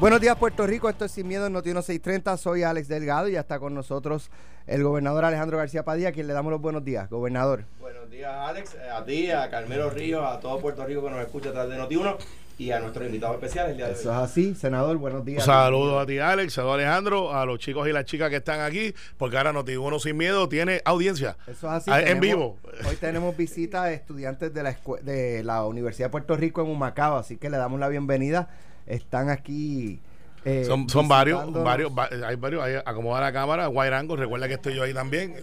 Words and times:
Buenos 0.00 0.20
días, 0.20 0.36
Puerto 0.36 0.66
Rico. 0.66 0.88
Esto 0.90 1.04
es 1.04 1.12
Sin 1.12 1.28
Miedo 1.28 1.46
en 1.46 1.52
Noti 1.52 1.68
1630. 1.68 2.36
Soy 2.36 2.62
Alex 2.62 2.88
Delgado 2.88 3.28
y 3.28 3.32
ya 3.32 3.40
está 3.40 3.58
con 3.58 3.74
nosotros 3.74 4.30
el 4.66 4.82
gobernador 4.82 5.24
Alejandro 5.24 5.56
García 5.58 5.84
Padilla, 5.84 6.08
a 6.08 6.12
quien 6.12 6.26
le 6.26 6.32
damos 6.32 6.50
los 6.50 6.60
buenos 6.60 6.84
días. 6.84 7.08
Gobernador. 7.08 7.64
Buenos 7.80 8.10
días, 8.10 8.32
Alex. 8.34 8.76
A 8.92 9.04
ti, 9.04 9.30
a 9.30 9.48
Carmelo 9.50 9.90
Ríos, 9.90 10.24
a 10.26 10.40
todo 10.40 10.58
Puerto 10.58 10.84
Rico 10.84 11.02
que 11.04 11.10
nos 11.10 11.20
escucha 11.20 11.50
a 11.50 11.52
través 11.52 11.70
de 11.76 11.82
Noti1 11.82 12.16
y 12.58 12.70
a 12.70 12.80
nuestro 12.80 13.06
invitado 13.06 13.34
especial 13.34 13.70
el 13.70 13.76
día 13.76 13.86
de 13.86 13.92
Eso 13.92 14.10
es 14.10 14.16
así. 14.16 14.54
Senador, 14.56 14.96
buenos 14.96 15.24
días. 15.24 15.44
Saludos 15.44 16.02
a 16.02 16.06
ti, 16.06 16.18
Alex, 16.18 16.52
saludos 16.52 16.72
a 16.72 16.76
Alejandro, 16.76 17.32
a 17.34 17.46
los 17.46 17.58
chicos 17.60 17.88
y 17.88 17.92
las 17.92 18.04
chicas 18.04 18.30
que 18.30 18.36
están 18.36 18.60
aquí, 18.60 18.94
porque 19.16 19.38
ahora 19.38 19.52
Noti1 19.52 20.00
Sin 20.00 20.16
Miedo 20.16 20.48
tiene 20.48 20.82
audiencia. 20.84 21.36
Eso 21.46 21.68
es 21.68 21.72
así. 21.72 21.90
Ah, 21.92 22.00
En 22.02 22.20
vivo. 22.20 22.58
Hoy 22.88 22.96
tenemos 22.96 23.36
visita 23.36 23.84
de 23.84 23.94
estudiantes 23.94 24.52
de 24.52 24.62
la, 24.64 24.76
de 25.02 25.44
la 25.44 25.64
Universidad 25.64 26.08
de 26.08 26.10
Puerto 26.10 26.36
Rico 26.36 26.62
en 26.62 26.68
Humacao, 26.68 27.16
así 27.16 27.36
que 27.36 27.48
le 27.48 27.56
damos 27.58 27.78
la 27.78 27.88
bienvenida. 27.88 28.48
Están 28.86 29.30
aquí. 29.30 30.00
eh, 30.44 30.64
Son, 30.66 30.88
son 30.90 31.08
varios, 31.08 31.50
varios, 31.52 31.90
va- 31.90 32.08
hay 32.26 32.36
varios, 32.36 32.62
hay, 32.62 32.74
acomoda 32.84 33.20
la 33.20 33.32
cámara, 33.32 33.68
Wide 33.70 33.94
Angle, 33.94 34.16
recuerda 34.16 34.46
que 34.46 34.54
estoy 34.54 34.74
yo 34.74 34.82
ahí 34.82 34.92
también. 34.92 35.34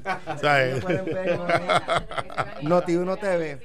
Ven. 0.44 0.82
Noti 2.62 2.96
1 2.96 3.18
TV. 3.18 3.60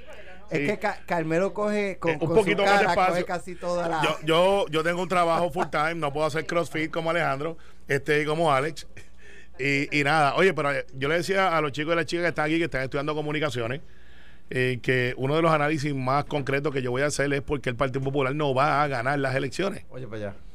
Es 0.48 0.60
Sí. 0.60 0.66
que 0.66 0.78
Ca- 0.78 1.01
Carmelo 1.06 1.52
coge 1.52 1.98
con, 1.98 2.12
Eh, 2.12 2.18
un 2.20 2.27
con 2.28 2.37
poquito 2.37 2.59
su 2.62 2.68
más 2.68 2.77
cara, 2.77 2.87
despacio. 2.88 3.12
coge 3.15 3.24
casi 3.24 3.54
toda 3.56 3.88
la. 3.88 4.02
yo, 4.02 4.16
yo, 4.24 4.66
yo 4.70 4.82
tengo 4.84 5.02
un 5.02 5.09
trabajo 5.09 5.51
full 5.51 5.66
time, 5.70 5.96
no 5.96 6.12
puedo 6.12 6.24
hacer 6.27 6.46
CrossFit 6.46 6.90
como 6.90 7.10
Alejandro, 7.10 7.56
este 7.88 8.24
como 8.24 8.52
Alex. 8.52 8.87
Y, 9.59 9.98
y 10.01 10.04
nada, 10.04 10.37
oye, 10.37 10.54
pero 10.54 10.70
eh, 10.73 10.87
yo 10.95 11.09
le 11.09 11.16
decía 11.16 11.56
a 11.56 11.60
los 11.60 11.73
chicos 11.73 11.95
y 11.95 11.96
las 11.96 12.06
chicas 12.06 12.23
que 12.24 12.29
están 12.29 12.45
aquí, 12.46 12.59
que 12.59 12.65
están 12.65 12.82
estudiando 12.82 13.15
comunicaciones, 13.15 13.80
eh, 14.50 14.78
que 14.82 15.14
uno 15.16 15.34
de 15.36 15.42
los 15.42 15.50
análisis 15.50 15.95
más 15.95 16.24
concretos 16.24 16.73
que 16.73 16.82
yo 16.82 16.91
voy 16.91 17.02
a 17.02 17.06
hacer 17.06 17.32
es 17.32 17.42
porque 17.42 17.70
el 17.70 17.77
Partido 17.77 18.02
Popular 18.02 18.34
no 18.34 18.54
va 18.54 18.82
a 18.82 18.88
ganar 18.88 19.18
las 19.18 19.34
elecciones. 19.34 19.84
Oye, 19.91 20.06
para 20.06 20.28
allá. 20.28 20.45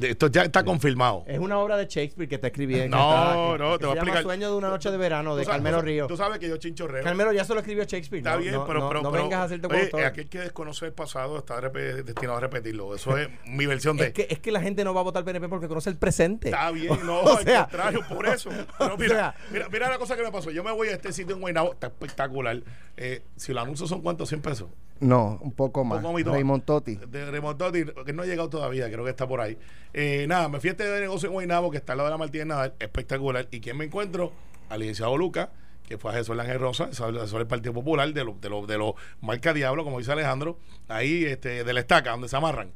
Esto 0.00 0.28
ya 0.28 0.42
está 0.42 0.64
confirmado. 0.64 1.24
Es 1.26 1.38
una 1.38 1.58
obra 1.58 1.76
de 1.76 1.86
Shakespeare 1.86 2.28
que 2.28 2.36
está 2.36 2.46
escribiendo. 2.48 2.96
No, 2.96 3.02
que 3.02 3.14
está- 3.16 3.34
no, 3.34 3.72
que 3.72 3.78
te 3.78 3.86
voy 3.86 3.92
a 3.96 3.98
explicar. 3.98 4.22
Sueño 4.22 4.50
de 4.50 4.56
una 4.56 4.68
noche 4.70 4.90
de 4.90 4.96
verano 4.96 5.36
de 5.36 5.44
sabes- 5.44 5.56
Carmelo 5.56 5.82
Ríos. 5.82 6.08
Tú 6.08 6.16
sabes 6.16 6.38
que 6.38 6.48
yo 6.48 6.56
chinchorreo. 6.56 7.02
Carmelo 7.04 7.32
ya 7.32 7.44
se 7.44 7.52
lo 7.54 7.60
escribió 7.60 7.84
Shakespeare. 7.84 8.18
Está 8.20 8.34
no, 8.36 8.38
bien, 8.40 8.54
no, 8.54 8.66
pero, 8.66 8.80
no, 8.80 8.88
pero, 8.88 9.02
no 9.02 9.10
pero- 9.10 9.22
vengas 9.24 9.40
a 9.40 9.42
hacerte 9.44 9.66
oye, 9.66 10.04
aquel 10.04 10.28
que 10.28 10.38
desconoce 10.40 10.86
el 10.86 10.92
pasado 10.92 11.38
está 11.38 11.60
destinado 11.60 12.36
a 12.38 12.40
repetirlo. 12.40 12.94
Eso 12.94 13.16
es 13.18 13.28
mi 13.46 13.66
versión 13.66 13.96
de. 13.96 14.06
Es 14.06 14.12
que, 14.12 14.26
es 14.30 14.38
que 14.38 14.52
la 14.52 14.60
gente 14.60 14.84
no 14.84 14.94
va 14.94 15.00
a 15.00 15.04
votar 15.04 15.24
PNP 15.24 15.48
porque 15.48 15.68
conoce 15.68 15.90
el 15.90 15.96
presente. 15.96 16.48
Está 16.48 16.70
bien, 16.70 16.88
no, 17.06 17.20
O 17.20 17.36
al 17.38 17.44
sea- 17.44 17.62
contrario, 17.64 18.00
por 18.08 18.26
eso. 18.26 18.50
Pero 18.78 18.94
o 18.94 18.98
mira, 18.98 19.14
sea- 19.14 19.34
mira, 19.50 19.68
mira 19.70 19.90
la 19.90 19.98
cosa 19.98 20.16
que 20.16 20.22
me 20.22 20.30
pasó. 20.32 20.50
Yo 20.50 20.62
me 20.64 20.72
voy 20.72 20.88
a 20.88 20.92
este 20.92 21.12
sitio 21.12 21.34
en 21.34 21.40
Guaynabo, 21.40 21.72
está 21.72 21.88
espectacular. 21.88 22.62
Eh, 22.96 23.22
si 23.36 23.52
los 23.52 23.62
anuncios 23.62 23.88
son 23.88 24.00
cuántos, 24.02 24.28
100 24.28 24.40
pesos. 24.42 24.68
No, 25.02 25.36
un 25.42 25.50
poco 25.50 25.84
más. 25.84 26.00
Poco 26.00 26.14
mito. 26.14 26.30
Raymond 26.30 26.64
Totti. 26.64 26.94
De 26.94 27.28
Raymond 27.28 27.58
Totti, 27.58 27.84
que 28.06 28.12
no 28.12 28.22
ha 28.22 28.26
llegado 28.26 28.48
todavía, 28.48 28.88
creo 28.88 29.02
que 29.02 29.10
está 29.10 29.26
por 29.26 29.40
ahí. 29.40 29.58
Eh, 29.92 30.26
nada, 30.28 30.48
me 30.48 30.60
fui 30.60 30.68
a 30.68 30.72
este 30.72 30.84
de 30.84 31.00
negocio 31.00 31.26
en 31.26 31.32
Guaynabo, 31.32 31.72
que 31.72 31.78
está 31.78 31.92
al 31.92 31.98
lado 31.98 32.08
de 32.08 32.12
la 32.12 32.18
Martínez 32.18 32.46
Nadal, 32.46 32.74
espectacular. 32.78 33.48
¿Y 33.50 33.60
quién 33.60 33.76
me 33.76 33.84
encuentro? 33.84 34.32
Al 34.68 34.78
licenciado 34.78 35.16
Luca, 35.16 35.50
que 35.88 35.98
fue 35.98 36.12
asesor 36.12 36.36
de 36.36 36.42
Ángel 36.42 36.60
Rosa, 36.60 36.84
asesor 36.84 37.38
del 37.38 37.48
Partido 37.48 37.74
Popular, 37.74 38.12
de 38.14 38.24
los 38.24 38.40
de 38.40 38.48
los 38.48 38.66
de 38.68 38.78
los 38.78 38.94
marca 39.20 39.52
Diablo, 39.52 39.82
como 39.82 39.98
dice 39.98 40.12
Alejandro, 40.12 40.56
ahí 40.86 41.24
este, 41.24 41.64
de 41.64 41.72
la 41.72 41.80
estaca, 41.80 42.12
donde 42.12 42.28
se 42.28 42.36
amarran. 42.36 42.72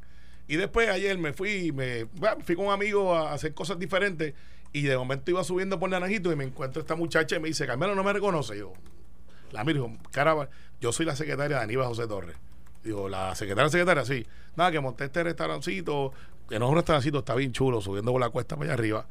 Y 0.49 0.57
después 0.57 0.89
ayer 0.89 1.17
me 1.17 1.31
fui, 1.31 1.71
me 1.71 2.03
bueno, 2.03 2.37
fui 2.43 2.55
con 2.55 2.65
un 2.65 2.73
amigo 2.73 3.15
a 3.15 3.33
hacer 3.33 3.53
cosas 3.53 3.79
diferentes 3.79 4.33
y 4.73 4.81
de 4.81 4.97
momento 4.97 5.31
iba 5.31 5.45
subiendo 5.45 5.79
por 5.79 5.89
Naranjito 5.89 6.29
y 6.31 6.35
me 6.35 6.43
encuentro 6.43 6.81
esta 6.81 6.95
muchacha 6.95 7.37
y 7.37 7.39
me 7.39 7.47
dice, 7.47 7.65
Carmelo, 7.65 7.95
no 7.95 8.03
me 8.03 8.11
reconoce. 8.11 8.55
Y 8.55 8.59
yo, 8.59 8.73
la 9.51 9.63
miro, 9.63 9.89
caramba, 10.11 10.49
yo 10.81 10.91
soy 10.91 11.05
la 11.05 11.15
secretaria 11.15 11.57
de 11.57 11.63
Aníbal 11.63 11.87
José 11.87 12.07
Torres. 12.07 12.35
Digo, 12.83 13.09
la 13.09 13.35
secretaria, 13.35 13.69
secretaria, 13.69 14.05
sí. 14.05 14.25
Nada, 14.55 14.71
que 14.71 14.79
monté 14.79 15.05
este 15.05 15.23
restaurancito, 15.23 16.13
que 16.47 16.59
no 16.59 16.65
es 16.65 16.71
un 16.71 16.77
restaurancito, 16.77 17.19
está 17.19 17.35
bien 17.35 17.51
chulo, 17.51 17.81
subiendo 17.81 18.11
por 18.11 18.21
la 18.21 18.29
cuesta 18.29 18.55
para 18.55 18.71
allá 18.71 18.73
arriba. 18.73 19.07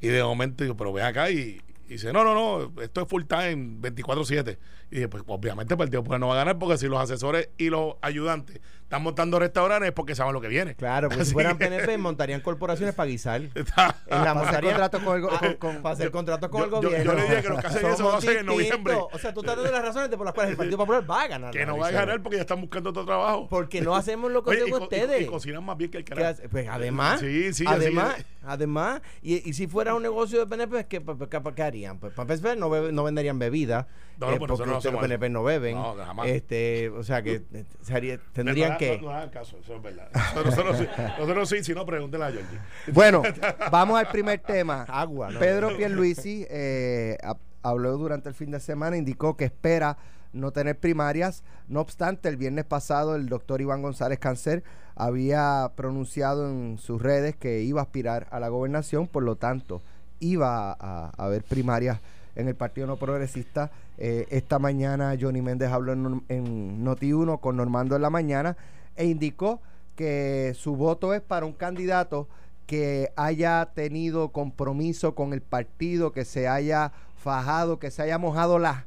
Y 0.00 0.08
de 0.08 0.22
momento 0.22 0.64
digo, 0.64 0.76
pero 0.76 0.92
ven 0.92 1.04
acá 1.04 1.30
y, 1.30 1.60
dice, 1.88 2.12
no, 2.12 2.24
no, 2.24 2.34
no, 2.34 2.82
esto 2.82 3.02
es 3.02 3.08
full 3.08 3.24
time, 3.24 3.80
24-7. 3.80 4.58
Y 4.90 4.94
dije, 4.96 5.08
pues 5.08 5.22
obviamente 5.26 5.74
el 5.74 5.78
Partido 5.78 6.02
Popular 6.02 6.20
no 6.20 6.28
va 6.28 6.34
a 6.34 6.38
ganar 6.38 6.58
porque 6.58 6.78
si 6.78 6.86
los 6.88 6.98
asesores 6.98 7.50
y 7.58 7.70
los 7.70 7.94
ayudantes 8.00 8.60
están 8.90 9.04
montando 9.04 9.38
restaurantes 9.38 9.90
es 9.90 9.94
porque 9.94 10.16
saben 10.16 10.32
lo 10.32 10.40
que 10.40 10.48
viene. 10.48 10.74
Claro, 10.74 11.08
porque 11.10 11.22
Así 11.22 11.28
si 11.30 11.32
furan 11.34 11.56
que- 11.56 11.66
PNP 11.68 11.96
montarían 11.98 12.40
corporaciones 12.40 12.92
para 12.92 13.08
guisar. 13.08 13.40
Está- 13.54 13.94
En 14.08 14.24
la 14.24 14.32
hacer 14.32 14.34
montarían 14.34 14.72
contratos 14.74 15.02
con 15.04 15.16
el 15.16 15.24
Ah, 15.30 15.38
con- 15.38 15.54
con- 15.74 15.82
para 15.82 15.92
hacer 15.94 16.10
contratos 16.10 16.48
con 16.50 16.60
yo- 16.60 16.64
el 16.66 16.70
yo- 16.72 16.80
yo 16.82 16.90
gobierno. 16.90 17.14
le 17.14 17.22
dije 17.22 17.42
que 17.42 17.48
los 17.50 17.60
que 17.60 17.66
hacen 17.68 17.86
eso 17.86 18.02
lo 18.02 18.16
hacen 18.16 18.38
en 18.38 18.46
noviembre. 18.46 18.94
O 19.12 19.16
sea, 19.20 19.32
tú 19.32 19.40
estás 19.40 19.54
dando 19.54 19.70
las 19.70 19.82
razones 19.82 20.08
por 20.16 20.24
las 20.24 20.34
cuales 20.34 20.50
el 20.50 20.56
Partido 20.56 20.76
Popular 20.78 21.08
va 21.08 21.22
a 21.22 21.28
ganar. 21.28 21.52
que 21.52 21.64
no 21.64 21.78
va 21.78 21.86
a 21.86 21.90
ganar 21.92 22.20
porque 22.20 22.36
ya 22.38 22.42
están 22.42 22.60
buscando 22.60 22.90
otro 22.90 23.04
trabajo. 23.04 23.46
Porque 23.48 23.80
no 23.80 23.94
hacemos 23.94 24.32
lo 24.32 24.42
que 24.42 24.50
Oye, 24.50 24.58
hacen 24.62 24.68
y 24.68 24.72
co- 24.72 24.78
y- 24.78 24.82
ustedes. 24.82 25.22
Y, 25.22 25.26
cocinan 25.26 25.62
más 25.64 25.76
bien 25.76 25.90
que 25.92 25.98
el 25.98 26.04
¿Qué 26.04 26.12
carajo. 26.14 26.40
Pues 26.50 26.66
además, 26.68 27.20
Sí, 27.20 27.52
sí, 27.52 27.64
además, 27.68 28.16
además, 28.44 29.02
y, 29.22 29.48
y 29.48 29.52
si 29.52 29.68
fuera 29.68 29.94
un 29.94 30.02
negocio 30.02 30.40
de 30.40 30.46
PNP, 30.48 30.86
¿qué, 30.88 31.00
qué, 31.00 31.28
qué- 31.30 31.54
qué 31.54 31.62
harían? 31.62 31.98
Pues 32.00 32.12
para 32.12 32.34
empezar, 32.34 32.58
no, 32.58 32.68
bebe- 32.68 32.90
no 32.90 33.04
venderían 33.04 33.38
bebidas, 33.38 33.86
No, 34.18 34.26
eh, 34.32 34.36
pues 34.38 34.48
porque 34.50 34.66
no 34.66 34.72
los 34.80 34.84
PNP 35.00 35.28
no 35.30 35.44
beben. 35.44 35.76
No, 35.76 35.94
jamás. 35.94 36.26
Este, 36.26 36.88
o 36.90 37.04
sea 37.04 37.22
que 37.22 37.42
eh, 37.52 37.64
sería- 37.82 38.18
tendrían 38.32 38.79
que... 38.80 38.96
No, 38.98 39.08
no 39.08 39.10
hagan 39.16 39.30
caso, 39.30 39.58
eso 39.62 39.76
es 39.76 39.82
verdad. 39.82 40.08
Nosotros, 40.14 40.44
nosotros 40.46 40.78
sí, 40.78 40.86
nosotros 41.18 41.48
sí, 41.48 41.64
si 41.64 41.74
no, 41.74 41.86
pregúntele 41.86 42.24
a 42.24 42.30
Georgie. 42.32 42.58
Bueno, 42.92 43.22
vamos 43.70 43.98
al 43.98 44.08
primer 44.08 44.40
tema. 44.40 44.84
Agua, 44.88 45.30
¿no? 45.30 45.38
Pedro 45.38 45.76
Pierluisi 45.76 46.46
eh, 46.50 47.16
ha- 47.22 47.36
habló 47.62 47.96
durante 47.96 48.28
el 48.28 48.34
fin 48.34 48.50
de 48.50 48.60
semana, 48.60 48.96
indicó 48.96 49.36
que 49.36 49.44
espera 49.44 49.96
no 50.32 50.50
tener 50.52 50.78
primarias. 50.78 51.42
No 51.68 51.80
obstante, 51.80 52.28
el 52.28 52.36
viernes 52.36 52.64
pasado 52.64 53.16
el 53.16 53.28
doctor 53.28 53.60
Iván 53.60 53.82
González 53.82 54.18
Cáncer 54.18 54.62
había 54.94 55.72
pronunciado 55.76 56.48
en 56.48 56.78
sus 56.78 57.00
redes 57.00 57.36
que 57.36 57.60
iba 57.62 57.80
a 57.80 57.84
aspirar 57.84 58.26
a 58.30 58.38
la 58.40 58.48
gobernación, 58.48 59.06
por 59.08 59.22
lo 59.22 59.36
tanto, 59.36 59.82
iba 60.20 60.70
a, 60.72 60.76
a 61.16 61.24
haber 61.24 61.42
primarias 61.42 61.98
en 62.40 62.48
el 62.48 62.54
Partido 62.54 62.86
No 62.86 62.96
Progresista. 62.96 63.70
Eh, 63.98 64.26
esta 64.30 64.58
mañana 64.58 65.16
Johnny 65.20 65.42
Méndez 65.42 65.70
habló 65.70 65.92
en, 65.92 66.22
en 66.28 66.84
Noti1 66.84 67.40
con 67.40 67.56
Normando 67.56 67.96
en 67.96 68.02
la 68.02 68.10
mañana 68.10 68.56
e 68.96 69.06
indicó 69.06 69.60
que 69.94 70.54
su 70.56 70.76
voto 70.76 71.14
es 71.14 71.20
para 71.20 71.46
un 71.46 71.52
candidato 71.52 72.28
que 72.66 73.12
haya 73.16 73.70
tenido 73.74 74.30
compromiso 74.30 75.14
con 75.14 75.32
el 75.32 75.42
partido, 75.42 76.12
que 76.12 76.24
se 76.24 76.48
haya 76.48 76.92
fajado, 77.22 77.78
que 77.78 77.90
se 77.90 78.02
haya 78.02 78.16
mojado 78.16 78.58
la 78.58 78.86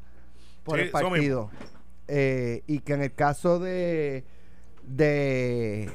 por 0.63 0.77
Sí, 0.77 0.85
el 0.85 0.91
partido. 0.91 1.49
Eh, 2.07 2.63
y 2.67 2.79
que 2.79 2.93
en 2.93 3.01
el 3.01 3.13
caso 3.13 3.59
de, 3.59 4.23
de 4.83 5.91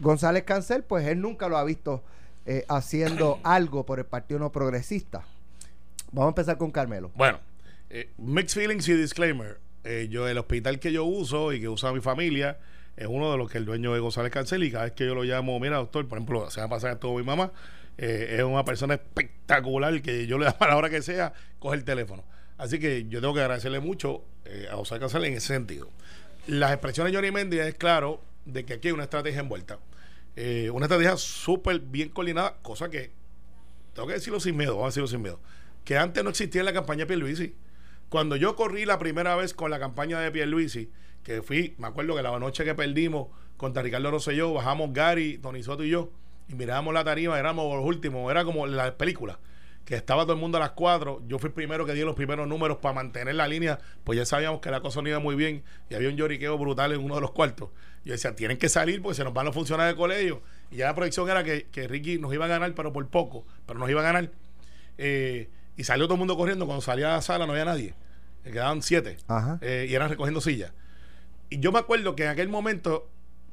González 0.00 0.44
Cancel, 0.44 0.84
pues 0.84 1.06
él 1.06 1.20
nunca 1.20 1.48
lo 1.48 1.56
ha 1.56 1.64
visto 1.64 2.02
eh, 2.44 2.64
haciendo 2.68 3.38
algo 3.44 3.84
por 3.84 3.98
el 3.98 4.06
Partido 4.06 4.40
No 4.40 4.52
Progresista. 4.52 5.24
Vamos 6.12 6.28
a 6.28 6.30
empezar 6.30 6.58
con 6.58 6.70
Carmelo. 6.70 7.10
Bueno, 7.14 7.40
eh, 7.90 8.10
mixed 8.18 8.60
feelings 8.60 8.88
y 8.88 8.94
disclaimer. 8.94 9.58
Eh, 9.84 10.08
yo, 10.10 10.26
el 10.28 10.38
hospital 10.38 10.80
que 10.80 10.92
yo 10.92 11.04
uso 11.04 11.52
y 11.52 11.60
que 11.60 11.68
usa 11.68 11.92
mi 11.92 12.00
familia 12.00 12.58
es 12.96 13.06
uno 13.06 13.30
de 13.30 13.38
los 13.38 13.50
que 13.50 13.58
el 13.58 13.64
dueño 13.64 13.92
de 13.92 14.00
González 14.00 14.32
Cancel 14.32 14.64
y 14.64 14.70
cada 14.70 14.84
vez 14.84 14.92
que 14.94 15.06
yo 15.06 15.14
lo 15.14 15.22
llamo, 15.22 15.58
mira, 15.60 15.76
doctor, 15.76 16.06
por 16.08 16.18
ejemplo, 16.18 16.50
se 16.50 16.60
va 16.60 16.66
a 16.66 16.68
pasar 16.68 16.98
todo 16.98 17.14
mi 17.16 17.22
mamá, 17.22 17.52
eh, 17.98 18.36
es 18.38 18.42
una 18.42 18.64
persona 18.64 18.94
espectacular 18.94 20.00
que 20.02 20.26
yo 20.26 20.38
le 20.38 20.44
llamo 20.46 20.56
a 20.60 20.68
la 20.68 20.76
hora 20.76 20.90
que 20.90 21.02
sea, 21.02 21.32
coge 21.58 21.76
el 21.76 21.84
teléfono. 21.84 22.24
Así 22.58 22.78
que 22.78 23.06
yo 23.08 23.20
tengo 23.20 23.34
que 23.34 23.40
agradecerle 23.40 23.80
mucho 23.80 24.24
a 24.70 24.76
González 24.76 25.00
Cancel 25.00 25.24
en 25.26 25.34
ese 25.34 25.48
sentido. 25.48 25.90
Las 26.46 26.72
expresiones 26.72 27.12
de 27.12 27.18
Johnny 27.18 27.30
Mendy 27.30 27.58
es 27.58 27.74
claro 27.74 28.22
de 28.46 28.64
que 28.64 28.74
aquí 28.74 28.88
hay 28.88 28.94
una 28.94 29.04
estrategia 29.04 29.40
envuelta. 29.40 29.78
Una 30.72 30.86
estrategia 30.86 31.16
súper 31.18 31.80
bien 31.80 32.08
coordinada, 32.08 32.56
cosa 32.62 32.88
que 32.88 33.10
tengo 33.92 34.08
que 34.08 34.14
decirlo 34.14 34.40
sin 34.40 34.56
miedo, 34.56 34.72
vamos 34.76 34.86
a 34.86 34.88
decirlo 34.88 35.08
sin 35.08 35.22
miedo, 35.22 35.40
que 35.86 35.96
antes 35.96 36.22
no 36.24 36.30
existía 36.30 36.60
en 36.60 36.66
la 36.66 36.72
campaña 36.72 37.00
de 37.00 37.06
Pierluisi. 37.06 37.54
Cuando 38.08 38.34
yo 38.34 38.56
corrí 38.56 38.84
la 38.84 38.98
primera 38.98 39.36
vez 39.36 39.54
con 39.54 39.70
la 39.70 39.78
campaña 39.78 40.18
de 40.18 40.32
Pierluisi, 40.32 40.90
que 41.22 41.42
fui, 41.42 41.76
me 41.78 41.86
acuerdo 41.86 42.16
que 42.16 42.22
la 42.22 42.36
noche 42.40 42.64
que 42.64 42.74
perdimos 42.74 43.28
contra 43.56 43.82
Ricardo 43.82 44.10
Rosselló, 44.10 44.52
bajamos 44.52 44.92
Gary, 44.92 45.38
Tony 45.38 45.62
Soto 45.62 45.84
y 45.84 45.90
yo, 45.90 46.10
y 46.48 46.54
mirábamos 46.56 46.92
la 46.92 47.04
tarima, 47.04 47.38
éramos 47.38 47.72
los 47.76 47.84
últimos, 47.84 48.28
era 48.28 48.44
como 48.44 48.66
la 48.66 48.98
película, 48.98 49.38
que 49.84 49.94
estaba 49.94 50.24
todo 50.24 50.32
el 50.32 50.40
mundo 50.40 50.58
a 50.58 50.60
las 50.60 50.70
4, 50.70 51.22
yo 51.28 51.38
fui 51.38 51.48
el 51.48 51.54
primero 51.54 51.86
que 51.86 51.94
di 51.94 52.00
los 52.00 52.16
primeros 52.16 52.48
números 52.48 52.78
para 52.78 52.92
mantener 52.92 53.36
la 53.36 53.46
línea, 53.46 53.78
pues 54.02 54.18
ya 54.18 54.26
sabíamos 54.26 54.60
que 54.60 54.72
la 54.72 54.80
cosa 54.80 55.02
no 55.02 55.08
iba 55.08 55.20
muy 55.20 55.36
bien, 55.36 55.62
y 55.88 55.94
había 55.94 56.08
un 56.08 56.16
lloriqueo 56.16 56.58
brutal 56.58 56.92
en 56.94 57.04
uno 57.04 57.14
de 57.14 57.20
los 57.20 57.30
cuartos. 57.30 57.70
Yo 58.04 58.12
decía, 58.12 58.34
tienen 58.34 58.56
que 58.58 58.68
salir 58.68 59.02
porque 59.02 59.14
se 59.14 59.24
nos 59.24 59.32
van 59.32 59.46
a 59.46 59.52
funcionar 59.52 59.88
el 59.88 59.96
colegio. 59.96 60.42
Y 60.70 60.76
ya 60.76 60.86
la 60.86 60.94
proyección 60.94 61.28
era 61.28 61.42
que, 61.42 61.66
que 61.72 61.88
Ricky 61.88 62.18
nos 62.18 62.32
iba 62.32 62.44
a 62.44 62.48
ganar, 62.48 62.72
pero 62.74 62.92
por 62.92 63.06
poco, 63.08 63.44
pero 63.66 63.80
nos 63.80 63.90
iba 63.90 64.00
a 64.00 64.04
ganar. 64.04 64.30
Eh, 64.98 65.48
y 65.76 65.84
salió 65.84 66.06
todo 66.06 66.14
el 66.14 66.18
mundo 66.18 66.36
corriendo. 66.36 66.66
Cuando 66.66 66.80
salía 66.82 67.12
a 67.12 67.16
la 67.16 67.22
sala 67.22 67.46
no 67.46 67.52
había 67.52 67.64
nadie. 67.64 67.94
Quedaban 68.44 68.82
siete. 68.82 69.16
Ajá. 69.28 69.58
Eh, 69.60 69.86
y 69.90 69.94
eran 69.94 70.08
recogiendo 70.08 70.40
sillas. 70.40 70.72
Y 71.50 71.58
yo 71.60 71.72
me 71.72 71.78
acuerdo 71.78 72.14
que 72.16 72.24
en 72.24 72.30
aquel 72.30 72.48
momento 72.48 73.08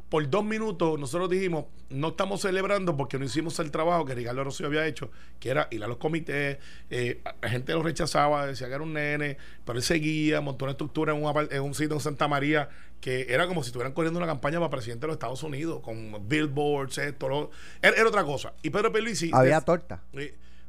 por 0.10 0.30
dos 0.30 0.46
minutos 0.46 1.00
nosotros 1.00 1.28
dijimos, 1.28 1.66
no 1.90 2.10
estamos 2.10 2.42
celebrando 2.42 2.96
porque 2.96 3.18
no 3.18 3.26
hicimos 3.26 3.58
el 3.58 3.72
trabajo 3.72 4.06
que 4.06 4.14
Ricardo 4.14 4.44
Rocío 4.44 4.68
había 4.68 4.86
hecho, 4.86 5.10
que 5.40 5.50
era 5.50 5.68
ir 5.72 5.84
a 5.84 5.88
los 5.88 5.98
comités, 5.98 6.60
eh, 6.92 7.24
la 7.42 7.50
gente 7.50 7.74
lo 7.74 7.82
rechazaba, 7.82 8.46
decía 8.46 8.68
que 8.68 8.74
era 8.76 8.84
un 8.84 8.94
nene, 8.94 9.38
pero 9.66 9.80
él 9.80 9.84
seguía, 9.84 10.40
montó 10.40 10.66
una 10.66 10.74
estructura 10.74 11.14
en 11.16 11.24
un, 11.24 11.26
apar- 11.34 11.48
en 11.52 11.64
un 11.64 11.74
sitio 11.74 11.96
en 11.96 12.00
Santa 12.00 12.28
María 12.28 12.70
que 13.02 13.26
era 13.28 13.48
como 13.48 13.64
si 13.64 13.70
estuvieran 13.70 13.94
corriendo 13.94 14.20
una 14.20 14.28
campaña 14.28 14.60
para 14.60 14.70
presidente 14.70 15.02
de 15.02 15.08
los 15.08 15.16
Estados 15.16 15.42
Unidos, 15.42 15.82
con 15.82 16.28
billboards, 16.30 17.00
esto, 17.00 17.28
lo- 17.28 17.50
era, 17.82 17.98
era 17.98 18.08
otra 18.08 18.24
cosa. 18.24 18.54
Y 18.62 18.70
Pedro 18.70 18.92
Pierluisi... 18.94 19.32
Había 19.34 19.62
torta. 19.62 20.04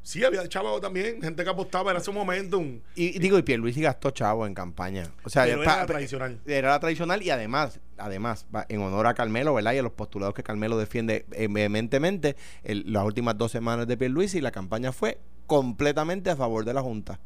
Sí, 0.05 0.23
había 0.23 0.47
chavos 0.49 0.81
también, 0.81 1.21
gente 1.21 1.43
que 1.43 1.51
apostaba, 1.51 1.91
era 1.91 1.99
ese 2.01 2.13
momento 2.13 2.59
un... 2.59 2.81
Y, 2.95 3.17
y 3.17 3.19
digo, 3.19 3.37
y 3.39 3.43
Pierluisi 3.43 3.81
gastó 3.81 4.11
chavo 4.13 4.47
en 4.47 4.55
campaña. 4.55 5.11
O 5.25 5.29
sea, 5.31 5.45
Pero 5.45 5.63
era 5.63 5.77
la 5.79 5.87
tradicional. 5.87 6.39
Era 6.47 6.69
la 6.71 6.79
tradicional 6.79 7.23
y 7.23 7.31
además, 7.31 7.81
además, 7.99 8.47
en 8.69 8.81
honor 8.83 9.07
a 9.09 9.15
Carmelo, 9.15 9.53
¿verdad? 9.55 9.73
Y 9.73 9.79
a 9.79 9.83
los 9.83 9.93
postulados 9.93 10.35
que 10.35 10.43
Carmelo 10.45 10.79
defiende 10.79 11.27
eh, 11.33 11.49
vehementemente, 11.51 12.37
el- 12.63 12.85
las 12.93 13.05
últimas 13.05 13.37
dos 13.37 13.51
semanas 13.51 13.89
de 13.89 13.97
Pierluisi, 13.97 14.41
la 14.41 14.53
campaña 14.53 14.93
fue 14.93 15.19
completamente 15.47 16.31
a 16.31 16.37
favor 16.37 16.65
de 16.65 16.75
la 16.75 16.83
Junta. 16.83 17.19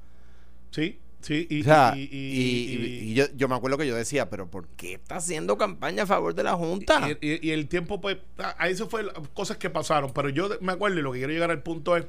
Sí, 0.70 0.98
sí, 1.20 1.46
y... 1.50 1.62
o 1.62 1.64
sea, 1.64 1.94
y- 1.96 3.12
yo, 3.14 3.24
yo 3.34 3.48
me 3.48 3.54
acuerdo 3.56 3.76
que 3.78 3.86
yo 3.86 3.96
decía, 3.96 4.30
pero 4.30 4.48
¿por 4.50 4.68
qué 4.68 4.94
está 4.94 5.16
haciendo 5.16 5.56
campaña 5.58 6.04
a 6.04 6.06
favor 6.06 6.34
de 6.34 6.42
la 6.44 6.54
Junta? 6.54 7.08
Y, 7.20 7.50
el 7.50 7.68
tiempo, 7.68 8.00
pues, 8.00 8.18
a- 8.38 8.54
ahí 8.58 8.72
eso 8.72 8.88
fue 8.88 9.02
la- 9.02 9.12
cosas 9.34 9.56
que 9.56 9.68
pasaron. 9.70 10.12
Pero 10.12 10.28
yo 10.28 10.48
me 10.60 10.72
acuerdo 10.72 10.98
y 10.98 11.02
lo 11.02 11.12
que 11.12 11.18
quiero 11.18 11.32
llegar 11.32 11.50
al 11.50 11.62
punto 11.62 11.96
es 11.96 12.06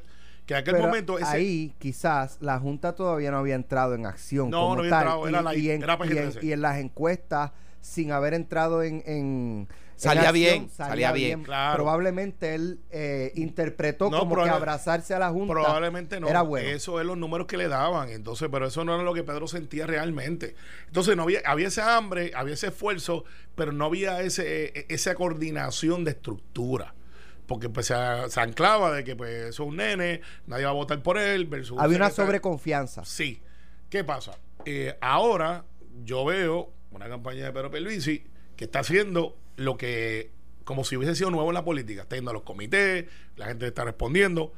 que 0.50 0.54
en 0.56 0.60
aquel 0.62 0.74
Pero 0.74 0.88
momento 0.88 1.20
ese, 1.20 1.28
ahí 1.28 1.76
quizás 1.78 2.38
la 2.42 2.58
Junta 2.60 2.96
todavía 2.96 3.30
no 3.30 3.38
había 3.38 3.54
entrado 3.54 3.94
en 3.94 4.08
acción. 4.08 4.50
No, 4.50 4.62
como 4.62 4.76
no 4.78 4.80
había 4.82 4.90
tal. 4.90 5.02
entrado, 5.04 5.28
era 5.28 5.40
y, 5.42 5.44
la- 5.44 5.56
y 5.56 5.70
en, 5.70 5.84
era 5.84 5.94
y 6.04 6.08
en- 6.18 6.32
PG-13. 6.32 6.44
y 6.44 6.52
en 6.54 6.62
las 6.64 6.78
encuestas, 6.80 7.52
sin 7.82 8.12
haber 8.12 8.34
entrado 8.34 8.82
en. 8.82 9.04
en- 9.06 9.68
en 9.68 9.68
Salía 10.02 10.30
acción, 10.30 10.34
bien, 10.34 10.70
salía 10.70 11.12
bien. 11.12 11.44
Claro. 11.44 11.76
Probablemente 11.76 12.56
él 12.56 12.80
eh, 12.90 13.34
interpretó 13.36 14.10
No, 14.10 14.20
como 14.20 14.44
que 14.44 14.50
abrazarse 14.50 15.14
a 15.14 15.20
la 15.20 15.30
Junta 15.30 15.52
probablemente 15.54 16.20
no. 16.22 16.30
era 16.30 16.42
bueno. 16.42 16.70
Eso 16.70 17.02
es 17.02 17.06
los 17.06 17.18
números 17.18 17.48
que 17.48 17.58
le 17.58 17.68
daban. 17.68 18.08
Entonces, 18.10 18.48
pero 18.50 18.66
eso 18.68 18.86
no 18.86 18.96
era 18.96 19.04
lo 19.04 19.14
que 19.14 19.24
Pedro 19.26 19.46
sentía 19.48 19.86
realmente. 19.88 20.56
Entonces, 20.88 21.18
no 21.18 21.24
había, 21.24 21.42
había 21.46 21.68
ese 21.68 21.82
hambre, 21.82 22.32
había 22.34 22.54
ese 22.54 22.68
esfuerzo, 22.68 23.26
pero 23.56 23.74
no 23.74 23.84
había 23.86 24.22
ese, 24.22 24.68
e- 24.68 24.86
esa 24.88 25.14
coordinación 25.16 26.06
de 26.06 26.12
estructura. 26.12 26.96
Porque 27.50 27.68
pues, 27.68 27.88
se, 27.88 27.96
se 28.30 28.40
anclaba 28.40 28.94
de 28.94 29.04
que 29.04 29.16
pues 29.16 29.32
eso 29.32 29.64
es 29.64 29.70
un 29.70 29.78
nene, 29.78 30.22
nadie 30.46 30.66
va 30.66 30.70
a 30.70 30.74
votar 30.74 31.02
por 31.02 31.18
él. 31.18 31.48
versus 31.48 31.80
Había 31.80 31.98
una 31.98 32.12
sobreconfianza. 32.12 33.04
Sí. 33.06 33.42
¿Qué 33.90 34.04
pasa? 34.04 34.38
Eh, 34.66 34.96
ahora 35.02 35.66
yo 36.06 36.24
veo 36.26 36.72
una 36.92 37.10
campaña 37.10 37.46
de 37.46 37.52
Pedro 37.52 37.72
Pierluisi 37.72 38.24
que 38.56 38.66
está 38.66 38.82
haciendo 38.82 39.36
lo 39.56 39.78
que, 39.78 40.32
como 40.64 40.84
si 40.84 40.96
hubiese 40.96 41.16
sido 41.16 41.32
nuevo 41.32 41.50
en 41.50 41.56
la 41.56 41.66
política. 41.66 42.04
Está 42.04 42.18
yendo 42.18 42.30
a 42.30 42.36
los 42.36 42.44
comités, 42.44 43.08
la 43.36 43.48
gente 43.48 43.66
está 43.66 43.84
respondiendo. 43.84 44.54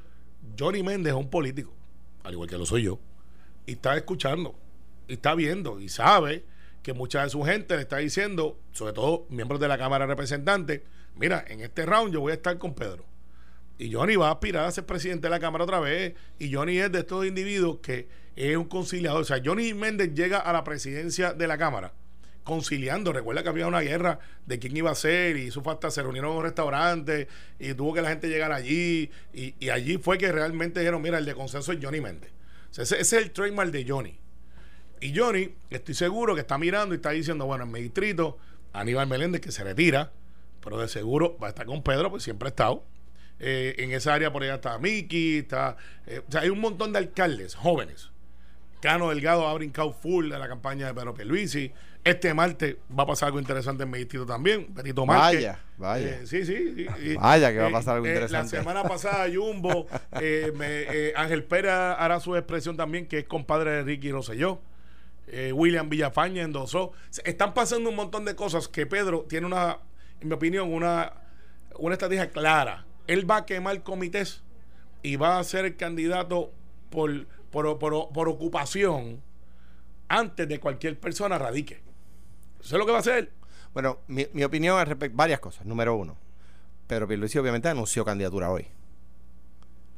Johnny 0.60 0.84
Méndez 0.84 1.14
es 1.14 1.18
un 1.18 1.30
político, 1.30 1.74
al 2.24 2.34
igual 2.34 2.50
que 2.50 2.58
lo 2.58 2.66
soy 2.66 2.84
yo, 2.84 3.00
y 3.66 3.74
está 3.74 3.96
escuchando, 3.96 4.54
y 5.08 5.14
está 5.14 5.34
viendo, 5.34 5.80
y 5.80 5.88
sabe 5.88 6.44
que 6.84 6.92
mucha 6.92 7.24
de 7.24 7.30
su 7.30 7.42
gente 7.44 7.76
le 7.76 7.84
está 7.84 7.98
diciendo, 7.98 8.60
sobre 8.74 8.92
todo 8.92 9.28
miembros 9.30 9.62
de 9.62 9.70
la 9.70 9.78
Cámara 9.78 10.06
de 10.06 10.10
Representantes, 10.10 10.82
mira, 11.22 11.46
en 11.48 11.62
este 11.62 11.86
round 11.86 12.12
yo 12.12 12.20
voy 12.20 12.32
a 12.32 12.36
estar 12.36 12.58
con 12.58 12.74
Pedro. 12.74 13.06
Y 13.78 13.94
Johnny 13.94 14.16
va 14.16 14.30
a 14.30 14.32
aspirar 14.32 14.66
a 14.66 14.72
ser 14.72 14.86
presidente 14.86 15.28
de 15.28 15.30
la 15.30 15.40
Cámara 15.40 15.64
otra 15.64 15.80
vez. 15.80 16.16
Y 16.40 16.54
Johnny 16.54 16.80
es 16.80 16.92
de 16.92 17.00
estos 17.00 17.26
individuos 17.26 17.78
que 17.82 18.08
es 18.36 18.58
un 18.58 18.66
conciliador. 18.66 19.22
O 19.22 19.26
sea, 19.26 19.42
Johnny 19.44 19.74
Méndez 19.74 20.14
llega 20.14 20.40
a 20.40 20.52
la 20.52 20.64
presidencia 20.64 21.34
de 21.34 21.48
la 21.48 21.58
Cámara 21.58 21.94
conciliando. 22.44 23.14
Recuerda 23.14 23.44
que 23.44 23.50
había 23.50 23.68
una 23.68 23.82
guerra 23.82 24.20
de 24.46 24.58
quién 24.60 24.76
iba 24.76 24.90
a 24.90 24.96
ser 24.96 25.38
y 25.38 25.52
fue 25.52 25.74
hasta 25.74 25.92
se 25.92 26.02
reunieron 26.02 26.32
en 26.32 26.38
un 26.38 26.44
restaurante 26.44 27.28
y 27.60 27.74
tuvo 27.76 27.94
que 27.94 28.02
la 28.02 28.10
gente 28.10 28.30
llegar 28.30 28.52
allí. 28.52 29.12
Y, 29.34 29.56
y 29.60 29.70
allí 29.70 29.98
fue 29.98 30.18
que 30.18 30.32
realmente 30.32 30.80
dijeron, 30.80 31.02
mira, 31.02 31.20
el 31.20 31.26
de 31.26 31.36
consenso 31.36 31.72
es 31.72 31.80
Johnny 31.82 32.02
Méndez. 32.02 32.32
O 32.72 32.74
sea, 32.74 32.84
ese, 32.84 33.00
ese 33.00 33.18
es 33.18 33.24
el 33.24 33.32
trademark 33.32 33.72
de 33.72 33.86
Johnny. 33.88 34.18
Y 35.02 35.18
Johnny, 35.18 35.56
estoy 35.70 35.96
seguro 35.96 36.36
que 36.36 36.42
está 36.42 36.58
mirando 36.58 36.94
y 36.94 36.98
está 36.98 37.10
diciendo, 37.12 37.46
bueno, 37.48 37.64
en 37.64 37.72
mi 37.72 37.82
distrito, 37.82 38.38
Aníbal 38.74 39.08
Meléndez, 39.08 39.42
que 39.42 39.52
se 39.52 39.64
retira, 39.64 40.12
pero 40.64 40.78
de 40.80 40.88
seguro 40.88 41.38
va 41.42 41.48
a 41.48 41.50
estar 41.50 41.66
con 41.66 41.84
Pedro, 41.84 42.10
pues 42.10 42.24
siempre 42.24 42.48
ha 42.48 42.50
estado. 42.50 42.84
Eh, 43.40 43.76
en 43.80 43.92
esa 43.92 44.14
área 44.14 44.32
por 44.32 44.44
allá 44.44 44.56
está 44.56 44.78
Miki, 44.78 45.40
está... 45.40 45.76
eh, 46.06 46.22
o 46.28 46.32
sea, 46.32 46.42
hay 46.42 46.50
un 46.50 46.60
montón 46.60 46.94
de 46.94 47.00
alcaldes 47.00 47.56
jóvenes. 47.56 48.10
Cano 48.82 49.10
Delgado 49.10 49.48
ha 49.48 49.54
brincado 49.54 49.94
full 49.94 50.30
de 50.30 50.40
la 50.40 50.48
campaña 50.48 50.88
de 50.88 50.94
Pedro 50.94 51.14
Pierluisi. 51.14 51.72
Este 52.04 52.34
martes 52.34 52.78
va 52.98 53.04
a 53.04 53.06
pasar 53.06 53.28
algo 53.28 53.40
interesante 53.40 53.84
en 53.84 53.92
mi 53.92 54.00
distrito 54.00 54.26
también. 54.26 54.74
Petito 54.74 55.06
Márquez. 55.06 55.42
Vaya, 55.46 55.60
vaya. 55.78 56.08
Eh, 56.22 56.26
sí, 56.26 56.44
sí. 56.46 56.88
Vaya 57.20 57.52
que 57.52 57.60
va 57.60 57.68
a 57.68 57.72
pasar 57.72 57.96
algo 57.98 58.08
interesante. 58.08 58.56
La 58.56 58.62
semana 58.64 58.84
pasada 58.84 59.28
Jumbo, 59.32 59.86
me- 60.56 61.14
Ángel 61.16 61.44
Pérez 61.44 61.72
hará 61.72 62.20
su 62.20 62.36
expresión 62.36 62.76
también, 62.76 63.06
que 63.08 63.20
es 63.20 63.26
compadre 63.26 63.72
de 63.72 63.84
Ricky 63.84 64.12
Rosselló. 64.12 64.62
William 65.54 65.88
Villafaña 65.90 66.42
endosó. 66.44 66.92
Están 67.24 67.54
pasando 67.54 67.90
un 67.90 67.96
montón 67.96 68.26
de 68.26 68.36
cosas 68.36 68.68
que 68.68 68.86
Pedro 68.88 69.26
tiene 69.30 69.46
una, 69.48 69.78
en 70.22 70.28
mi 70.28 70.34
opinión, 70.34 70.72
una, 70.74 71.14
una 71.78 71.94
estrategia 71.96 72.30
clara. 72.30 72.86
Él 73.08 73.30
va 73.30 73.38
a 73.38 73.46
quemar 73.46 73.82
comités 73.84 74.44
y 75.04 75.16
va 75.16 75.40
a 75.40 75.44
ser 75.44 75.66
el 75.66 75.76
candidato 75.76 76.52
por, 76.90 77.26
por, 77.52 77.78
por- 77.80 78.10
por 78.14 78.30
ocupación 78.30 79.22
antes 80.08 80.48
de 80.48 80.60
cualquier 80.60 81.00
persona 81.00 81.38
radique. 81.38 81.82
Eso 82.62 82.76
es 82.76 82.80
lo 82.80 82.86
que 82.86 82.92
va 82.92 82.98
a 83.00 83.02
hacer. 83.02 83.32
Bueno, 83.74 84.00
mi, 84.08 84.28
mi 84.34 84.44
opinión 84.44 84.78
al 84.78 84.86
respecto, 84.88 85.16
varias 85.18 85.40
cosas. 85.40 85.66
Número 85.66 85.96
uno, 85.96 86.18
Pedro 86.88 87.08
Pierluisi 87.08 87.38
obviamente 87.40 87.70
anunció 87.70 88.04
candidatura 88.06 88.50
hoy. 88.52 88.68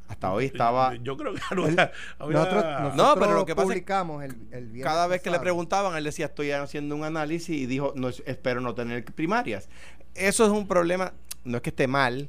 Hasta 0.06 0.32
hoy 0.32 0.44
estaba... 0.46 0.94
Yo, 0.96 1.02
yo 1.02 1.16
creo 1.16 1.34
que 1.34 1.40
había- 1.50 1.90
había- 2.18 2.38
Nosotros, 2.38 2.94
No, 2.94 3.14
pero 3.18 3.32
lo 3.34 3.46
que 3.46 3.54
pasa 3.56 3.68
es- 3.68 3.72
publicamos 3.72 4.22
el, 4.22 4.32
el 4.52 4.66
viernes 4.68 4.84
Cada 4.84 5.06
vez 5.06 5.22
que 5.22 5.30
le 5.30 5.40
preguntaban, 5.40 5.96
él 5.96 6.04
decía, 6.04 6.26
estoy 6.26 6.50
haciendo 6.52 6.94
un 6.94 7.04
análisis 7.04 7.56
y 7.56 7.64
dijo, 7.66 7.92
no, 7.96 8.08
es- 8.10 8.22
espero 8.26 8.60
no 8.60 8.74
tener 8.74 9.02
primarias. 9.04 9.68
Eso 10.14 10.44
es 10.44 10.50
un 10.50 10.66
problema, 10.66 11.12
no 11.44 11.56
es 11.56 11.62
que 11.62 11.70
esté 11.70 11.86
mal, 11.86 12.28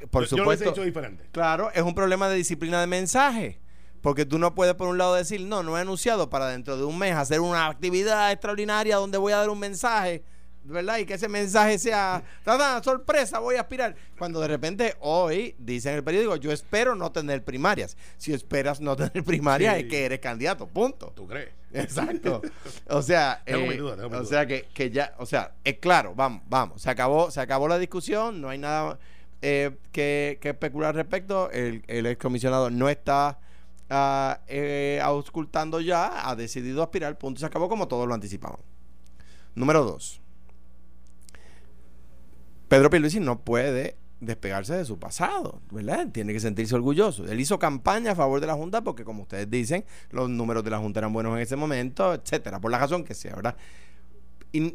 eh, 0.00 0.06
por 0.10 0.24
yo, 0.24 0.30
yo 0.30 0.36
lo 0.36 0.42
supuesto. 0.42 0.70
dicho 0.70 0.82
diferente. 0.82 1.24
Claro, 1.32 1.70
es 1.72 1.82
un 1.82 1.94
problema 1.94 2.28
de 2.28 2.36
disciplina 2.36 2.80
de 2.80 2.86
mensaje. 2.86 3.58
Porque 4.00 4.24
tú 4.24 4.38
no 4.38 4.54
puedes 4.54 4.74
por 4.76 4.88
un 4.88 4.96
lado 4.96 5.14
decir, 5.14 5.42
no, 5.42 5.62
no 5.62 5.76
he 5.76 5.80
anunciado 5.82 6.30
para 6.30 6.46
dentro 6.48 6.78
de 6.78 6.84
un 6.84 6.96
mes 6.96 7.14
hacer 7.14 7.40
una 7.40 7.66
actividad 7.66 8.32
extraordinaria 8.32 8.96
donde 8.96 9.18
voy 9.18 9.34
a 9.34 9.36
dar 9.36 9.50
un 9.50 9.58
mensaje, 9.58 10.22
¿verdad? 10.64 10.96
Y 10.96 11.04
que 11.04 11.12
ese 11.14 11.28
mensaje 11.28 11.78
sea, 11.78 12.22
¡tada! 12.42 12.82
sorpresa, 12.82 13.40
voy 13.40 13.56
a 13.56 13.60
aspirar. 13.60 13.94
Cuando 14.16 14.40
de 14.40 14.48
repente 14.48 14.94
hoy 15.00 15.54
dice 15.58 15.90
en 15.90 15.96
el 15.96 16.02
periódico, 16.04 16.36
yo 16.36 16.50
espero 16.50 16.94
no 16.94 17.12
tener 17.12 17.44
primarias. 17.44 17.94
Si 18.16 18.32
esperas 18.32 18.80
no 18.80 18.96
tener 18.96 19.22
primarias 19.22 19.74
Sí. 19.76 19.82
es 19.82 19.88
que 19.90 20.06
eres 20.06 20.20
candidato, 20.20 20.66
punto. 20.66 21.12
¿Tú 21.14 21.26
crees? 21.26 21.50
Exacto. 21.72 22.42
O 22.88 23.02
sea, 23.02 23.42
eh, 23.46 23.56
mi 23.56 23.76
duda, 23.76 23.96
tengo 23.96 24.10
mi 24.10 24.16
o 24.16 24.24
sea 24.24 24.46
que, 24.46 24.66
que 24.74 24.90
ya, 24.90 25.14
o 25.18 25.26
sea, 25.26 25.54
es 25.64 25.78
claro, 25.78 26.14
vamos, 26.14 26.42
vamos, 26.48 26.82
se 26.82 26.90
acabó, 26.90 27.30
se 27.30 27.40
acabó 27.40 27.68
la 27.68 27.78
discusión, 27.78 28.40
no 28.40 28.48
hay 28.48 28.58
nada 28.58 28.98
eh, 29.42 29.76
que, 29.92 30.38
que 30.40 30.50
especular 30.50 30.90
al 30.90 30.96
respecto. 30.96 31.50
El, 31.50 31.82
el 31.86 32.06
excomisionado 32.06 32.70
no 32.70 32.88
está 32.88 33.38
ah, 33.88 34.40
eh, 34.48 35.00
auscultando 35.02 35.80
ya, 35.80 36.28
ha 36.28 36.36
decidido 36.36 36.82
aspirar, 36.82 37.18
punto, 37.18 37.40
se 37.40 37.46
acabó 37.46 37.68
como 37.68 37.88
todos 37.88 38.06
lo 38.06 38.14
anticipamos. 38.14 38.60
Número 39.54 39.84
dos. 39.84 40.20
Pedro 42.68 42.88
Pierluisi 42.88 43.18
no 43.18 43.40
puede 43.40 43.96
despegarse 44.20 44.74
de 44.74 44.84
su 44.84 44.98
pasado, 44.98 45.60
¿verdad? 45.70 46.08
Tiene 46.12 46.32
que 46.32 46.40
sentirse 46.40 46.74
orgulloso. 46.74 47.24
Él 47.26 47.40
hizo 47.40 47.58
campaña 47.58 48.12
a 48.12 48.14
favor 48.14 48.40
de 48.40 48.46
la 48.46 48.54
Junta 48.54 48.82
porque, 48.82 49.04
como 49.04 49.22
ustedes 49.22 49.50
dicen, 49.50 49.84
los 50.10 50.28
números 50.28 50.62
de 50.62 50.70
la 50.70 50.78
Junta 50.78 51.00
eran 51.00 51.12
buenos 51.12 51.34
en 51.34 51.42
ese 51.42 51.56
momento, 51.56 52.12
etcétera, 52.14 52.60
por 52.60 52.70
la 52.70 52.78
razón 52.78 53.04
que 53.04 53.14
sea, 53.14 53.34
¿verdad? 53.34 53.56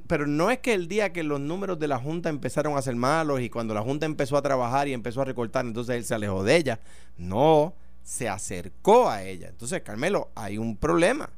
Pero 0.08 0.26
no 0.26 0.52
es 0.52 0.60
que 0.60 0.74
el 0.74 0.88
día 0.88 1.12
que 1.12 1.24
los 1.24 1.40
números 1.40 1.78
de 1.80 1.88
la 1.88 2.00
Junta 2.00 2.30
empezaron 2.30 2.78
a 2.78 2.82
ser 2.82 2.96
malos 2.96 3.42
y 3.42 3.50
cuando 3.50 3.74
la 3.74 3.82
Junta 3.82 4.06
empezó 4.06 4.38
a 4.38 4.42
trabajar 4.42 4.88
y 4.88 4.94
empezó 4.94 5.22
a 5.22 5.26
recortar, 5.26 5.66
entonces 5.66 5.96
él 5.98 6.06
se 6.06 6.16
alejó 6.16 6.44
de 6.44 6.56
ella. 6.56 6.80
No, 7.18 7.76
se 8.04 8.30
acercó 8.30 9.10
a 9.10 9.24
ella. 9.24 9.50
Entonces, 9.50 9.82
Carmelo, 9.82 10.32
hay 10.36 10.58
un 10.58 10.78
problema. 10.78 11.30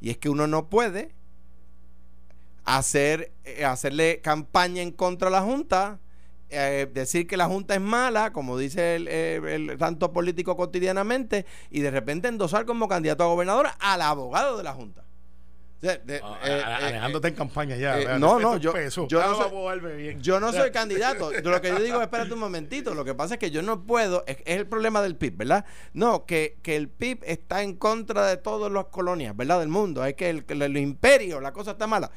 Y 0.00 0.10
es 0.10 0.18
que 0.18 0.30
uno 0.30 0.46
no 0.46 0.70
puede 0.70 1.12
hacer, 2.64 3.32
eh, 3.44 3.64
hacerle 3.64 4.20
campaña 4.20 4.82
en 4.82 4.92
contra 4.92 5.28
de 5.28 5.32
la 5.32 5.42
Junta, 5.42 5.98
eh, 6.50 6.88
decir 6.92 7.26
que 7.26 7.36
la 7.36 7.46
Junta 7.46 7.74
es 7.74 7.80
mala, 7.80 8.32
como 8.32 8.58
dice 8.58 8.96
el, 8.96 9.08
eh, 9.08 9.40
el 9.54 9.76
tanto 9.78 10.12
político 10.12 10.56
cotidianamente, 10.56 11.46
y 11.70 11.80
de 11.80 11.90
repente 11.90 12.28
endosar 12.28 12.64
como 12.66 12.88
candidato 12.88 13.24
a 13.24 13.26
gobernador 13.28 13.68
al 13.78 14.02
abogado 14.02 14.56
de 14.58 14.64
la 14.64 14.72
Junta. 14.72 15.04
De- 15.80 16.20
Ah, 16.22 16.38
eh, 16.44 16.58
eh, 16.60 16.62
Alejandro 16.62 17.16
está 17.18 17.28
en 17.28 17.34
campaña 17.34 17.74
ya. 17.74 17.98
eh, 17.98 18.18
no, 18.18 18.38
no, 18.38 18.56
es 18.56 18.60
yo- 18.60 18.74
peso. 18.74 19.08
yo 19.08 19.18
no 19.22 19.34
soy- 19.34 19.96
bien. 19.96 20.20
yo 20.20 20.38
no 20.38 20.52
soy 20.52 20.70
candidato. 20.72 21.30
Lo 21.42 21.58
que 21.62 21.68
yo 21.68 21.80
digo, 21.80 22.02
espérate 22.02 22.34
un 22.34 22.38
momentito. 22.38 22.92
Lo 22.94 23.02
que 23.02 23.14
pasa 23.14 23.34
es 23.34 23.40
que 23.40 23.50
yo 23.50 23.62
no 23.62 23.84
puedo. 23.84 24.22
Es, 24.26 24.36
es 24.44 24.58
el 24.58 24.66
problema 24.66 25.00
del 25.00 25.16
PIB, 25.16 25.38
¿verdad? 25.38 25.64
No, 25.94 26.26
que, 26.26 26.58
que 26.62 26.76
el 26.76 26.90
PIB 26.90 27.20
está 27.24 27.62
en 27.62 27.76
contra 27.76 28.26
de 28.26 28.36
todas 28.36 28.70
las 28.70 28.84
colonias, 28.86 29.34
¿verdad? 29.34 29.60
Del 29.60 29.70
mundo. 29.70 30.04
Es 30.04 30.12
que 30.16 30.28
el, 30.28 30.44
que 30.44 30.52
el 30.52 30.76
imperio, 30.76 31.40
la 31.40 31.54
cosa 31.54 31.70
está 31.70 31.86
mala. 31.86 32.10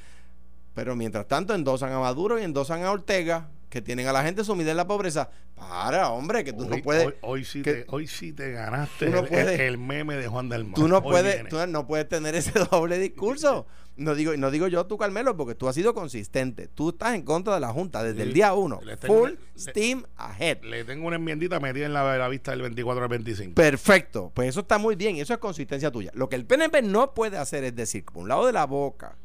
Pero 0.75 0.97
mientras 0.97 1.25
tanto, 1.29 1.55
endosan 1.55 1.93
a 1.93 1.99
Maduro 2.01 2.37
y 2.39 2.43
endosan 2.43 2.83
a 2.83 2.91
Ortega, 2.91 3.47
que 3.73 3.81
tienen 3.81 4.05
a 4.07 4.13
la 4.13 4.21
gente 4.23 4.43
sumida 4.43 4.69
en 4.69 4.77
la 4.77 4.85
pobreza. 4.85 5.31
Para, 5.55 6.09
hombre, 6.11 6.43
que 6.43 6.53
tú 6.53 6.65
no 6.69 6.77
puedes. 6.83 7.07
Hoy, 7.07 7.13
hoy 7.21 7.43
sí 7.45 7.63
que- 7.63 7.73
te, 7.73 7.85
hoy 7.89 8.05
sí 8.05 8.31
te 8.31 8.51
ganaste 8.51 9.09
no 9.09 9.19
el, 9.21 9.27
puedes- 9.27 9.59
el 9.59 9.79
meme 9.79 10.15
de 10.15 10.27
Juan 10.27 10.47
del 10.47 10.63
Mar. 10.65 10.75
Tú 10.75 10.87
no 10.87 10.97
Hoy 10.97 11.01
puedes, 11.01 11.33
viene. 11.35 11.49
tú 11.49 11.57
no 11.67 11.87
puedes 11.87 12.07
tener 12.07 12.35
ese 12.35 12.51
doble 12.71 12.99
discurso. 12.99 13.65
No 13.95 14.13
digo, 14.15 14.35
no 14.37 14.51
digo 14.51 14.67
yo 14.67 14.85
tú, 14.85 14.97
Carmelo, 14.97 15.35
porque 15.37 15.55
tú 15.55 15.67
has 15.67 15.75
sido 15.75 15.93
consistente. 15.95 16.67
Tú 16.67 16.89
estás 16.89 17.15
en 17.15 17.23
contra 17.23 17.55
de 17.55 17.59
la 17.61 17.69
Junta 17.69 18.03
desde 18.03 18.21
el 18.23 18.33
día 18.33 18.53
uno. 18.53 18.79
Full 19.01 19.19
una- 19.21 19.29
le- 19.31 19.37
steam 19.59 20.03
ahead. 20.17 20.61
Le 20.63 20.83
tengo 20.83 21.07
una 21.07 21.15
enmiendita 21.15 21.59
metida 21.59 21.87
en 21.87 21.93
la, 21.93 22.15
la 22.17 22.27
vista 22.27 22.51
del 22.51 22.61
24 22.61 23.03
al 23.03 23.09
25. 23.09 23.55
Perfecto. 23.55 24.31
Pues 24.35 24.49
eso 24.49 24.59
está 24.61 24.77
muy 24.77 24.95
bien 24.95 25.15
y 25.15 25.21
eso 25.21 25.33
es 25.33 25.39
consistencia 25.39 25.89
tuya. 25.91 26.11
Lo 26.13 26.29
que 26.29 26.35
el 26.35 26.45
PNP 26.45 26.83
no 26.83 27.13
puede 27.15 27.37
hacer 27.37 27.63
es 27.63 27.75
decir, 27.75 28.03
por 28.05 28.17
un 28.23 28.29
lado 28.29 28.45
de 28.45 28.53
la 28.53 28.65
boca, 28.65 29.15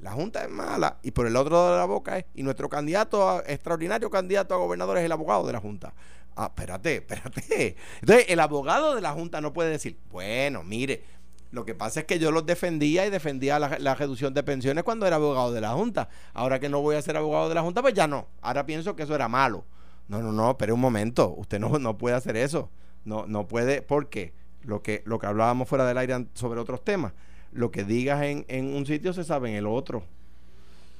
la 0.00 0.12
Junta 0.12 0.42
es 0.44 0.50
mala 0.50 0.98
y 1.02 1.10
por 1.10 1.26
el 1.26 1.36
otro 1.36 1.54
lado 1.54 1.72
de 1.72 1.78
la 1.78 1.84
boca 1.84 2.18
es, 2.18 2.24
y 2.34 2.42
nuestro 2.42 2.68
candidato, 2.68 3.28
a- 3.28 3.42
extraordinario 3.46 4.10
candidato 4.10 4.54
a 4.54 4.58
gobernador 4.58 4.98
es 4.98 5.04
el 5.04 5.12
abogado 5.12 5.46
de 5.46 5.52
la 5.52 5.60
Junta. 5.60 5.94
Ah, 6.36 6.46
espérate, 6.46 6.96
espérate. 6.96 7.76
Entonces, 8.00 8.26
el 8.28 8.40
abogado 8.40 8.94
de 8.94 9.00
la 9.00 9.12
Junta 9.12 9.40
no 9.40 9.52
puede 9.52 9.70
decir, 9.70 9.98
bueno, 10.10 10.62
mire, 10.62 11.02
lo 11.50 11.64
que 11.64 11.74
pasa 11.74 12.00
es 12.00 12.06
que 12.06 12.18
yo 12.18 12.30
los 12.30 12.46
defendía 12.46 13.06
y 13.06 13.10
defendía 13.10 13.58
la, 13.58 13.94
reducción 13.94 14.32
de 14.32 14.42
pensiones 14.42 14.84
cuando 14.84 15.06
era 15.06 15.16
abogado 15.16 15.52
de 15.52 15.60
la 15.60 15.72
Junta. 15.72 16.08
Ahora 16.32 16.60
que 16.60 16.68
no 16.68 16.80
voy 16.80 16.94
a 16.96 17.02
ser 17.02 17.16
abogado 17.16 17.48
de 17.48 17.56
la 17.56 17.62
Junta, 17.62 17.82
pues 17.82 17.94
ya 17.94 18.06
no. 18.06 18.28
Ahora 18.40 18.64
pienso 18.64 18.94
que 18.94 19.02
eso 19.02 19.14
era 19.14 19.28
malo. 19.28 19.64
No, 20.06 20.22
no, 20.22 20.32
no, 20.32 20.56
pero 20.56 20.74
un 20.74 20.80
momento. 20.80 21.34
Usted 21.36 21.58
no, 21.58 21.78
no 21.78 21.98
puede 21.98 22.14
hacer 22.14 22.36
eso. 22.36 22.70
No, 23.04 23.26
no 23.26 23.48
puede, 23.48 23.82
porque 23.82 24.32
lo 24.62 24.82
que, 24.82 25.02
lo 25.06 25.18
que 25.18 25.26
hablábamos 25.26 25.68
fuera 25.68 25.84
del 25.86 25.98
aire 25.98 26.26
sobre 26.34 26.60
otros 26.60 26.84
temas, 26.84 27.14
lo 27.52 27.70
que 27.70 27.84
digas 27.84 28.22
en, 28.22 28.44
en 28.48 28.74
un 28.74 28.86
sitio 28.86 29.12
se 29.12 29.24
sabe 29.24 29.50
en 29.50 29.56
el 29.56 29.66
otro. 29.66 30.02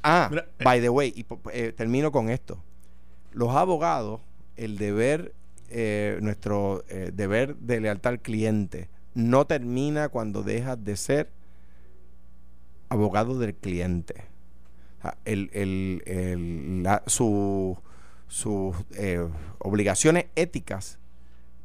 Ah, 0.02 0.28
Mira, 0.30 0.46
eh. 0.58 0.64
by 0.64 0.80
the 0.80 0.88
way, 0.88 1.12
y 1.14 1.26
eh, 1.52 1.72
termino 1.76 2.10
con 2.10 2.30
esto. 2.30 2.62
Los 3.32 3.50
abogados, 3.54 4.20
el 4.56 4.78
deber, 4.78 5.34
eh, 5.68 6.18
nuestro 6.22 6.84
eh, 6.88 7.10
deber 7.14 7.54
de 7.56 7.80
lealtad 7.80 8.14
al 8.14 8.20
cliente, 8.20 8.88
no 9.14 9.46
termina 9.46 10.08
cuando 10.08 10.42
dejas 10.42 10.82
de 10.84 10.96
ser 10.96 11.30
abogado 12.88 13.38
del 13.38 13.54
cliente. 13.54 14.24
El- 15.24 15.50
el- 15.52 16.02
el- 16.06 16.82
la- 16.82 17.02
su- 17.06 17.78
sus 18.28 18.76
obligaciones 19.58 20.26
éticas 20.36 20.98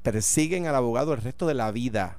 persiguen 0.04 0.68
al 0.68 0.76
abogado 0.76 1.14
el 1.14 1.22
resto 1.22 1.48
de 1.48 1.54
la 1.54 1.72
vida. 1.72 2.18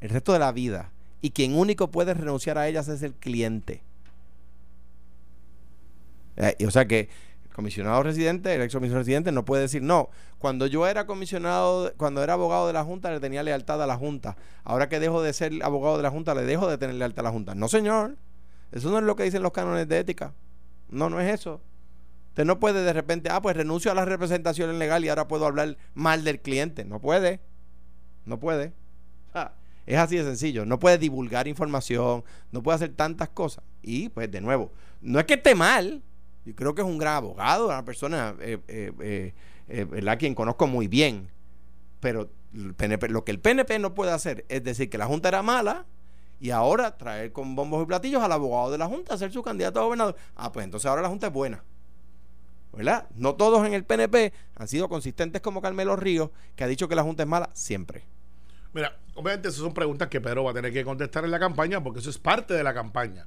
El 0.00 0.10
resto 0.10 0.32
de 0.32 0.38
la 0.38 0.52
vida. 0.52 0.90
Y 1.20 1.30
quien 1.30 1.54
único 1.54 1.90
puede 1.90 2.14
renunciar 2.14 2.58
a 2.58 2.68
ellas 2.68 2.88
es 2.88 3.02
el 3.02 3.14
cliente. 3.14 3.82
Eh, 6.36 6.56
o 6.66 6.70
sea 6.70 6.86
que 6.86 7.08
el 7.44 7.54
comisionado 7.54 8.02
residente, 8.02 8.54
el 8.54 8.62
ex 8.62 8.72
comisionado 8.72 9.00
residente 9.00 9.32
no 9.32 9.44
puede 9.44 9.62
decir, 9.62 9.82
no, 9.82 10.10
cuando 10.38 10.66
yo 10.66 10.86
era 10.86 11.06
comisionado, 11.06 11.92
cuando 11.96 12.22
era 12.22 12.34
abogado 12.34 12.68
de 12.68 12.72
la 12.72 12.84
Junta, 12.84 13.10
le 13.10 13.18
tenía 13.18 13.42
lealtad 13.42 13.82
a 13.82 13.86
la 13.86 13.96
Junta. 13.96 14.36
Ahora 14.62 14.88
que 14.88 15.00
dejo 15.00 15.22
de 15.22 15.32
ser 15.32 15.52
abogado 15.62 15.96
de 15.96 16.04
la 16.04 16.10
Junta, 16.10 16.34
le 16.34 16.42
dejo 16.42 16.68
de 16.68 16.78
tener 16.78 16.94
lealtad 16.94 17.26
a 17.26 17.28
la 17.28 17.32
Junta. 17.32 17.54
No, 17.54 17.68
señor. 17.68 18.16
Eso 18.70 18.90
no 18.90 18.98
es 18.98 19.04
lo 19.04 19.16
que 19.16 19.24
dicen 19.24 19.42
los 19.42 19.52
cánones 19.52 19.88
de 19.88 19.98
ética. 19.98 20.34
No, 20.90 21.10
no 21.10 21.20
es 21.20 21.32
eso. 21.32 21.60
Usted 22.28 22.44
no 22.44 22.60
puede 22.60 22.84
de 22.84 22.92
repente, 22.92 23.30
ah, 23.32 23.42
pues 23.42 23.56
renuncio 23.56 23.90
a 23.90 23.94
la 23.94 24.04
representación 24.04 24.78
legal 24.78 25.04
y 25.04 25.08
ahora 25.08 25.26
puedo 25.26 25.44
hablar 25.44 25.76
mal 25.94 26.22
del 26.22 26.40
cliente. 26.40 26.84
No 26.84 27.00
puede. 27.00 27.40
No 28.26 28.38
puede. 28.38 28.72
Es 29.88 29.96
así 29.96 30.18
de 30.18 30.24
sencillo. 30.24 30.66
No 30.66 30.78
puede 30.78 30.98
divulgar 30.98 31.48
información, 31.48 32.22
no 32.52 32.62
puede 32.62 32.76
hacer 32.76 32.90
tantas 32.90 33.30
cosas. 33.30 33.64
Y 33.80 34.10
pues 34.10 34.30
de 34.30 34.42
nuevo, 34.42 34.70
no 35.00 35.18
es 35.18 35.24
que 35.24 35.34
esté 35.34 35.54
mal. 35.54 36.02
Yo 36.44 36.54
creo 36.54 36.74
que 36.74 36.82
es 36.82 36.86
un 36.86 36.98
gran 36.98 37.14
abogado, 37.14 37.68
una 37.68 37.82
persona, 37.86 38.34
eh, 38.38 38.58
eh, 38.68 39.32
eh, 39.66 39.84
¿verdad? 39.84 40.18
Quien 40.18 40.34
conozco 40.34 40.66
muy 40.66 40.88
bien. 40.88 41.30
Pero 42.00 42.28
lo 42.52 43.24
que 43.24 43.32
el 43.32 43.40
PNP 43.40 43.78
no 43.78 43.94
puede 43.94 44.12
hacer 44.12 44.44
es 44.50 44.62
decir 44.62 44.90
que 44.90 44.98
la 44.98 45.06
Junta 45.06 45.28
era 45.28 45.42
mala 45.42 45.86
y 46.38 46.50
ahora 46.50 46.98
traer 46.98 47.32
con 47.32 47.56
bombos 47.56 47.82
y 47.82 47.86
platillos 47.86 48.22
al 48.22 48.32
abogado 48.32 48.70
de 48.70 48.76
la 48.76 48.88
Junta 48.88 49.14
a 49.14 49.18
ser 49.18 49.32
su 49.32 49.42
candidato 49.42 49.80
a 49.80 49.84
gobernador. 49.84 50.16
Ah, 50.36 50.52
pues 50.52 50.64
entonces 50.64 50.84
ahora 50.84 51.00
la 51.00 51.08
Junta 51.08 51.28
es 51.28 51.32
buena. 51.32 51.64
¿Verdad? 52.74 53.08
No 53.14 53.36
todos 53.36 53.66
en 53.66 53.72
el 53.72 53.86
PNP 53.86 54.34
han 54.54 54.68
sido 54.68 54.90
consistentes 54.90 55.40
como 55.40 55.62
Carmelo 55.62 55.96
Ríos, 55.96 56.28
que 56.56 56.64
ha 56.64 56.66
dicho 56.66 56.88
que 56.88 56.94
la 56.94 57.02
Junta 57.02 57.22
es 57.22 57.28
mala 57.28 57.48
siempre. 57.54 58.04
Mira, 58.78 58.96
obviamente 59.14 59.48
esas 59.48 59.60
son 59.60 59.74
preguntas 59.74 60.06
que 60.06 60.20
Pedro 60.20 60.44
va 60.44 60.52
a 60.52 60.54
tener 60.54 60.72
que 60.72 60.84
contestar 60.84 61.24
en 61.24 61.32
la 61.32 61.40
campaña 61.40 61.82
porque 61.82 61.98
eso 61.98 62.10
es 62.10 62.18
parte 62.18 62.54
de 62.54 62.62
la 62.62 62.72
campaña. 62.72 63.26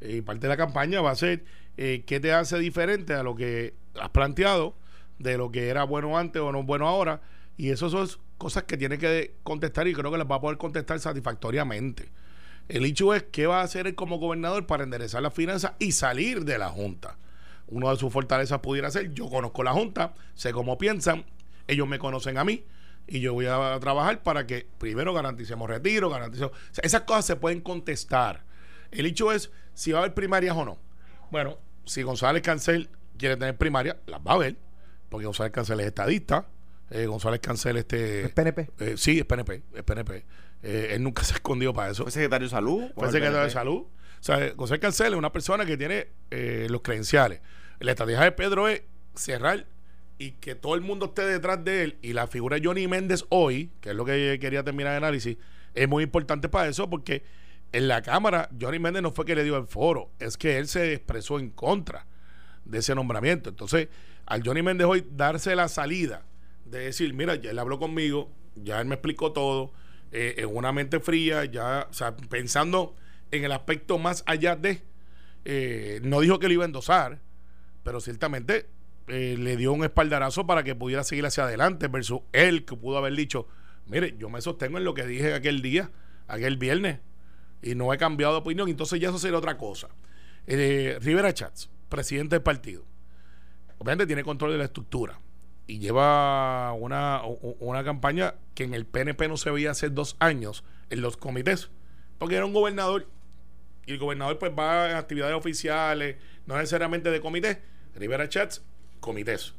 Y 0.00 0.20
parte 0.20 0.42
de 0.42 0.48
la 0.48 0.56
campaña 0.56 1.00
va 1.00 1.10
a 1.10 1.16
ser 1.16 1.44
eh, 1.76 2.04
qué 2.06 2.20
te 2.20 2.32
hace 2.32 2.56
diferente 2.60 3.12
a 3.12 3.24
lo 3.24 3.34
que 3.34 3.74
has 4.00 4.10
planteado, 4.10 4.76
de 5.18 5.38
lo 5.38 5.50
que 5.50 5.70
era 5.70 5.82
bueno 5.82 6.16
antes 6.16 6.40
o 6.40 6.52
no 6.52 6.62
bueno 6.62 6.86
ahora. 6.86 7.20
Y 7.56 7.70
eso 7.70 7.90
son 7.90 8.08
cosas 8.38 8.62
que 8.62 8.76
tiene 8.76 8.96
que 8.96 9.34
contestar 9.42 9.88
y 9.88 9.92
creo 9.92 10.12
que 10.12 10.18
las 10.18 10.30
va 10.30 10.36
a 10.36 10.40
poder 10.40 10.56
contestar 10.56 11.00
satisfactoriamente. 11.00 12.12
El 12.68 12.84
hecho 12.84 13.12
es 13.12 13.24
qué 13.24 13.48
va 13.48 13.62
a 13.62 13.64
hacer 13.64 13.88
él 13.88 13.96
como 13.96 14.20
gobernador 14.20 14.68
para 14.68 14.84
enderezar 14.84 15.20
las 15.20 15.34
finanzas 15.34 15.72
y 15.80 15.90
salir 15.90 16.44
de 16.44 16.58
la 16.58 16.68
Junta. 16.68 17.18
Uno 17.66 17.90
de 17.90 17.96
sus 17.96 18.12
fortalezas 18.12 18.60
pudiera 18.60 18.88
ser, 18.92 19.12
yo 19.14 19.28
conozco 19.28 19.64
la 19.64 19.72
Junta, 19.72 20.14
sé 20.36 20.52
cómo 20.52 20.78
piensan, 20.78 21.24
ellos 21.66 21.88
me 21.88 21.98
conocen 21.98 22.38
a 22.38 22.44
mí 22.44 22.62
y 23.06 23.20
yo 23.20 23.34
voy 23.34 23.46
a 23.46 23.78
trabajar 23.80 24.22
para 24.22 24.46
que 24.46 24.66
primero 24.78 25.14
garanticemos 25.14 25.68
retiro, 25.68 26.10
garanticemos... 26.10 26.52
o 26.52 26.74
sea, 26.74 26.82
esas 26.82 27.02
cosas 27.02 27.24
se 27.24 27.36
pueden 27.36 27.60
contestar. 27.60 28.44
El 28.90 29.06
hecho 29.06 29.32
es 29.32 29.50
si 29.74 29.92
va 29.92 29.98
a 29.98 30.02
haber 30.02 30.14
primarias 30.14 30.56
o 30.56 30.64
no. 30.64 30.78
Bueno, 31.30 31.58
si 31.84 32.02
González 32.02 32.42
Cancel 32.42 32.88
quiere 33.18 33.36
tener 33.36 33.56
primaria, 33.56 33.98
las 34.06 34.20
va 34.20 34.32
a 34.32 34.34
haber, 34.34 34.56
porque 35.08 35.26
González 35.26 35.52
Cancel 35.52 35.80
es 35.80 35.86
estadista, 35.86 36.48
eh, 36.90 37.06
González 37.06 37.40
Cancel 37.40 37.76
este... 37.76 38.24
¿Es 38.24 38.32
PNP? 38.32 38.70
eh, 38.80 38.94
sí, 38.96 39.18
es 39.18 39.24
PNP, 39.24 39.62
es 39.74 39.82
PNP. 39.82 40.24
Eh, 40.62 40.88
él 40.92 41.02
nunca 41.02 41.22
se 41.24 41.34
escondió 41.34 41.72
para 41.72 41.90
eso. 41.90 42.04
Fue 42.04 42.12
secretario 42.12 42.46
de 42.46 42.50
salud. 42.50 42.90
Fue 42.94 43.10
secretario 43.10 43.44
de 43.44 43.50
salud. 43.50 43.86
O 44.18 44.22
sea, 44.26 44.52
José 44.56 44.78
Cancel 44.78 45.12
es 45.12 45.18
una 45.18 45.32
persona 45.32 45.64
que 45.66 45.76
tiene 45.76 46.08
eh, 46.30 46.66
los 46.70 46.80
credenciales. 46.82 47.40
La 47.78 47.92
estrategia 47.92 48.24
de 48.24 48.32
Pedro 48.32 48.68
es 48.68 48.82
cerrar 49.14 49.66
y 50.18 50.32
que 50.32 50.54
todo 50.54 50.74
el 50.74 50.80
mundo 50.80 51.06
esté 51.06 51.22
detrás 51.22 51.62
de 51.64 51.84
él. 51.84 51.98
Y 52.02 52.12
la 52.12 52.26
figura 52.26 52.58
de 52.58 52.66
Johnny 52.66 52.88
Méndez 52.88 53.24
hoy, 53.28 53.70
que 53.80 53.90
es 53.90 53.96
lo 53.96 54.04
que 54.04 54.38
quería 54.40 54.62
terminar 54.62 54.92
el 54.92 55.04
análisis, 55.04 55.36
es 55.74 55.88
muy 55.88 56.04
importante 56.04 56.48
para 56.48 56.68
eso 56.68 56.88
porque 56.88 57.22
en 57.72 57.88
la 57.88 58.02
Cámara 58.02 58.48
Johnny 58.58 58.78
Méndez 58.78 59.02
no 59.02 59.10
fue 59.10 59.24
que 59.24 59.34
le 59.34 59.44
dio 59.44 59.56
el 59.56 59.66
foro, 59.66 60.10
es 60.18 60.36
que 60.36 60.58
él 60.58 60.68
se 60.68 60.94
expresó 60.94 61.38
en 61.38 61.50
contra 61.50 62.06
de 62.64 62.78
ese 62.78 62.94
nombramiento. 62.94 63.50
Entonces, 63.50 63.88
al 64.24 64.42
Johnny 64.44 64.62
Méndez 64.62 64.86
hoy 64.86 65.06
darse 65.10 65.54
la 65.54 65.68
salida 65.68 66.24
de 66.64 66.80
decir, 66.80 67.12
mira, 67.14 67.36
ya 67.36 67.50
él 67.50 67.58
habló 67.58 67.78
conmigo, 67.78 68.30
ya 68.54 68.80
él 68.80 68.86
me 68.86 68.94
explicó 68.94 69.32
todo, 69.32 69.72
eh, 70.12 70.34
en 70.38 70.56
una 70.56 70.72
mente 70.72 71.00
fría, 71.00 71.44
ya, 71.44 71.86
o 71.90 71.92
sea, 71.92 72.16
pensando 72.16 72.96
en 73.30 73.44
el 73.44 73.52
aspecto 73.52 73.98
más 73.98 74.22
allá 74.26 74.56
de, 74.56 74.82
eh, 75.44 76.00
no 76.02 76.20
dijo 76.20 76.38
que 76.38 76.48
lo 76.48 76.54
iba 76.54 76.64
a 76.64 76.66
endosar, 76.66 77.20
pero 77.82 78.00
ciertamente 78.00 78.66
eh, 79.08 79.36
le 79.38 79.56
dio 79.56 79.72
un 79.72 79.84
espaldarazo 79.84 80.46
para 80.46 80.64
que 80.64 80.74
pudiera 80.74 81.04
seguir 81.04 81.26
hacia 81.26 81.44
adelante, 81.44 81.88
versus 81.88 82.20
él 82.32 82.64
que 82.64 82.76
pudo 82.76 82.98
haber 82.98 83.14
dicho, 83.14 83.46
mire, 83.86 84.16
yo 84.18 84.28
me 84.28 84.40
sostengo 84.40 84.78
en 84.78 84.84
lo 84.84 84.94
que 84.94 85.06
dije 85.06 85.34
aquel 85.34 85.62
día, 85.62 85.90
aquel 86.26 86.56
viernes, 86.56 87.00
y 87.62 87.74
no 87.74 87.92
he 87.92 87.98
cambiado 87.98 88.34
de 88.34 88.40
opinión, 88.40 88.68
entonces 88.68 89.00
ya 89.00 89.08
eso 89.08 89.18
sería 89.18 89.38
otra 89.38 89.56
cosa. 89.56 89.88
Eh, 90.46 90.98
Rivera 91.00 91.32
Chats, 91.32 91.70
presidente 91.88 92.36
del 92.36 92.42
partido, 92.42 92.84
obviamente 93.78 94.06
tiene 94.06 94.24
control 94.24 94.52
de 94.52 94.58
la 94.58 94.64
estructura 94.64 95.20
y 95.66 95.78
lleva 95.78 96.72
una, 96.72 97.22
una 97.60 97.84
campaña 97.84 98.34
que 98.54 98.64
en 98.64 98.74
el 98.74 98.86
PNP 98.86 99.28
no 99.28 99.36
se 99.36 99.50
veía 99.50 99.72
hace 99.72 99.88
dos 99.88 100.16
años 100.20 100.64
en 100.90 101.00
los 101.00 101.16
comités, 101.16 101.70
porque 102.18 102.36
era 102.36 102.46
un 102.46 102.52
gobernador 102.52 103.08
y 103.86 103.92
el 103.92 103.98
gobernador 103.98 104.38
pues 104.38 104.52
va 104.56 104.86
a 104.86 104.98
actividades 104.98 105.34
oficiales, 105.34 106.16
no 106.46 106.56
necesariamente 106.56 107.10
de 107.10 107.20
comité, 107.20 107.62
Rivera 107.94 108.28
Chats, 108.28 108.62
comités. 109.00 109.54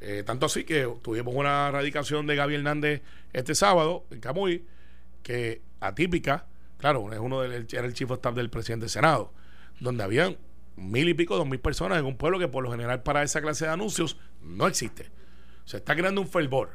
Eh, 0.00 0.22
tanto 0.24 0.46
así 0.46 0.64
que 0.64 0.88
tuvimos 1.02 1.34
una 1.34 1.70
radicación 1.70 2.26
de 2.26 2.36
Gaby 2.36 2.56
Hernández 2.56 3.02
este 3.32 3.54
sábado 3.54 4.04
en 4.10 4.20
Camuy, 4.20 4.64
que 5.22 5.60
atípica, 5.80 6.46
claro, 6.78 7.12
es 7.12 7.18
uno 7.18 7.42
del, 7.42 7.66
era 7.70 7.86
el 7.86 7.94
chief 7.94 8.10
of 8.10 8.18
staff 8.18 8.34
del 8.34 8.50
presidente 8.50 8.84
del 8.84 8.90
Senado, 8.90 9.32
donde 9.80 10.04
habían 10.04 10.36
mil 10.76 11.08
y 11.08 11.14
pico, 11.14 11.36
dos 11.36 11.46
mil 11.46 11.60
personas 11.60 11.98
en 11.98 12.06
un 12.06 12.16
pueblo 12.16 12.38
que 12.38 12.48
por 12.48 12.62
lo 12.62 12.70
general 12.70 13.02
para 13.02 13.22
esa 13.22 13.40
clase 13.40 13.66
de 13.66 13.72
anuncios 13.72 14.18
no 14.42 14.66
existe. 14.66 15.10
Se 15.64 15.78
está 15.78 15.94
creando 15.94 16.20
un 16.20 16.28
fervor. 16.28 16.70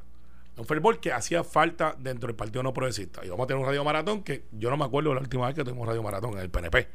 Un 0.55 0.65
fervor 0.65 0.99
que 0.99 1.11
hacía 1.11 1.43
falta 1.43 1.95
dentro 1.97 2.27
del 2.27 2.35
Partido 2.35 2.61
No 2.61 2.73
Progresista. 2.73 3.25
Y 3.25 3.29
vamos 3.29 3.45
a 3.45 3.47
tener 3.47 3.59
un 3.59 3.65
radio 3.65 3.83
maratón 3.83 4.21
que 4.21 4.43
yo 4.51 4.69
no 4.69 4.77
me 4.77 4.85
acuerdo 4.85 5.13
la 5.13 5.21
última 5.21 5.47
vez 5.47 5.55
que 5.55 5.63
tuvimos 5.63 5.87
radio 5.87 6.03
maratón 6.03 6.33
en 6.33 6.39
el 6.41 6.49
PNP. 6.51 6.87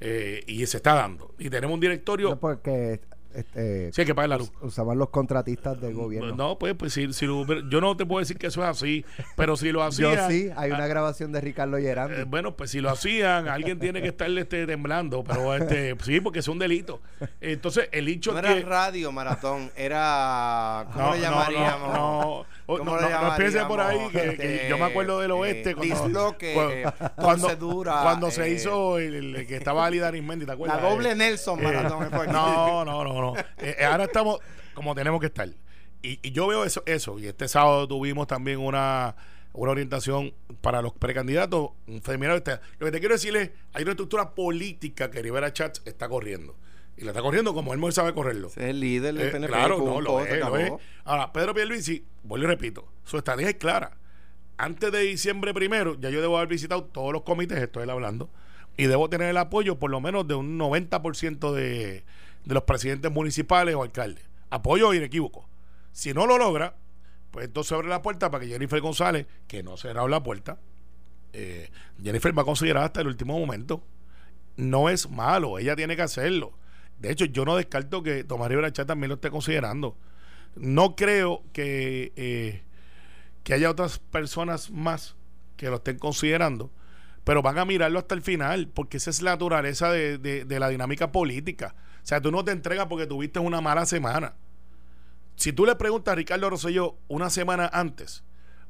Eh, 0.00 0.42
y 0.48 0.66
se 0.66 0.78
está 0.78 0.94
dando. 0.94 1.34
Y 1.38 1.50
tenemos 1.50 1.74
un 1.74 1.80
directorio. 1.80 2.30
No, 2.30 2.40
porque 2.40 3.00
este, 3.34 3.92
Sí, 3.92 4.00
hay 4.02 4.06
que 4.06 4.14
pagar 4.14 4.30
la 4.30 4.38
luz. 4.38 4.52
usaban 4.60 4.98
los 4.98 5.10
contratistas 5.10 5.80
del 5.80 5.94
gobierno. 5.94 6.34
No, 6.34 6.58
pues, 6.58 6.74
pues 6.74 6.92
si, 6.92 7.12
si 7.12 7.26
lo- 7.26 7.44
yo 7.68 7.80
no 7.80 7.96
te 7.96 8.04
puedo 8.06 8.20
decir 8.20 8.38
que 8.38 8.48
eso 8.48 8.62
es 8.62 8.68
así, 8.68 9.04
pero 9.36 9.56
si 9.56 9.70
lo 9.72 9.82
hacían. 9.84 10.14
Yo 10.16 10.28
sí, 10.28 10.50
hay 10.56 10.70
una 10.70 10.84
ah, 10.84 10.88
grabación 10.88 11.32
de 11.32 11.40
Ricardo 11.40 11.76
Gerandi. 11.78 12.16
eh, 12.20 12.24
bueno, 12.24 12.56
pues 12.56 12.70
si 12.70 12.80
lo 12.80 12.90
hacían, 12.90 13.48
alguien 13.48 13.78
tiene 13.78 14.02
que 14.02 14.08
estar 14.08 14.28
este, 14.30 14.66
temblando, 14.66 15.22
pero 15.24 15.54
este, 15.54 15.96
sí, 16.02 16.20
porque 16.20 16.40
es 16.40 16.48
un 16.48 16.58
delito. 16.58 17.00
Entonces, 17.40 17.88
el 17.92 18.08
hecho 18.08 18.32
No 18.32 18.38
es 18.38 18.44
era 18.44 18.54
que. 18.54 18.62
radio, 18.62 19.12
maratón, 19.12 19.70
era. 19.76 20.86
¿Cómo 20.92 21.06
No, 21.06 21.14
le 21.14 21.18
no, 21.20 21.22
llamaríamos? 21.22 21.94
no, 21.94 22.20
no. 22.22 22.46
O- 22.70 22.78
¿Cómo 22.78 22.96
no, 22.96 23.00
no, 23.08 23.22
no 23.30 23.36
piense 23.36 23.64
por 23.64 23.80
ahí 23.80 23.98
llamaríamos? 23.98 24.12
que, 24.12 24.36
que 24.36 24.54
Este, 24.54 24.68
yo 24.68 24.78
me 24.78 24.84
acuerdo 24.84 25.20
del 25.20 25.30
oeste 25.32 25.70
eh, 25.70 25.74
cuando, 25.74 26.04
disloque, 26.04 26.54
cuando, 27.16 27.50
eh, 27.50 27.56
cuando, 27.84 28.30
se 28.30 28.46
eh, 28.46 28.50
hizo 28.52 28.98
el, 28.98 29.34
el 29.36 29.46
que 29.46 29.56
estaba 29.56 29.86
Ali 29.86 29.98
Darismendi, 29.98 30.46
¿te 30.46 30.52
acuerdas? 30.52 30.82
La 30.82 30.88
doble 30.88 31.14
Nelson 31.14 31.62
maratón 31.62 32.10
no, 32.32 32.84
no, 32.84 33.04
no, 33.04 33.20
no. 33.20 33.34
Ahora 33.90 34.04
estamos 34.04 34.38
como 34.74 34.94
tenemos 34.94 35.20
que 35.20 35.26
estar. 35.26 35.48
Y, 36.02 36.18
y 36.22 36.32
yo 36.32 36.46
veo 36.46 36.64
eso, 36.64 36.82
eso. 36.86 37.18
Y 37.18 37.26
este 37.26 37.48
sábado 37.48 37.86
tuvimos 37.86 38.26
también 38.26 38.58
una, 38.58 39.16
una 39.52 39.72
orientación 39.72 40.32
para 40.60 40.80
los 40.80 40.92
precandidatos. 40.92 41.70
Este, 41.86 42.16
lo 42.16 42.86
que 42.86 42.92
te 42.92 43.00
quiero 43.00 43.14
decir 43.14 43.36
es, 43.36 43.50
hay 43.72 43.82
una 43.82 43.92
estructura 43.92 44.30
política 44.30 45.10
que 45.10 45.20
Rivera 45.22 45.52
Chats 45.52 45.82
está 45.84 46.08
corriendo. 46.08 46.56
Y 47.00 47.04
la 47.04 47.12
está 47.12 47.22
corriendo 47.22 47.54
como 47.54 47.72
él 47.72 47.92
sabe 47.92 48.12
correrlo. 48.12 48.48
Es 48.48 48.58
el 48.58 48.78
líder 48.78 49.14
del 49.14 49.28
Eh, 49.28 49.30
PNP. 49.30 49.48
claro, 49.52 49.78
no, 49.78 50.00
lo 50.02 50.20
es, 50.20 50.38
lo 50.38 50.56
es. 50.58 50.72
Ahora, 51.04 51.32
Pedro 51.32 51.54
Pierluisi, 51.54 52.04
vuelvo 52.22 52.44
y 52.44 52.48
repito, 52.48 52.86
su 53.04 53.16
estrategia 53.16 53.50
es 53.50 53.56
clara. 53.56 53.96
Antes 54.58 54.92
de 54.92 55.00
diciembre 55.00 55.54
primero, 55.54 55.98
ya 55.98 56.10
yo 56.10 56.20
debo 56.20 56.36
haber 56.36 56.48
visitado 56.50 56.84
todos 56.84 57.12
los 57.14 57.22
comités, 57.22 57.56
estoy 57.58 57.88
hablando, 57.88 58.28
y 58.76 58.84
debo 58.84 59.08
tener 59.08 59.30
el 59.30 59.38
apoyo 59.38 59.78
por 59.78 59.90
lo 59.90 60.02
menos 60.02 60.28
de 60.28 60.34
un 60.34 60.58
90% 60.58 61.52
de, 61.54 62.04
de 62.44 62.54
los 62.54 62.64
presidentes 62.64 63.10
municipales 63.10 63.74
o 63.74 63.82
alcaldes. 63.82 64.24
Apoyo 64.50 64.92
inequívoco. 64.92 65.48
Si 65.92 66.12
no 66.12 66.26
lo 66.26 66.36
logra, 66.36 66.76
pues 67.30 67.46
entonces 67.46 67.72
abre 67.72 67.88
la 67.88 68.02
puerta 68.02 68.30
para 68.30 68.44
que 68.44 68.50
Jennifer 68.50 68.78
González, 68.82 69.26
que 69.48 69.62
no 69.62 69.78
cerrado 69.78 70.06
la 70.08 70.22
puerta, 70.22 70.58
eh, 71.32 71.70
Jennifer 72.02 72.36
va 72.36 72.42
a 72.42 72.44
considerar 72.44 72.84
hasta 72.84 73.00
el 73.00 73.06
último 73.06 73.38
momento. 73.38 73.82
No 74.56 74.90
es 74.90 75.08
malo, 75.08 75.58
ella 75.58 75.74
tiene 75.76 75.96
que 75.96 76.02
hacerlo. 76.02 76.52
De 77.00 77.10
hecho, 77.10 77.24
yo 77.24 77.44
no 77.44 77.56
descarto 77.56 78.02
que 78.02 78.24
Tomás 78.24 78.48
Rivera 78.48 78.72
Chat 78.72 78.86
también 78.86 79.08
lo 79.08 79.14
esté 79.16 79.30
considerando. 79.30 79.96
No 80.56 80.96
creo 80.96 81.42
que, 81.52 82.12
eh, 82.16 82.62
que 83.42 83.54
haya 83.54 83.70
otras 83.70 83.98
personas 83.98 84.70
más 84.70 85.16
que 85.56 85.68
lo 85.68 85.76
estén 85.76 85.98
considerando, 85.98 86.70
pero 87.24 87.42
van 87.42 87.58
a 87.58 87.64
mirarlo 87.64 87.98
hasta 87.98 88.14
el 88.14 88.22
final, 88.22 88.68
porque 88.68 88.96
esa 88.98 89.10
es 89.10 89.22
la 89.22 89.32
naturaleza 89.32 89.90
de, 89.90 90.18
de- 90.18 90.60
la 90.60 90.68
dinámica 90.68 91.12
política. 91.12 91.74
O 92.02 92.06
sea, 92.06 92.20
tú 92.20 92.30
no 92.30 92.44
te 92.44 92.52
entregas 92.52 92.86
porque 92.86 93.06
tuviste 93.06 93.38
una 93.38 93.60
mala 93.60 93.86
semana. 93.86 94.34
Si 95.36 95.52
tú 95.52 95.64
le 95.64 95.74
preguntas 95.76 96.12
a 96.12 96.14
Ricardo 96.16 96.50
Rosselló 96.50 96.96
una 97.08 97.30
semana 97.30 97.70
antes 97.72 98.24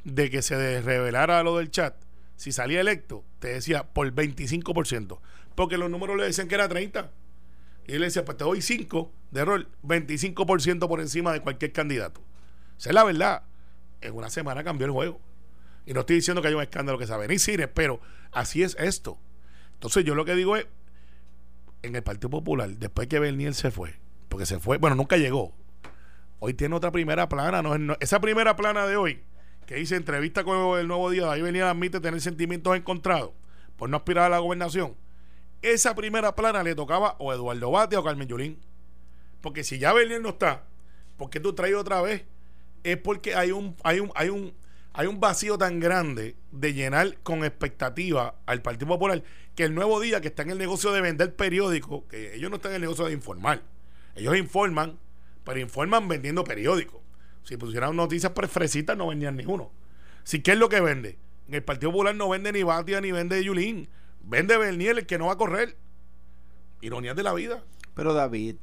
de 0.04 0.30
que 0.30 0.42
se 0.42 0.80
revelara 0.80 1.42
lo 1.42 1.58
del 1.58 1.70
chat, 1.70 1.94
si 2.36 2.52
salía 2.52 2.80
electo, 2.80 3.24
te 3.38 3.48
decía 3.48 3.84
por 3.92 4.10
25%, 4.12 5.18
porque 5.54 5.78
los 5.78 5.90
números 5.90 6.16
le 6.16 6.24
decían 6.24 6.48
que 6.48 6.54
era 6.54 6.68
30. 6.68 7.10
Y 7.90 7.94
él 7.94 8.02
decía, 8.02 8.24
pues 8.24 8.38
te 8.38 8.44
doy 8.44 8.62
5 8.62 9.12
de 9.32 9.44
rol, 9.44 9.68
25% 9.82 10.86
por 10.86 11.00
encima 11.00 11.32
de 11.32 11.40
cualquier 11.40 11.72
candidato. 11.72 12.20
Esa 12.78 12.90
es 12.90 12.94
la 12.94 13.02
verdad. 13.02 13.42
En 14.00 14.14
una 14.14 14.30
semana 14.30 14.62
cambió 14.62 14.86
el 14.86 14.92
juego. 14.92 15.20
Y 15.86 15.92
no 15.92 16.00
estoy 16.00 16.14
diciendo 16.16 16.40
que 16.40 16.46
haya 16.46 16.56
un 16.56 16.62
escándalo 16.62 16.98
que 16.98 17.08
sabe 17.08 17.26
ni 17.26 17.40
cine, 17.40 17.66
pero 17.66 18.00
así 18.30 18.62
es 18.62 18.76
esto. 18.78 19.18
Entonces 19.72 20.04
yo 20.04 20.14
lo 20.14 20.24
que 20.24 20.36
digo 20.36 20.56
es, 20.56 20.68
en 21.82 21.96
el 21.96 22.02
Partido 22.04 22.30
Popular, 22.30 22.70
después 22.70 23.08
que 23.08 23.18
Bernier 23.18 23.54
se 23.54 23.72
fue, 23.72 23.98
porque 24.28 24.46
se 24.46 24.60
fue, 24.60 24.78
bueno, 24.78 24.94
nunca 24.94 25.16
llegó. 25.16 25.52
Hoy 26.38 26.54
tiene 26.54 26.76
otra 26.76 26.92
primera 26.92 27.28
plana. 27.28 27.60
No- 27.60 27.96
esa 27.98 28.20
primera 28.20 28.54
plana 28.54 28.86
de 28.86 28.96
hoy, 28.96 29.20
que 29.66 29.74
dice 29.74 29.96
entrevista 29.96 30.44
con 30.44 30.78
el 30.78 30.86
nuevo 30.86 31.10
día, 31.10 31.28
ahí 31.32 31.42
venía 31.42 31.68
admite 31.68 31.98
tener 31.98 32.20
sentimientos 32.20 32.76
encontrados 32.76 33.32
por 33.76 33.90
no 33.90 33.96
aspirar 33.96 34.26
a 34.26 34.28
la 34.28 34.38
gobernación. 34.38 34.94
Esa 35.62 35.94
primera 35.94 36.34
plana 36.34 36.62
le 36.62 36.74
tocaba 36.74 37.16
o 37.18 37.32
Eduardo 37.32 37.70
Bate 37.70 37.96
o 37.96 38.04
Carmen 38.04 38.28
Yulín. 38.28 38.58
Porque 39.40 39.64
si 39.64 39.78
ya 39.78 39.92
Bernier 39.92 40.20
no 40.20 40.30
está, 40.30 40.64
¿por 41.16 41.30
qué 41.30 41.40
tú 41.40 41.52
traes 41.54 41.74
otra 41.74 42.00
vez? 42.02 42.24
Es 42.82 42.96
porque 42.96 43.34
hay 43.34 43.52
un, 43.52 43.76
hay 43.82 44.00
un, 44.00 44.10
hay 44.14 44.28
un, 44.28 44.54
hay 44.92 45.06
un 45.06 45.20
vacío 45.20 45.56
tan 45.58 45.80
grande 45.80 46.36
de 46.50 46.72
llenar 46.72 47.18
con 47.22 47.44
expectativa 47.44 48.34
al 48.46 48.62
Partido 48.62 48.88
Popular 48.88 49.22
que 49.54 49.64
el 49.64 49.74
nuevo 49.74 50.00
día 50.00 50.20
que 50.20 50.28
está 50.28 50.42
en 50.42 50.50
el 50.50 50.58
negocio 50.58 50.92
de 50.92 51.00
vender 51.00 51.34
periódicos, 51.36 52.04
que 52.08 52.34
ellos 52.34 52.50
no 52.50 52.56
están 52.56 52.72
en 52.72 52.76
el 52.76 52.82
negocio 52.82 53.06
de 53.06 53.12
informar. 53.12 53.62
Ellos 54.14 54.36
informan, 54.36 54.98
pero 55.44 55.60
informan 55.60 56.08
vendiendo 56.08 56.44
periódicos. 56.44 57.00
Si 57.44 57.56
pusieran 57.56 57.96
noticias 57.96 58.32
prefresitas, 58.32 58.96
no 58.96 59.08
vendían 59.08 59.36
ninguno. 59.36 59.70
Si 60.24 60.40
¿qué 60.40 60.52
es 60.52 60.58
lo 60.58 60.68
que 60.68 60.80
vende? 60.80 61.18
En 61.48 61.54
el 61.54 61.62
Partido 61.62 61.90
Popular 61.90 62.14
no 62.14 62.28
vende 62.28 62.52
ni 62.52 62.62
Batia 62.62 63.00
ni 63.00 63.12
vende 63.12 63.42
Yulín. 63.42 63.88
Vende 64.22 64.56
Bernier, 64.56 64.98
el 64.98 65.06
que 65.06 65.18
no 65.18 65.26
va 65.26 65.32
a 65.32 65.36
correr. 65.36 65.76
Ironías 66.80 67.16
de 67.16 67.22
la 67.22 67.32
vida. 67.34 67.62
Pero 67.94 68.14
David, 68.14 68.56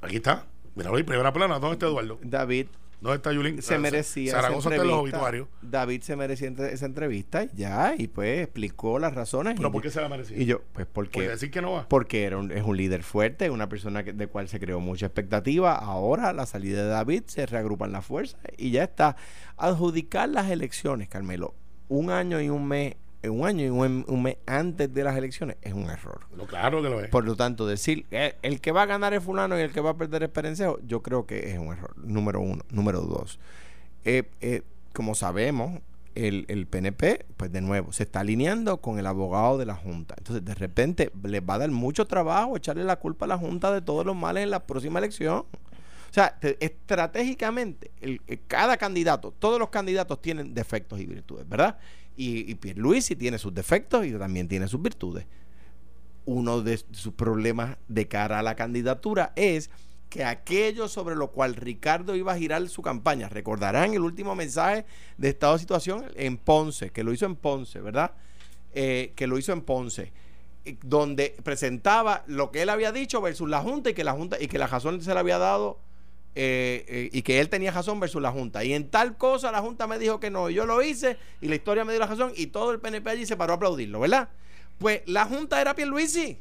Aquí 0.00 0.16
está. 0.16 0.46
Mira, 0.74 0.90
hoy 0.92 1.02
primera 1.02 1.32
plana. 1.32 1.58
¿Dónde 1.58 1.72
está 1.74 1.86
Eduardo? 1.86 2.20
David 2.22 2.66
¿Dónde 3.00 3.16
está 3.16 3.32
Yulín? 3.32 3.62
se 3.62 3.78
merecía 3.78 4.32
Zaragoza 4.32 4.70
está 4.70 4.82
en 4.82 4.88
los 4.88 4.98
obituarios. 4.98 5.48
David 5.62 6.02
se 6.02 6.14
merecía 6.16 6.46
entre- 6.48 6.72
esa 6.72 6.86
entrevista 6.86 7.44
y 7.44 7.50
ya, 7.54 7.94
y 7.96 8.06
pues 8.08 8.40
explicó 8.42 8.98
las 9.00 9.14
razones. 9.14 9.54
¿Pero 9.56 9.70
por 9.72 9.82
qué 9.82 9.90
se 9.90 10.00
la 10.00 10.08
merecía? 10.08 10.36
y 10.36 10.44
yo, 10.46 10.62
pues 10.72 10.86
Por 10.86 11.06
porque, 11.06 11.28
decir 11.28 11.50
que 11.50 11.60
no 11.62 11.72
va. 11.72 11.88
porque 11.88 12.24
era 12.24 12.36
un- 12.38 12.50
es 12.52 12.62
un 12.62 12.76
líder 12.76 13.02
fuerte, 13.04 13.50
una 13.50 13.68
persona 13.68 14.02
que, 14.04 14.12
de 14.12 14.26
cual 14.28 14.48
se 14.48 14.58
creó 14.60 14.78
mucha 14.80 15.06
expectativa. 15.06 15.74
Ahora, 15.76 16.32
la 16.32 16.46
salida 16.46 16.82
de 16.82 16.88
David, 16.88 17.22
se 17.26 17.46
reagrupan 17.46 17.90
las 17.92 18.04
fuerzas 18.04 18.40
y 18.56 18.70
ya 18.72 18.84
está. 18.84 19.16
Adjudicar 19.56 20.28
las 20.28 20.50
elecciones, 20.50 21.08
Carmelo, 21.08 21.54
un 21.88 22.10
año 22.10 22.40
y 22.40 22.50
un 22.50 22.66
mes, 22.66 22.94
un 23.24 23.44
año 23.46 23.64
y 23.64 23.68
un, 23.68 24.04
un 24.06 24.22
mes 24.22 24.36
antes 24.46 24.92
de 24.94 25.02
las 25.04 25.16
elecciones 25.16 25.56
es 25.62 25.72
un 25.72 25.90
error. 25.90 26.20
Lo 26.36 26.46
claro 26.46 26.80
que 26.82 26.88
lo 26.88 27.00
es. 27.00 27.08
Por 27.10 27.24
lo 27.24 27.34
tanto, 27.36 27.66
decir 27.66 28.06
eh, 28.10 28.36
el 28.42 28.60
que 28.60 28.70
va 28.72 28.82
a 28.82 28.86
ganar 28.86 29.12
es 29.14 29.22
fulano 29.24 29.58
y 29.58 29.62
el 29.62 29.72
que 29.72 29.80
va 29.80 29.90
a 29.90 29.96
perder 29.96 30.22
es 30.22 30.28
Perencejo, 30.28 30.78
yo 30.86 31.02
creo 31.02 31.26
que 31.26 31.50
es 31.52 31.58
un 31.58 31.72
error. 31.72 31.94
Número 31.96 32.40
uno. 32.40 32.62
Número 32.70 33.00
dos. 33.00 33.38
Eh, 34.04 34.30
eh, 34.40 34.62
como 34.92 35.14
sabemos, 35.14 35.80
el, 36.14 36.44
el 36.48 36.66
PNP, 36.66 37.26
pues 37.36 37.52
de 37.52 37.60
nuevo, 37.60 37.92
se 37.92 38.02
está 38.04 38.20
alineando 38.20 38.78
con 38.78 38.98
el 38.98 39.06
abogado 39.06 39.58
de 39.58 39.66
la 39.66 39.74
Junta. 39.74 40.14
Entonces, 40.18 40.44
de 40.44 40.54
repente, 40.54 41.10
les 41.24 41.42
va 41.42 41.54
a 41.54 41.58
dar 41.58 41.70
mucho 41.70 42.06
trabajo 42.06 42.56
echarle 42.56 42.84
la 42.84 42.96
culpa 42.96 43.24
a 43.26 43.28
la 43.28 43.38
Junta 43.38 43.72
de 43.72 43.80
todos 43.82 44.04
los 44.06 44.16
males 44.16 44.42
en 44.44 44.50
la 44.50 44.64
próxima 44.66 44.98
elección. 44.98 45.38
O 46.10 46.12
sea, 46.12 46.38
te- 46.40 46.56
estratégicamente, 46.64 47.90
el- 48.00 48.20
el- 48.26 48.40
cada 48.46 48.76
candidato, 48.76 49.32
todos 49.38 49.58
los 49.58 49.68
candidatos 49.70 50.20
tienen 50.22 50.54
defectos 50.54 50.98
y 51.00 51.06
virtudes, 51.06 51.48
¿verdad? 51.48 51.78
Y, 52.18 52.50
y 52.50 52.54
Pierluisi 52.56 53.16
tiene 53.16 53.38
sus 53.38 53.54
defectos 53.54 54.04
y 54.04 54.12
también 54.12 54.48
tiene 54.48 54.68
sus 54.68 54.82
virtudes 54.82 55.24
uno 56.28 56.60
de 56.60 56.78
sus 56.92 57.14
problemas 57.14 57.78
de 57.88 58.06
cara 58.06 58.38
a 58.38 58.42
la 58.42 58.54
candidatura 58.54 59.32
es 59.34 59.70
que 60.10 60.24
aquello 60.24 60.86
sobre 60.86 61.16
lo 61.16 61.30
cual 61.30 61.54
Ricardo 61.54 62.14
iba 62.14 62.32
a 62.32 62.38
girar 62.38 62.68
su 62.68 62.82
campaña, 62.82 63.30
recordarán 63.30 63.94
el 63.94 64.00
último 64.00 64.34
mensaje 64.34 64.84
de 65.16 65.30
estado 65.30 65.54
de 65.54 65.60
situación 65.60 66.04
en 66.16 66.36
Ponce, 66.36 66.90
que 66.90 67.02
lo 67.02 67.14
hizo 67.14 67.24
en 67.24 67.34
Ponce, 67.34 67.80
¿verdad? 67.80 68.12
Eh, 68.74 69.14
que 69.16 69.26
lo 69.26 69.38
hizo 69.38 69.52
en 69.52 69.62
Ponce, 69.62 70.12
eh, 70.66 70.76
donde 70.82 71.34
presentaba 71.42 72.24
lo 72.26 72.50
que 72.50 72.60
él 72.60 72.68
había 72.68 72.92
dicho 72.92 73.22
versus 73.22 73.48
la 73.48 73.62
Junta 73.62 73.90
y 73.90 73.94
que 73.94 74.04
la 74.04 74.12
Junta 74.12 74.36
y 74.38 74.48
que 74.48 74.58
la 74.58 74.66
razón 74.66 75.00
se 75.00 75.14
le 75.14 75.20
había 75.20 75.38
dado 75.38 75.78
eh, 76.40 76.84
eh, 76.86 77.10
y 77.12 77.22
que 77.22 77.40
él 77.40 77.48
tenía 77.48 77.72
razón 77.72 77.98
versus 77.98 78.22
la 78.22 78.30
Junta. 78.30 78.62
Y 78.62 78.72
en 78.72 78.88
tal 78.90 79.16
cosa 79.16 79.50
la 79.50 79.60
Junta 79.60 79.88
me 79.88 79.98
dijo 79.98 80.20
que 80.20 80.30
no, 80.30 80.50
yo 80.50 80.66
lo 80.66 80.80
hice 80.82 81.16
y 81.40 81.48
la 81.48 81.56
historia 81.56 81.84
me 81.84 81.92
dio 81.92 81.98
la 81.98 82.06
razón 82.06 82.32
y 82.36 82.46
todo 82.46 82.70
el 82.70 82.78
PNP 82.78 83.10
allí 83.10 83.26
se 83.26 83.36
paró 83.36 83.54
a 83.54 83.56
aplaudirlo, 83.56 83.98
¿verdad? 83.98 84.28
Pues 84.78 85.02
la 85.06 85.24
Junta 85.24 85.60
era 85.60 85.74
Pierluisi. 85.74 86.40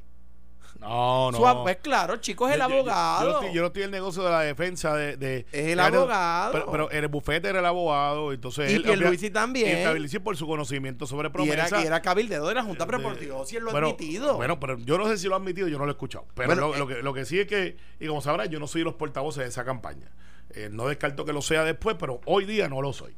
No, 0.80 1.32
no. 1.32 1.38
Su- 1.38 1.64
pues 1.64 1.78
claro, 1.78 2.18
chicos, 2.18 2.50
es 2.50 2.56
el 2.56 2.62
Yo- 2.62 2.68
yo- 2.70 2.74
yo- 2.76 2.80
abogado. 2.82 3.22
Yo, 3.24 3.28
no 3.32 3.40
estoy, 3.40 3.56
yo 3.56 3.62
no 3.62 3.68
estoy 3.68 3.82
en 3.82 3.86
el 3.88 3.92
negocio 3.92 4.24
de 4.24 4.30
la 4.30 4.42
defensa 4.42 4.96
de. 4.96 5.18
de- 5.18 5.46
Es 5.52 5.68
el 5.68 5.80
abogado. 5.80 6.52
Pero, 6.52 6.72
pero 6.72 6.92
el 6.92 7.08
bufete 7.08 7.50
era 7.50 7.60
el 7.60 7.66
abogado. 7.66 8.32
Entonces 8.34 8.72
Y 8.72 8.76
él. 8.76 8.84
Pierluisi 8.84 9.30
también. 9.32 9.68
Y 9.80 9.82
Pierluisi 9.82 10.20
por 10.20 10.38
su 10.38 10.46
conocimiento 10.48 11.08
sobre 11.08 11.30
y 11.30 11.32
promesa. 11.32 11.68
era, 11.68 11.82
y 11.84 11.88
era 11.88 12.02
cabildero 12.02 12.48
de 12.48 12.56
la 12.56 12.64
Junta, 12.64 12.86
por 12.86 13.20
Dios, 13.20 13.50
si 13.50 13.56
él 13.58 13.64
lo 13.64 13.70
ha 13.70 13.74
bueno, 13.74 13.88
admitido. 13.88 14.36
Bueno, 14.38 14.60
pero 14.60 14.78
yo 14.78 14.98
no 14.98 15.08
sé 15.08 15.18
si 15.18 15.28
lo 15.28 15.36
ha 15.36 15.38
admitido, 15.38 15.68
yo 15.68 15.78
no 15.78 15.86
lo 15.86 15.92
he 15.92 15.94
escuchado. 15.94 16.26
Pero 16.36 16.48
Bueno, 16.48 16.68
lo, 16.70 16.76
eh, 16.76 16.78
lo 16.80 16.88
que, 16.88 17.02
lo 17.02 17.14
que 17.14 17.26
sí 17.26 17.40
es 17.40 17.48
que, 17.48 17.78
y 18.00 18.08
como 18.08 18.22
sabrás, 18.22 18.50
yo 18.50 18.60
no 18.60 18.68
soy 18.68 18.84
los 18.84 18.94
portavoces 18.96 19.44
de 19.44 19.50
esa 19.50 19.66
campaña. 19.66 20.12
Eh, 20.52 20.70
no 20.72 20.88
descarto 20.88 21.26
que 21.26 21.34
lo 21.34 21.42
sea 21.42 21.64
después, 21.64 21.98
pero 22.00 22.22
hoy 22.26 22.46
día 22.46 22.70
no 22.70 22.82
lo 22.82 22.94
soy. 22.94 23.16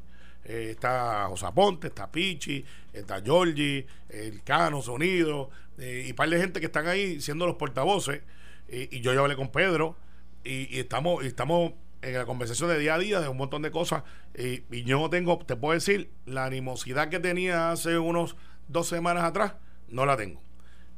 Eh, 0.50 0.72
está 0.72 1.28
José 1.28 1.46
Ponte, 1.54 1.88
está 1.90 2.12
Pichi, 2.12 2.66
está 2.92 3.22
Giorgi, 3.22 3.86
el 4.10 4.42
Cano, 4.42 4.82
Sonido, 4.82 5.52
eh, 5.78 6.06
y 6.08 6.10
un 6.10 6.16
par 6.16 6.28
de 6.28 6.40
gente 6.40 6.60
que 6.60 6.66
están 6.66 6.88
ahí 6.88 7.22
siendo 7.22 7.46
los 7.46 7.56
portavoces. 7.56 8.24
Y, 8.68 9.00
yo 9.02 9.14
ya 9.14 9.20
hablé 9.20 9.36
con 9.36 9.52
Pedro, 9.52 9.96
y, 10.44 10.80
estamos, 10.80 11.24
y 11.24 11.28
estamos 11.28 11.74
en 12.02 12.16
la 12.16 12.26
conversación 12.26 12.68
de 12.70 12.80
día 12.80 12.96
a 12.96 12.98
día 12.98 13.22
de 13.22 13.28
un 13.28 13.38
montón 13.38 13.62
de 13.62 13.70
cosas. 13.70 14.02
Y, 14.36 14.64
y 14.76 14.84
yo 14.86 15.00
no 15.00 15.12
tengo, 15.12 15.38
te 15.38 15.56
puedo 15.56 15.76
decir, 15.76 16.10
la 16.26 16.46
animosidad 16.46 17.10
que 17.10 17.20
tenía 17.20 17.70
hace 17.70 18.00
unos 18.00 18.36
dos 18.68 18.88
semanas 18.88 19.26
atrás, 19.26 19.54
no 19.88 20.08
la 20.08 20.18
tengo. 20.18 20.42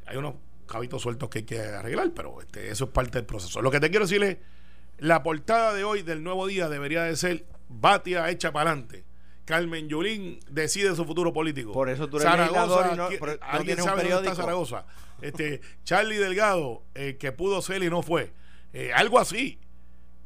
Hay 0.06 0.16
unos 0.16 0.36
cabitos 0.66 1.02
sueltos 1.02 1.28
que 1.28 1.40
hay 1.40 1.46
que 1.46 1.60
arreglar, 1.60 2.12
pero 2.16 2.40
este, 2.40 2.70
eso 2.70 2.86
es 2.86 2.92
parte 2.92 3.18
del 3.18 3.26
proceso. 3.26 3.62
Lo 3.62 3.70
que 3.70 3.82
te 3.82 3.90
quiero 3.90 4.06
decir 4.06 4.24
es, 4.24 4.38
la 4.98 5.24
portada 5.24 5.74
de 5.74 5.84
hoy 5.84 6.04
del 6.04 6.24
nuevo 6.24 6.48
día 6.48 6.70
debería 6.70 7.04
de 7.04 7.18
ser 7.18 7.46
Batia 7.68 8.30
hecha 8.30 8.54
para 8.54 8.72
adelante. 8.72 9.11
Carmen 9.46 9.88
Yulín 9.90 10.40
decide 10.50 10.96
su 10.96 11.06
futuro 11.06 11.34
político. 11.34 11.72
Por 11.72 11.90
eso 11.90 12.08
tú 12.10 12.18
eres 12.18 12.32
legislador 12.38 12.90
y 12.94 12.96
no- 12.98 13.10
¿qui- 13.10 13.20
por- 13.20 13.30
no 13.30 13.38
¿Alguien 13.42 13.66
tienes 13.66 13.84
un 13.84 13.90
sabe 13.90 14.10
dónde 14.10 14.30
está? 14.30 14.42
Zaragoza? 14.44 14.86
Este, 15.22 15.62
Charlie 15.84 16.18
Delgado, 16.18 16.84
eh, 16.96 17.18
que 17.20 17.32
pudo 17.32 17.62
ser 17.62 17.84
y 17.84 17.90
no 17.90 18.02
fue. 18.02 18.34
Eh, 18.74 18.92
algo 18.96 19.20
así. 19.20 19.60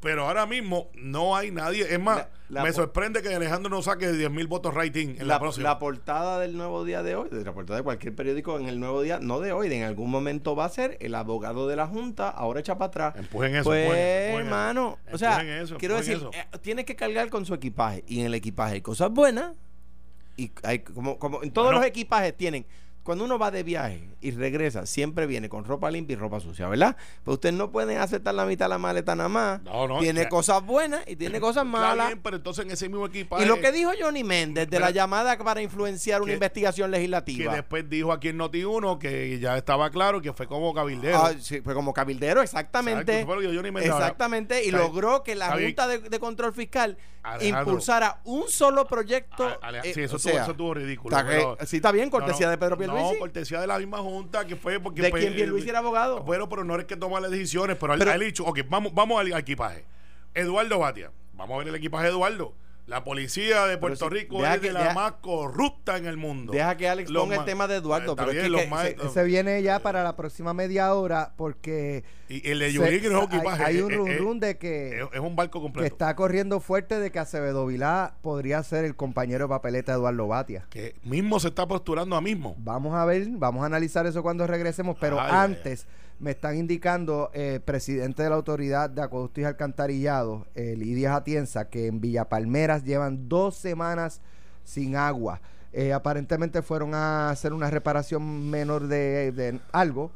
Pero 0.05 0.27
ahora 0.27 0.45
mismo 0.45 0.89
no 0.93 1.35
hay 1.35 1.49
nadie. 1.49 1.91
Es 1.91 1.99
más, 1.99 2.17
La- 2.17 2.29
la 2.49 2.63
me 2.63 2.71
sorprende 2.71 3.23
que 3.23 3.33
Alejandro 3.33 3.71
no 3.71 3.81
saque 3.81 4.11
10 4.11 4.29
mil 4.29 4.45
votos 4.45 4.71
rating 4.73 5.15
en 5.17 5.27
la, 5.27 5.33
la, 5.33 5.39
próxima. 5.39 5.67
la 5.69 5.79
portada 5.79 6.37
del 6.39 6.55
nuevo 6.55 6.85
día 6.85 7.01
de 7.01 7.15
hoy, 7.15 7.27
de 7.29 7.43
la 7.43 7.53
portada 7.53 7.77
de 7.79 7.83
cualquier 7.83 8.13
periódico 8.13 8.59
en 8.59 8.67
el 8.69 8.79
nuevo 8.79 9.01
día, 9.01 9.17
no 9.19 9.39
de 9.39 9.51
hoy, 9.51 9.67
de 9.67 9.77
en 9.79 9.83
algún 9.83 10.11
momento 10.11 10.55
va 10.55 10.65
a 10.65 10.69
ser 10.69 10.95
el 11.01 11.15
abogado 11.15 11.67
de 11.67 11.75
la 11.75 11.87
Junta, 11.87 12.29
ahora 12.29 12.59
echa 12.59 12.77
para 12.77 12.85
atrás. 12.89 13.15
Empujen 13.17 13.55
eso, 13.55 13.63
Pues, 13.63 13.81
empujen 13.83 13.99
empujen 14.27 14.45
hermano, 14.45 14.99
eso. 15.07 15.15
o 15.15 15.17
sea, 15.17 15.31
Empujen 15.39 15.49
eso, 15.63 15.77
quiero 15.79 15.95
empujen 15.97 16.19
decir, 16.19 16.29
eso. 16.29 16.47
eh, 16.53 16.57
tienes 16.61 16.85
que 16.85 16.95
cargar 16.95 17.29
con 17.29 17.43
su 17.47 17.55
equipaje 17.55 18.03
y 18.07 18.19
en 18.19 18.27
el 18.27 18.35
equipaje 18.35 18.75
hay 18.75 18.81
cosas 18.81 19.09
buenas 19.09 19.53
y 20.37 20.51
hay 20.61 20.79
como, 20.79 21.17
como 21.17 21.41
en 21.41 21.49
todos 21.51 21.69
Bueno. 21.69 21.79
los 21.79 21.87
equipajes 21.87 22.37
tienen. 22.37 22.65
Cuando 23.05 23.23
uno 23.23 23.37
va 23.37 23.51
de 23.51 23.61
viaje 23.61 24.09
y 24.19 24.31
regresa, 24.31 24.87
siempre 24.87 25.27
viene 25.27 25.47
con 25.47 25.63
ropa 25.63 25.91
limpia 25.91 26.15
y 26.15 26.17
ropa 26.17 26.39
sucia, 26.39 26.67
¿verdad? 26.67 26.97
Pues 27.23 27.35
ustedes 27.35 27.53
no 27.53 27.71
pueden 27.71 27.99
aceptar 27.99 28.33
la 28.33 28.45
mitad 28.47 28.65
de 28.65 28.69
la 28.69 28.77
maleta 28.79 29.15
nada 29.15 29.29
más. 29.29 29.61
No, 29.61 29.87
no, 29.87 29.99
tiene 29.99 30.23
ya- 30.23 30.29
cosas 30.29 30.65
buenas 30.65 31.03
y 31.07 31.15
tiene 31.15 31.39
cosas 31.39 31.67
malas. 31.67 32.07
bien, 32.07 32.19
pero 32.23 32.37
entonces 32.37 32.65
en 32.65 32.71
ese 32.71 32.89
mismo 32.89 33.05
equipaje. 33.05 33.43
Y 33.43 33.47
lo 33.47 33.59
que 33.61 33.71
dijo 33.71 33.91
Johnny 34.01 34.23
Méndez 34.23 34.65
de 34.65 34.71
Pero- 34.71 34.85
la 34.85 34.89
llamada 34.89 35.37
para 35.37 35.61
influenciar 35.61 36.21
una 36.23 36.29
que- 36.29 36.33
investigación 36.33 36.89
que 36.89 36.97
legislativa. 36.97 37.53
después 37.53 37.87
dijo 37.87 38.11
aquí 38.11 38.29
en 38.29 38.39
Noti1 38.39 38.97
que 38.97 39.37
ya 39.39 39.55
estaba 39.55 39.91
claro 39.91 40.19
que 40.19 40.33
fue 40.33 40.47
como 40.47 40.73
cabildero. 40.73 41.17
Ah, 41.23 41.33
sí, 41.39 41.61
fue 41.61 41.75
como 41.75 41.93
cabildero, 41.93 42.41
exactamente. 42.41 43.19
Exacto, 43.21 43.39
que 43.39 43.47
Johnny 43.55 43.69
Méndez 43.71 43.91
Exactamente. 43.93 44.65
Y 44.65 44.71
logró 44.71 45.21
que 45.21 45.35
la. 45.35 45.51
Junta 45.51 45.87
de, 45.87 45.99
de 45.99 46.19
Control 46.19 46.53
Fiscal 46.53 46.97
Alejandro. 47.25 47.59
impulsara 47.71 48.19
un 48.25 48.47
solo 48.49 48.85
proyecto. 48.85 49.49
Eh, 49.83 49.93
sí, 49.93 50.01
eso, 50.01 50.15
o 50.15 50.17
estuvo, 50.17 50.19
sea, 50.33 50.41
eso 50.43 50.51
estuvo 50.51 50.73
ridículo. 50.73 51.15
está- 51.17 51.27
pero- 51.29 51.57
sí, 51.65 51.77
está 51.77 51.91
bien, 51.91 52.09
cortesía 52.09 52.45
no, 52.45 52.47
no, 52.47 52.51
de 52.51 52.57
Pedro 52.57 52.77
Pierluisi. 52.77 53.13
No, 53.13 53.19
cortesía 53.19 53.59
de 53.61 53.67
la 53.67 53.79
misma 53.79 53.97
junta 53.99 54.45
que 54.45 54.55
fue 54.55 54.79
porque. 54.79 55.01
¿De 55.01 55.09
pues, 55.09 55.23
quién 55.23 55.35
Pierluisi 55.35 55.69
era 55.69 55.79
abogado? 55.79 56.21
Bueno, 56.23 56.47
pero 56.49 56.63
no 56.63 56.77
es 56.77 56.85
que 56.85 56.95
toma 56.95 57.19
las 57.19 57.31
decisiones, 57.31 57.77
pero, 57.79 57.93
Pero- 57.97 58.11
él 58.13 58.21
ha 58.21 58.25
dicho, 58.25 58.43
ok, 58.45 58.59
vamos, 58.69 58.93
vamos 58.93 59.19
al 59.19 59.31
equipaje. 59.33 59.85
Eduardo 60.33 60.79
Batia, 60.79 61.11
vamos 61.33 61.55
a 61.55 61.57
ver 61.59 61.67
el 61.69 61.75
equipaje 61.75 62.05
de 62.05 62.11
Eduardo. 62.11 62.53
La 62.87 63.03
policía 63.03 63.65
de 63.65 63.79
Puerto 63.79 64.09
si- 64.09 64.13
Rico 64.13 64.45
es 64.45 64.61
de 64.61 64.71
la 64.71 64.81
deja- 64.83 64.93
más 64.93 65.13
corrupta 65.13 65.97
en 65.97 66.05
el 66.05 66.17
mundo. 66.17 66.53
Deja 66.53 66.77
que 66.77 66.87
Alex 66.87 67.09
Los 67.09 67.23
ponga 67.23 67.37
el 67.37 67.45
tema 67.45 67.67
de 67.67 67.77
Eduardo, 67.77 68.11
es 68.11 68.17
que- 68.27 68.95
que 68.95 69.09
se- 69.09 69.23
viene 69.23 69.63
ya 69.63 69.79
para 69.79 70.03
la 70.03 70.15
próxima 70.15 70.53
media 70.53 70.93
hora 70.93 71.33
porque 71.35 72.03
y 72.27 72.49
el 72.49 72.59
de 72.59 72.73
Yulín 72.73 73.01
que 73.01 73.09
no 73.09 73.23
es 73.23 73.29
hay, 73.59 73.75
hay 73.75 73.81
un 73.81 74.17
run 74.17 74.39
de 74.39 74.57
que, 74.57 74.99
es, 74.99 75.07
es 75.13 75.19
un 75.19 75.35
barco 75.35 75.59
que 75.59 75.63
completo. 75.63 75.85
está 75.87 76.15
corriendo 76.15 76.59
fuerte 76.59 76.99
de 76.99 77.11
que 77.11 77.19
Acevedo 77.19 77.65
Vilá 77.67 78.15
podría 78.21 78.63
ser 78.63 78.85
el 78.85 78.95
compañero 78.95 79.45
de 79.45 79.49
papeleta 79.49 79.91
de 79.91 79.99
Eduardo 79.99 80.27
Batia. 80.27 80.65
que 80.69 80.95
mismo 81.03 81.39
se 81.39 81.49
está 81.49 81.67
posturando 81.67 82.15
a 82.15 82.21
mismo. 82.21 82.55
Vamos 82.57 82.95
a 82.95 83.05
ver, 83.05 83.27
vamos 83.31 83.63
a 83.63 83.67
analizar 83.67 84.05
eso 84.07 84.23
cuando 84.23 84.47
regresemos, 84.47 84.97
pero 84.99 85.19
Ay, 85.19 85.27
ay, 85.29 85.37
antes 85.45 85.87
me 86.19 86.31
están 86.31 86.57
indicando 86.57 87.29
el 87.33 87.61
presidente 87.61 88.23
de 88.23 88.29
la 88.29 88.35
Autoridad 88.35 88.89
de 88.89 89.01
Acueductos 89.01 89.41
y 89.41 89.45
Alcantarillado, 89.45 90.47
eh, 90.55 90.75
Lidia 90.77 91.15
Atienza, 91.15 91.69
que 91.69 91.87
en 91.87 92.01
Villa 92.01 92.29
Palmeras 92.29 92.83
llevan 92.85 93.27
dos 93.29 93.55
semanas 93.55 94.21
sin 94.63 94.95
agua. 94.95 95.41
Eh, 95.73 95.91
aparentemente 95.91 96.61
fueron 96.61 96.95
a 96.95 97.29
hacer 97.29 97.51
una 97.51 97.69
reparación 97.69 98.49
menor 98.49 98.87
de, 98.87 99.33
de 99.33 99.59
algo 99.73 100.09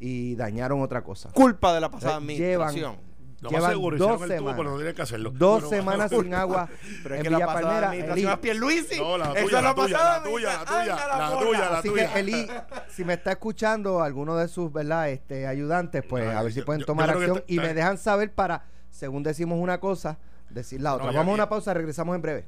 y 0.00 0.34
dañaron 0.34 0.80
otra 0.82 1.02
cosa. 1.04 1.30
Culpa 1.32 1.72
de 1.74 1.80
la 1.80 1.90
pasada 1.90 2.18
Eh, 2.18 2.20
llevan- 2.26 2.68
administración. 2.68 3.10
Lo 3.42 3.50
más 3.50 3.58
Llevan 3.60 3.70
seguro, 3.70 3.96
dos 3.96 4.16
tubo, 4.18 4.26
semanas. 4.26 4.54
pero 4.58 4.70
no 4.70 4.76
que 4.94 5.00
hacerlo. 5.02 5.30
Dos 5.30 5.62
Bueno, 5.62 5.68
semanas 5.70 6.10
sin 6.10 6.34
agua 6.34 6.68
Pero 7.02 7.14
es 7.14 7.18
en 7.20 7.24
que 7.24 7.30
la 7.30 7.36
Villa 7.38 7.46
pasada 7.46 7.62
Palmera. 7.64 7.86
administración 7.88 8.26
Eli. 8.26 8.34
es 8.34 8.38
Pierluisi. 8.40 8.98
No, 8.98 9.16
la 9.18 9.24
tuya, 9.32 9.42
la 9.52 9.62
la 9.62 9.74
tuya, 9.74 9.96
pasada 9.96 10.18
la 10.18 10.24
tuya, 10.24 10.52
la 10.52 10.64
tuya, 10.66 10.94
la 11.18 11.30
bola. 11.30 11.40
tuya, 11.46 11.58
la 11.70 11.78
Así 11.78 11.88
tuya. 11.88 12.12
que 12.12 12.20
Eli, 12.20 12.46
si 12.90 13.04
me 13.06 13.14
está 13.14 13.30
escuchando 13.30 14.02
alguno 14.02 14.36
de 14.36 14.46
sus 14.48 14.70
verdad 14.70 15.08
este 15.08 15.46
ayudantes, 15.46 16.02
pues 16.06 16.28
Ay, 16.28 16.36
a 16.36 16.42
ver 16.42 16.52
si 16.52 16.60
pueden 16.60 16.80
yo- 16.80 16.86
tomar 16.86 17.08
yo 17.12 17.16
acción 17.18 17.38
está- 17.38 17.52
y 17.52 17.56
me 17.56 17.72
dejan 17.72 17.96
saber 17.96 18.30
para, 18.34 18.64
según 18.90 19.22
decimos 19.22 19.58
una 19.58 19.80
cosa, 19.80 20.18
decir 20.50 20.82
la 20.82 20.92
otra. 20.96 21.06
No, 21.06 21.12
Vamos 21.14 21.30
a 21.32 21.34
una 21.36 21.48
pausa, 21.48 21.72
regresamos 21.72 22.14
en 22.16 22.20
breve. 22.20 22.44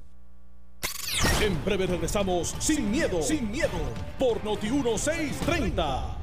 En 1.41 1.65
breve 1.65 1.87
regresamos 1.87 2.55
sin 2.59 2.91
miedo, 2.91 3.23
sin 3.23 3.51
miedo, 3.51 3.71
por 4.19 4.45
Noti 4.45 4.69
1630. 4.71 6.19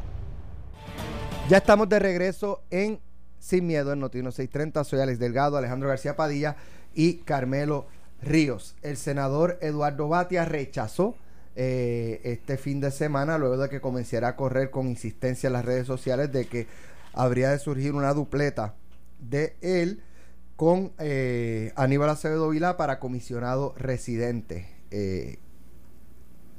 Ya 1.50 1.58
estamos 1.58 1.90
de 1.90 1.98
regreso 1.98 2.62
en 2.70 3.00
Sin 3.40 3.66
Miedo 3.66 3.92
en 3.92 4.00
Notino 4.00 4.32
630. 4.32 4.84
Soy 4.84 5.00
Alex 5.00 5.18
Delgado, 5.18 5.58
Alejandro 5.58 5.90
García 5.90 6.16
Padilla 6.16 6.58
y 6.94 7.16
Carmelo 7.22 7.88
Ríos. 8.22 8.76
El 8.84 8.98
senador 8.98 9.58
Eduardo 9.60 10.08
Batia 10.08 10.46
rechazó 10.46 11.16
eh, 11.56 12.22
este 12.24 12.58
fin 12.58 12.82
de 12.82 12.92
semana, 12.92 13.40
luego 13.40 13.58
de 13.58 13.68
que 13.68 13.82
comenzara 13.82 14.28
a 14.28 14.36
correr 14.36 14.70
con 14.70 14.88
insistencia 14.88 15.48
en 15.48 15.54
las 15.54 15.66
redes 15.66 15.88
sociales, 15.88 16.32
de 16.32 16.46
que 16.46 16.68
habría 17.14 17.50
de 17.50 17.58
surgir 17.58 17.96
una 17.96 18.14
dupleta 18.14 18.76
de 19.18 19.56
él 19.62 20.04
con 20.56 20.94
eh, 21.00 21.74
Aníbal 21.76 22.12
Acevedo 22.12 22.50
Vilá 22.50 22.78
para 22.78 23.00
comisionado 23.00 23.74
residente. 23.76 24.70
Eh, 24.92 25.40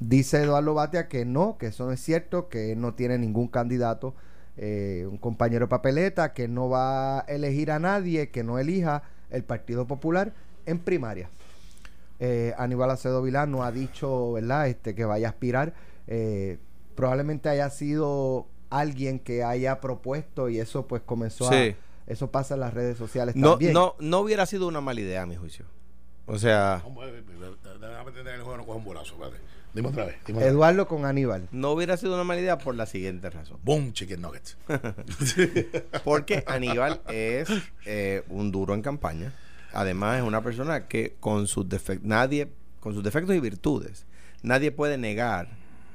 Dice 0.01 0.41
Eduardo 0.41 0.73
Batia 0.73 1.07
que 1.07 1.25
no, 1.25 1.59
que 1.59 1.67
eso 1.67 1.85
no 1.85 1.91
es 1.91 2.01
cierto, 2.01 2.49
que 2.49 2.71
él 2.71 2.81
no 2.81 2.95
tiene 2.95 3.19
ningún 3.19 3.47
candidato, 3.47 4.15
eh, 4.57 5.07
un 5.09 5.17
compañero 5.17 5.65
de 5.65 5.69
papeleta, 5.69 6.33
que 6.33 6.47
no 6.47 6.69
va 6.69 7.19
a 7.19 7.21
elegir 7.21 7.71
a 7.71 7.79
nadie, 7.79 8.29
que 8.29 8.43
no 8.43 8.59
elija 8.59 9.03
el 9.29 9.43
Partido 9.43 9.87
Popular 9.87 10.33
en 10.65 10.79
primaria. 10.79 11.29
Eh, 12.19 12.53
Aníbal 12.57 12.91
Acedo 12.91 13.21
Vilá 13.23 13.45
no 13.45 13.63
ha 13.63 13.71
dicho, 13.71 14.33
¿verdad?, 14.33 14.67
este, 14.67 14.93
que 14.93 15.05
vaya 15.05 15.27
a 15.27 15.31
aspirar. 15.31 15.73
Eh, 16.07 16.59
probablemente 16.95 17.49
haya 17.49 17.69
sido 17.69 18.47
alguien 18.69 19.19
que 19.19 19.43
haya 19.43 19.81
propuesto 19.81 20.49
y 20.49 20.59
eso 20.59 20.87
pues 20.87 21.01
comenzó 21.01 21.49
Sí. 21.49 21.75
a... 21.77 21.91
Eso 22.07 22.29
pasa 22.29 22.55
en 22.55 22.59
las 22.59 22.73
redes 22.73 22.97
sociales 22.97 23.35
No, 23.35 23.51
también. 23.51 23.73
no, 23.73 23.95
no 23.99 24.19
hubiera 24.19 24.45
sido 24.45 24.67
una 24.67 24.81
mala 24.81 24.99
idea, 24.99 25.21
a 25.21 25.25
mi 25.25 25.35
juicio. 25.37 25.65
O 26.25 26.37
sea, 26.37 26.83
Déjame 27.79 28.09
entender 28.09 28.35
el 28.35 28.41
juego, 28.41 28.57
no 28.57 28.65
coja 28.65 28.77
un 28.77 28.83
bolazo. 28.83 29.13
espérate. 29.13 29.37
Dime 29.73 29.87
otra 29.89 30.05
vez. 30.05 30.15
Dime 30.25 30.37
otra 30.37 30.45
vez. 30.45 30.53
Eduardo 30.53 30.87
con 30.87 31.05
Aníbal. 31.05 31.47
no 31.51 31.71
hubiera 31.71 31.97
sido 31.97 32.13
una 32.13 32.23
mala 32.23 32.41
idea 32.41 32.57
por 32.57 32.75
la 32.75 32.85
siguiente 32.85 33.29
razón. 33.29 33.57
Boom, 33.63 33.93
chicken 33.93 34.21
nuggets. 34.21 34.57
Porque 36.03 36.43
Aníbal 36.45 37.01
es 37.07 37.49
eh, 37.85 38.23
un 38.29 38.51
duro 38.51 38.73
en 38.73 38.81
campaña. 38.81 39.33
Además, 39.73 40.17
es 40.19 40.23
una 40.23 40.41
persona 40.41 40.87
que 40.87 41.15
con 41.19 41.47
sus 41.47 41.67
defectos, 41.69 42.05
nadie, 42.05 42.49
con 42.79 42.93
sus 42.93 43.03
defectos 43.03 43.35
y 43.35 43.39
virtudes, 43.39 44.05
nadie 44.43 44.71
puede 44.71 44.97
negar 44.97 45.47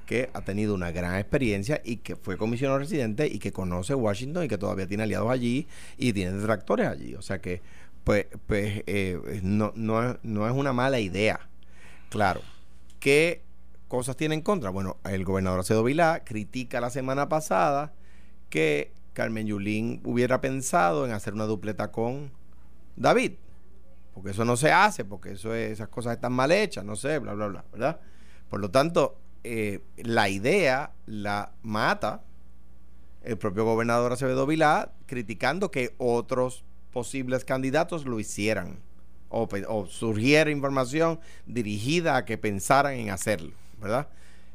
que 0.07 0.31
ha 0.33 0.41
tenido 0.43 0.75
una 0.75 0.93
gran 0.93 1.17
experiencia 1.17 1.83
y 1.85 1.97
que 1.97 2.17
fue 2.17 2.39
comisionado 2.39 2.79
residente 2.79 3.27
y 3.27 3.39
que 3.39 3.53
conoce 3.53 3.95
Washington 3.95 4.45
y 4.45 4.49
que 4.49 4.57
todavía 4.57 4.87
tiene 4.87 5.03
aliados 5.03 5.31
allí 5.31 5.67
y 5.99 6.13
tiene 6.13 6.33
detractores 6.33 6.87
allí. 6.87 7.15
O 7.17 7.23
sea 7.23 7.41
que, 7.41 7.61
pues, 8.05 8.27
pues 8.47 8.85
eh, 8.87 9.41
no, 9.43 9.73
no, 9.75 10.11
es, 10.11 10.17
no 10.23 10.47
es 10.47 10.55
una 10.55 10.73
mala 10.73 11.01
idea. 11.01 11.41
Claro. 12.09 12.41
¿Qué 13.01 13.43
cosas 13.89 14.17
tiene 14.17 14.35
en 14.35 14.43
contra? 14.43 14.71
Bueno, 14.71 14.97
el 15.05 15.25
gobernador 15.25 15.61
Acedo 15.61 15.85
Vilá 15.85 16.25
critica 16.25 16.81
la 16.81 16.91
semana 16.91 17.29
pasada 17.29 17.93
que 18.51 18.93
Carmen 19.13 19.47
Yulín 19.47 20.01
hubiera 20.05 20.41
pensado 20.41 21.07
en 21.07 21.13
hacer 21.13 21.35
una 21.35 21.45
dupleta 21.45 21.91
con 21.91 22.31
David. 22.97 23.33
Porque 24.15 24.31
eso 24.31 24.45
no 24.45 24.57
se 24.57 24.73
hace, 24.73 25.05
porque 25.05 25.33
eso 25.33 25.55
es- 25.55 25.73
esas 25.73 25.89
cosas 25.89 26.15
están 26.15 26.33
mal 26.33 26.51
hechas, 26.51 26.85
no 26.85 26.97
sé, 26.97 27.19
bla, 27.19 27.35
bla, 27.35 27.49
bla, 27.49 27.65
¿verdad? 27.73 28.01
Por 28.49 28.61
lo 28.61 28.71
tanto, 28.71 29.19
eh, 29.45 29.81
la 29.97 30.29
idea 30.29 30.93
la 31.07 31.53
mata 31.63 32.23
el 33.23 33.37
propio 33.39 33.65
gobernador 33.65 34.13
Acevedo 34.13 34.47
Vilá, 34.47 34.93
criticando 35.07 35.71
que 35.71 35.95
otros 35.99 36.65
posibles 36.93 37.45
candidatos 37.45 38.07
lo 38.07 38.21
hicieran. 38.21 38.79
O 39.29 39.87
surgiera 39.87 40.51
información 40.51 41.19
dirigida 41.45 42.17
a 42.17 42.25
que 42.25 42.39
pensaran 42.39 42.95
en 42.95 43.11
hacerlo, 43.11 43.53
¿verdad? 43.87 44.09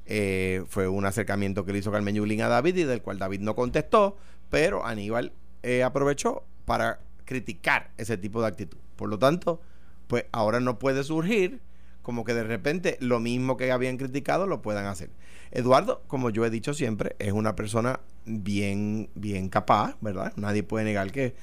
Eh, 0.06 0.64
fue 0.68 0.90
un 0.90 1.06
acercamiento 1.06 1.64
que 1.64 1.72
le 1.72 1.80
hizo 1.80 1.92
Carmen 1.92 2.16
Yulín 2.16 2.42
a 2.42 2.50
David 2.50 2.76
y 2.76 2.84
del 2.84 3.02
cual 3.02 3.18
David 3.18 3.40
no 3.40 3.56
contestó, 3.56 4.18
pero 4.50 4.86
Aníbal 4.86 5.32
eh, 5.64 5.84
aprovechó 5.84 6.44
para 6.66 7.00
criticar 7.24 7.92
ese 7.98 8.18
tipo 8.18 8.42
de 8.42 8.48
actitud. 8.50 8.78
Por 8.98 9.10
lo 9.10 9.18
tanto, 9.18 9.62
pues 10.08 10.26
ahora 10.34 10.60
no 10.60 10.80
puede 10.80 11.06
surgir 11.06 11.62
como 12.02 12.26
que 12.26 12.34
de 12.34 12.44
repente 12.44 12.98
lo 13.00 13.20
mismo 13.20 13.56
que 13.56 13.72
habían 13.72 13.98
criticado 13.98 14.48
lo 14.48 14.62
puedan 14.62 14.86
hacer. 14.86 15.12
Eduardo, 15.52 16.04
como 16.08 16.30
yo 16.30 16.46
he 16.46 16.50
dicho 16.50 16.74
siempre, 16.74 17.16
es 17.20 17.32
una 17.32 17.56
persona 17.56 18.02
bien, 18.26 19.10
bien 19.16 19.48
capaz, 19.48 19.96
¿verdad? 20.02 20.34
Nadie 20.36 20.64
puede 20.64 20.86
negar 20.86 21.12
que, 21.12 21.36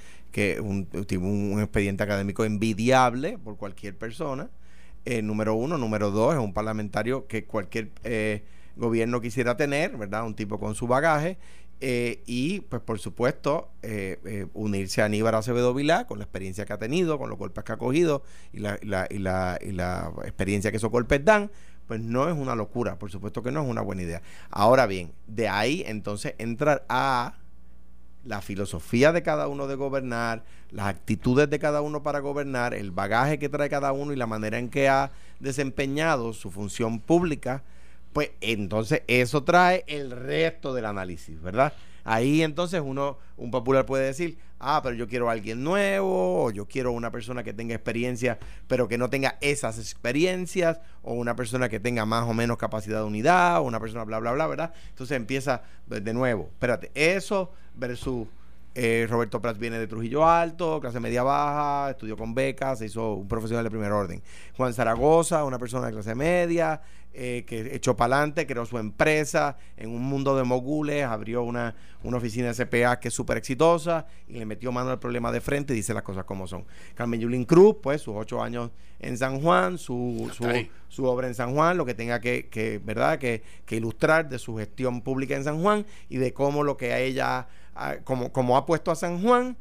un, 0.61 0.89
un 0.93 1.61
expediente 1.61 2.03
académico 2.03 2.45
envidiable 2.45 3.39
por 3.39 3.57
cualquier 3.57 3.97
persona. 3.97 4.51
Eh, 5.11 5.23
número 5.23 5.55
uno. 5.55 5.79
Número 5.79 6.11
dos, 6.11 6.35
es 6.35 6.41
un 6.41 6.53
parlamentario 6.53 7.27
que 7.27 7.47
cualquier 7.47 7.93
eh, 8.05 8.43
gobierno 8.77 9.23
quisiera 9.23 9.57
tener, 9.57 9.97
¿verdad? 9.97 10.27
Un 10.27 10.35
tipo 10.35 10.59
con 10.59 10.75
su 10.75 10.87
bagaje. 10.87 11.39
eh, 11.81 12.23
y, 12.27 12.61
pues, 12.61 12.83
por 12.83 12.99
supuesto, 12.99 13.71
eh, 13.83 14.47
unirse 14.55 15.01
a 15.03 15.05
Aníbal 15.07 15.35
Acevedo 15.35 15.75
Vilá 15.75 16.07
con 16.07 16.19
la 16.19 16.25
experiencia 16.25 16.65
que 16.65 16.73
ha 16.73 16.79
tenido, 16.79 17.19
con 17.19 17.31
los 17.31 17.39
golpes 17.39 17.65
que 17.65 17.73
ha 17.73 17.77
cogido 17.77 18.23
y 18.53 18.59
la, 18.59 18.79
la, 18.83 19.07
y 19.11 19.19
la, 19.19 19.59
y 19.61 19.73
la 19.73 20.13
experiencia 20.25 20.71
que 20.71 20.79
esos 20.79 20.91
golpes 20.91 21.25
dan, 21.25 21.51
pues 21.87 22.01
no 22.01 22.29
es 22.29 22.37
una 22.37 22.55
locura, 22.55 22.99
por 22.99 23.11
supuesto 23.11 23.43
que 23.43 23.53
no 23.53 23.63
es 23.63 23.69
una 23.69 23.81
buena 23.81 24.03
idea. 24.03 24.23
Ahora 24.51 24.87
bien, 24.87 25.13
de 25.27 25.49
ahí 25.49 25.85
entonces 25.87 26.35
entrar 26.39 26.85
a 26.89 27.39
la 28.29 28.43
filosofía 28.43 29.11
de 29.13 29.23
cada 29.23 29.49
uno 29.49 29.67
de 29.67 29.75
gobernar, 29.75 30.45
las 30.71 30.87
actitudes 30.87 31.49
de 31.49 31.59
cada 31.59 31.81
uno 31.81 32.03
para 32.03 32.21
gobernar, 32.21 32.75
el 32.75 32.91
bagaje 32.91 33.39
que 33.39 33.49
trae 33.49 33.71
cada 33.71 33.93
uno 33.93 34.13
y 34.13 34.17
la 34.17 34.27
manera 34.27 34.59
en 34.59 34.69
que 34.69 34.89
ha 34.89 35.13
desempeñado 35.41 36.35
su 36.35 36.51
función 36.51 37.01
pública, 37.01 37.63
pues 38.13 38.31
entonces 38.43 39.03
eso 39.07 39.45
trae 39.45 39.85
el 39.87 40.11
resto 40.11 40.75
del 40.75 40.85
análisis, 40.85 41.41
¿verdad? 41.41 41.73
Ahí 42.05 42.43
entonces 42.43 42.83
uno, 42.85 43.19
un 43.37 43.51
popular 43.51 43.87
puede 43.87 44.07
decir, 44.07 44.39
ah, 44.59 44.81
pero 44.83 44.95
yo 44.95 45.09
quiero 45.09 45.29
a 45.29 45.33
alguien 45.33 45.63
nuevo, 45.63 46.45
o 46.45 46.51
yo 46.51 46.67
quiero 46.67 46.93
una 46.93 47.11
persona 47.11 47.43
que 47.43 47.53
tenga 47.53 47.75
experiencia, 47.75 48.39
pero 48.67 48.89
que 48.89 48.99
no 48.99 49.11
tenga 49.11 49.39
esas 49.41 49.79
experiencias, 49.79 50.81
o 51.03 51.15
una 51.15 51.37
persona 51.37 51.69
que 51.69 51.81
tenga 51.81 52.05
más 52.07 52.25
o 52.29 52.35
menos 52.35 52.59
capacidad 52.59 52.99
de 52.99 53.05
unidad, 53.05 53.59
o 53.59 53.63
una 53.63 53.81
persona 53.81 54.05
bla, 54.05 54.19
bla, 54.19 54.33
bla, 54.33 54.47
¿verdad? 54.47 54.75
Entonces 54.91 55.17
empieza 55.17 55.63
de 55.87 56.15
nuevo, 56.15 56.51
espérate, 56.53 56.91
eso 56.95 57.53
versus 57.75 58.27
eh, 58.75 59.07
Roberto 59.09 59.41
Prats 59.41 59.59
viene 59.59 59.79
de 59.79 59.87
Trujillo 59.87 60.29
Alto, 60.29 60.81
clase 60.81 61.01
media 61.01 61.23
baja, 61.23 61.91
estudió 61.91 62.17
con 62.17 62.35
becas, 62.35 62.79
se 62.79 62.87
hizo 62.87 63.15
un 63.15 63.29
profesional 63.29 63.65
de 63.65 63.71
primer 63.71 63.93
orden. 63.93 64.23
Juan 64.57 64.73
Zaragoza, 64.73 65.45
una 65.45 65.59
persona 65.59 65.87
de 65.87 65.93
clase 65.93 66.15
media, 66.15 66.81
eh, 67.21 67.45
que 67.47 67.75
echó 67.75 67.97
para 67.97 68.17
adelante, 68.17 68.47
creó 68.47 68.65
su 68.65 68.79
empresa 68.79 69.57
en 69.77 69.91
un 69.91 70.03
mundo 70.03 70.37
de 70.37 70.45
mogules, 70.45 71.05
abrió 71.05 71.43
una, 71.43 71.75
una 72.05 72.19
oficina 72.19 72.53
de 72.53 72.65
CPA 72.65 73.01
que 73.01 73.09
es 73.09 73.15
súper 73.15 73.39
exitosa 73.39 74.07
y 74.29 74.35
le 74.35 74.47
metió 74.47 74.71
mano 74.71 74.91
al 74.91 75.01
problema 75.01 75.33
de 75.33 75.41
frente 75.41 75.73
y 75.73 75.77
dice 75.77 75.95
las 75.95 76.05
cosas 76.05 76.25
como 76.25 76.47
son. 76.47 76.65
Carmen 76.95 77.19
Yulín 77.19 77.45
Cruz, 77.45 77.77
pues 77.83 78.03
sus 78.03 78.15
ocho 78.15 78.41
años 78.41 78.71
en 79.01 79.17
San 79.17 79.41
Juan, 79.41 79.79
su, 79.79 80.31
su, 80.33 80.45
su 80.89 81.05
obra 81.07 81.27
en 81.27 81.35
San 81.35 81.55
Juan, 81.55 81.77
lo 81.77 81.85
que 81.87 81.95
tenga 81.95 82.21
que, 82.21 82.49
que 82.49 82.79
¿verdad? 82.79 83.19
Que, 83.19 83.43
que 83.65 83.77
ilustrar 83.77 84.29
de 84.29 84.39
su 84.39 84.57
gestión 84.57 85.03
pública 85.03 85.35
en 85.35 85.45
San 85.45 85.61
Juan 85.61 85.87
y 86.09 86.19
de 86.19 86.33
cómo 86.33 86.63
lo 86.63 86.77
que 86.77 86.93
a 86.93 87.01
ella, 87.01 87.49
como, 88.05 88.33
como 88.33 88.57
ha 88.57 88.67
puesto 88.67 88.91
a 88.91 88.97
San 88.97 89.23
Juan, 89.23 89.57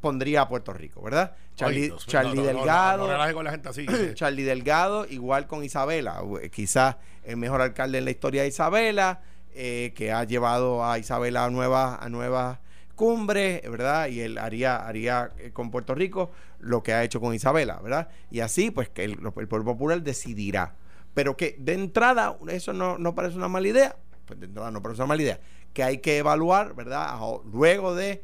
pondría 0.00 0.42
a 0.42 0.48
Puerto 0.48 0.72
Rico, 0.72 1.02
¿verdad? 1.02 1.34
Charlie, 1.54 1.82
Ay, 1.82 1.86
Dios 1.88 2.06
mío, 2.06 2.12
Charlie 2.12 2.34
no, 2.36 2.42
no, 2.42 2.52
no, 2.52 2.58
Delgado. 2.58 3.06
no 3.06 3.12
relaje 3.12 3.34
con 3.34 3.44
la 3.44 3.50
gente 3.50 3.68
así. 3.68 3.86
que- 3.86 4.14
Charlie 4.14 4.42
Delgado, 4.44 5.06
igual 5.06 5.46
con 5.46 5.64
Isabela, 5.64 6.22
eh, 6.42 6.50
quizás 6.50 6.96
el 7.24 7.36
mejor 7.38 7.60
alcalde 7.62 7.98
en 7.98 8.04
la 8.04 8.10
historia 8.10 8.42
de 8.42 8.48
Isabela, 8.48 9.20
eh, 9.54 9.92
que 9.96 10.12
ha 10.12 10.22
llevado 10.24 10.84
a 10.84 10.98
Isabela 10.98 11.44
a 11.46 11.50
nuevas, 11.50 11.98
a 12.00 12.08
nuevas 12.10 12.58
cumbres, 12.94 13.62
¿verdad? 13.70 14.08
Y 14.08 14.20
él 14.20 14.38
haría, 14.38 14.76
haría 14.76 15.30
eh, 15.38 15.50
con 15.52 15.70
Puerto 15.70 15.94
Rico 15.94 16.30
lo 16.60 16.82
que 16.82 16.92
ha 16.94 17.02
hecho 17.04 17.20
con 17.20 17.34
Isabela, 17.34 17.78
¿verdad? 17.82 18.08
Y 18.30 18.40
así, 18.40 18.70
pues, 18.70 18.88
que 18.88 19.04
el, 19.04 19.12
el 19.12 19.48
pueblo 19.48 19.64
popular 19.64 20.02
decidirá. 20.02 20.74
Pero 21.14 21.36
que 21.36 21.56
de 21.58 21.72
entrada, 21.74 22.36
eso 22.48 22.72
no, 22.72 22.98
no 22.98 23.14
parece 23.14 23.36
una 23.36 23.48
mala 23.48 23.68
idea, 23.68 23.96
pues 24.26 24.38
de 24.40 24.46
entrada 24.46 24.70
no 24.70 24.82
parece 24.82 25.00
una 25.00 25.06
mala 25.08 25.22
idad, 25.22 25.40
que 25.76 25.84
hay 25.84 25.98
que 25.98 26.16
evaluar, 26.16 26.74
¿verdad? 26.74 27.14
Luego 27.52 27.94
de 27.94 28.22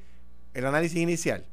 el 0.55 0.65
análisis 0.65 0.99
inicial, 0.99 1.45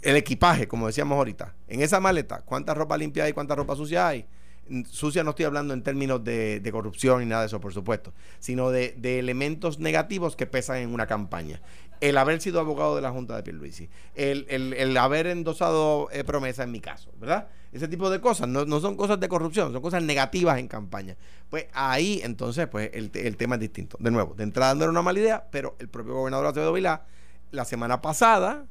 el 0.00 0.16
equipaje, 0.16 0.66
como 0.66 0.86
decíamos 0.86 1.18
ahorita, 1.18 1.54
en 1.68 1.82
esa 1.82 2.00
maleta, 2.00 2.40
¿cuánta 2.40 2.72
ropa 2.72 2.96
limpia 2.96 3.24
hay, 3.24 3.34
cuánta 3.34 3.54
ropa 3.54 3.76
sucia 3.76 4.08
hay? 4.08 4.24
Mm, 4.70 4.84
Sucia 4.86 5.22
no 5.22 5.30
estoy 5.30 5.44
hablando 5.44 5.74
en 5.74 5.82
términos 5.82 6.24
de, 6.24 6.66
corrupción 6.72 7.20
ni 7.20 7.26
nada 7.26 7.42
de 7.42 7.48
eso, 7.48 7.60
por 7.60 7.74
supuesto, 7.74 8.14
sino 8.38 8.70
de 8.70 9.18
elementos 9.18 9.78
negativos 9.80 10.34
que 10.34 10.46
pesan 10.46 10.78
en 10.78 10.94
una 10.94 11.06
campaña. 11.06 11.60
El 12.00 12.16
haber 12.16 12.40
sido 12.40 12.60
abogado 12.60 12.96
de 12.96 13.02
la 13.02 13.10
Junta 13.10 13.36
de 13.36 13.42
Pierluisi, 13.42 13.90
el, 14.14 14.46
el, 14.48 14.72
el 14.72 14.96
haber 14.96 15.26
endosado 15.26 16.08
eh, 16.12 16.24
promesa 16.24 16.62
en 16.62 16.72
mi 16.72 16.80
caso, 16.80 17.12
¿verdad? 17.18 17.48
Ese 17.72 17.88
tipo 17.88 18.08
de 18.10 18.20
cosas, 18.20 18.48
no, 18.48 18.64
no 18.64 18.80
son 18.80 18.96
cosas 18.96 19.20
de 19.20 19.28
corrupción, 19.28 19.72
son 19.72 19.82
cosas 19.82 20.02
negativas 20.02 20.58
en 20.58 20.66
campaña. 20.66 21.16
Pues 21.50 21.66
ahí 21.72 22.20
entonces, 22.24 22.66
pues 22.68 22.90
el, 22.94 23.10
el 23.14 23.36
tema 23.36 23.56
es 23.56 23.60
distinto. 23.60 23.96
De 24.00 24.10
nuevo, 24.10 24.34
de 24.34 24.44
entrada 24.44 24.74
no 24.74 24.82
era 24.82 24.90
una 24.90 25.02
mala 25.02 25.18
idea, 25.18 25.46
pero 25.50 25.76
el 25.78 25.88
propio 25.88 26.14
gobernador 26.14 26.46
Acevedo 26.46 26.72
Vilá, 26.72 27.04
la 27.50 27.64
semana 27.64 28.00
pasada, 28.00 28.66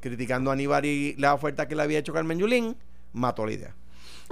criticando 0.00 0.50
a 0.50 0.54
Aníbal 0.54 0.84
y 0.84 1.14
la 1.16 1.34
oferta 1.34 1.68
que 1.68 1.74
le 1.74 1.82
había 1.82 1.98
hecho 2.00 2.12
Carmen 2.12 2.38
Yulín, 2.38 2.76
mató 3.12 3.46
la 3.46 3.52
idea. 3.52 3.74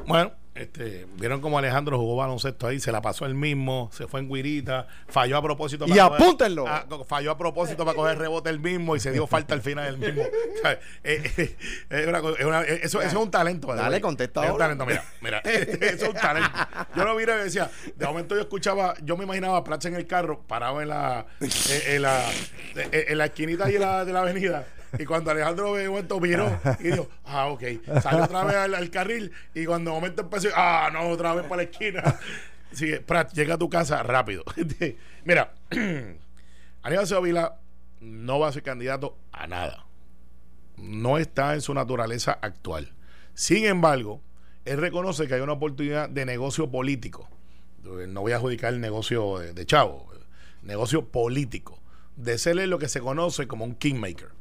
Bueno, 0.06 0.32
este, 0.56 1.06
vieron 1.18 1.40
como 1.40 1.58
Alejandro 1.58 1.98
jugó 1.98 2.16
baloncesto 2.16 2.66
ahí, 2.66 2.80
se 2.80 2.90
la 2.92 3.00
pasó 3.02 3.26
él 3.26 3.34
mismo, 3.34 3.90
se 3.92 4.06
fue 4.06 4.20
en 4.20 4.28
guirita, 4.28 4.86
falló 5.08 5.36
a 5.36 5.42
propósito. 5.42 5.84
Y 5.86 5.90
para 5.90 6.08
coger- 6.08 6.14
apúntenlo. 6.14 6.64
Ah, 6.66 6.86
falló 7.06 7.30
a 7.30 7.38
propósito 7.38 7.84
para 7.84 7.96
coger 7.96 8.18
rebote 8.18 8.50
él 8.50 8.60
mismo 8.60 8.96
y 8.96 9.00
se 9.00 9.12
dio 9.12 9.26
falta 9.26 9.54
al 9.54 9.62
final 9.62 9.86
él 9.86 9.98
mismo. 9.98 10.22
O 10.56 10.58
sea, 10.62 10.80
es 11.04 12.06
una 12.08 12.20
co- 12.20 12.36
es 12.36 12.44
una- 12.44 12.62
eso, 12.62 13.00
eso 13.00 13.08
es 13.08 13.14
un 13.14 13.30
talento. 13.30 13.74
Dale, 13.74 14.00
contesta 14.00 14.44
Es 14.44 14.50
un 14.50 14.58
talento, 14.58 14.86
mira, 14.86 15.04
mira, 15.20 15.38
eso 15.44 16.04
es 16.04 16.08
un 16.08 16.14
talento. 16.14 16.50
Yo 16.94 17.04
lo 17.04 17.14
miré 17.14 17.34
y 17.40 17.44
decía, 17.44 17.70
de 17.94 18.06
momento 18.06 18.34
yo 18.34 18.40
escuchaba, 18.40 18.94
yo 19.02 19.16
me 19.16 19.24
imaginaba 19.24 19.58
a 19.58 19.64
Prats 19.64 19.84
en 19.86 19.94
el 19.94 20.06
carro, 20.06 20.40
parado 20.46 20.80
en 20.80 20.88
la, 20.88 21.26
en, 21.40 21.50
en 21.94 22.02
la, 22.02 22.24
en, 22.74 22.90
en 23.12 23.18
la 23.18 23.24
esquinita 23.26 23.66
ahí 23.66 23.74
de 23.74 23.78
la, 23.80 24.04
de 24.04 24.12
la 24.12 24.20
avenida. 24.22 24.66
Y 24.98 25.04
cuando 25.04 25.30
Alejandro 25.30 25.74
de 25.74 25.88
momento 25.88 26.20
miró 26.20 26.60
y 26.80 26.84
dijo, 26.84 27.08
ah, 27.24 27.46
ok, 27.46 27.62
salió 28.02 28.24
otra 28.24 28.44
vez 28.44 28.56
al, 28.56 28.74
al 28.74 28.90
carril 28.90 29.32
y 29.54 29.66
cuando 29.66 29.90
de 29.90 29.94
momento 29.96 30.22
empezó, 30.22 30.48
ah, 30.54 30.90
no, 30.92 31.08
otra 31.08 31.34
vez 31.34 31.44
para 31.44 31.56
la 31.56 31.62
esquina. 31.64 32.18
Sí, 32.72 32.92
Prat, 33.06 33.32
llega 33.32 33.54
a 33.54 33.58
tu 33.58 33.68
casa 33.70 34.02
rápido. 34.02 34.44
Mira, 35.24 35.54
Aníbal 36.82 37.06
Sevilla 37.06 37.54
no 38.00 38.38
va 38.38 38.48
a 38.48 38.52
ser 38.52 38.62
candidato 38.62 39.16
a 39.32 39.46
nada. 39.46 39.86
No 40.76 41.18
está 41.18 41.54
en 41.54 41.62
su 41.62 41.72
naturaleza 41.72 42.38
actual. 42.42 42.92
Sin 43.34 43.64
embargo, 43.64 44.20
él 44.64 44.78
reconoce 44.78 45.26
que 45.26 45.34
hay 45.34 45.40
una 45.40 45.54
oportunidad 45.54 46.08
de 46.08 46.26
negocio 46.26 46.70
político. 46.70 47.28
No 47.82 48.20
voy 48.20 48.32
a 48.32 48.36
adjudicar 48.36 48.74
el 48.74 48.80
negocio 48.80 49.38
de, 49.38 49.52
de 49.52 49.64
chavo, 49.64 50.06
negocio 50.62 51.06
político. 51.06 51.80
De 52.16 52.36
serle 52.38 52.66
lo 52.66 52.78
que 52.78 52.88
se 52.88 53.00
conoce 53.00 53.46
como 53.46 53.64
un 53.64 53.74
kingmaker. 53.74 54.35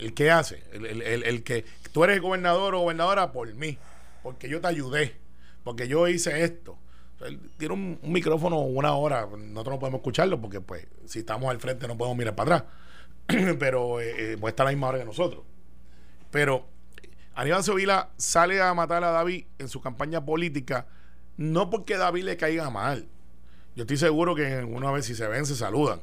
El 0.00 0.14
que 0.14 0.30
hace, 0.30 0.62
el, 0.72 0.86
el- 0.86 1.02
el- 1.02 1.22
el 1.24 1.42
que 1.42 1.64
tú 1.92 2.04
eres 2.04 2.20
gobernador 2.20 2.74
o 2.74 2.80
gobernadora 2.80 3.32
por 3.32 3.52
mí, 3.54 3.78
porque 4.22 4.48
yo 4.48 4.60
te 4.60 4.68
ayudé, 4.68 5.16
porque 5.62 5.88
yo 5.88 6.08
hice 6.08 6.42
esto. 6.42 6.78
Él 7.20 7.38
tiene 7.58 7.74
un, 7.74 8.00
micrófono 8.02 8.60
una 8.60 8.94
hora, 8.94 9.26
nosotros 9.26 9.74
no 9.74 9.78
podemos 9.78 9.98
escucharlo 9.98 10.40
porque 10.40 10.60
pues 10.62 10.86
si 11.04 11.18
estamos 11.18 11.50
al 11.50 11.60
frente 11.60 11.86
no 11.86 11.98
podemos 11.98 12.16
mirar 12.16 12.34
para 12.34 12.56
atrás, 12.56 13.56
pero 13.58 14.00
eh, 14.00 14.32
eh, 14.32 14.36
pues 14.40 14.52
está 14.52 14.62
a 14.62 14.66
la 14.66 14.72
misma 14.72 14.88
hora 14.88 14.98
que 15.00 15.04
nosotros. 15.04 15.44
Pero 16.30 16.66
Aníbal 17.34 17.62
Sevilla 17.62 18.08
sale 18.16 18.62
a 18.62 18.72
matar 18.72 19.04
a 19.04 19.10
David 19.10 19.44
en 19.58 19.68
su 19.68 19.80
campaña 19.82 20.24
política, 20.24 20.86
no 21.36 21.68
porque 21.68 21.96
David 21.98 22.24
le 22.24 22.36
caiga 22.38 22.70
mal. 22.70 23.06
Yo 23.76 23.82
estoy 23.82 23.98
seguro 23.98 24.34
que 24.34 24.64
una 24.64 24.90
vez 24.90 25.04
si 25.06 25.14
se 25.14 25.26
ven 25.28 25.44
se 25.44 25.56
saludan. 25.56 26.00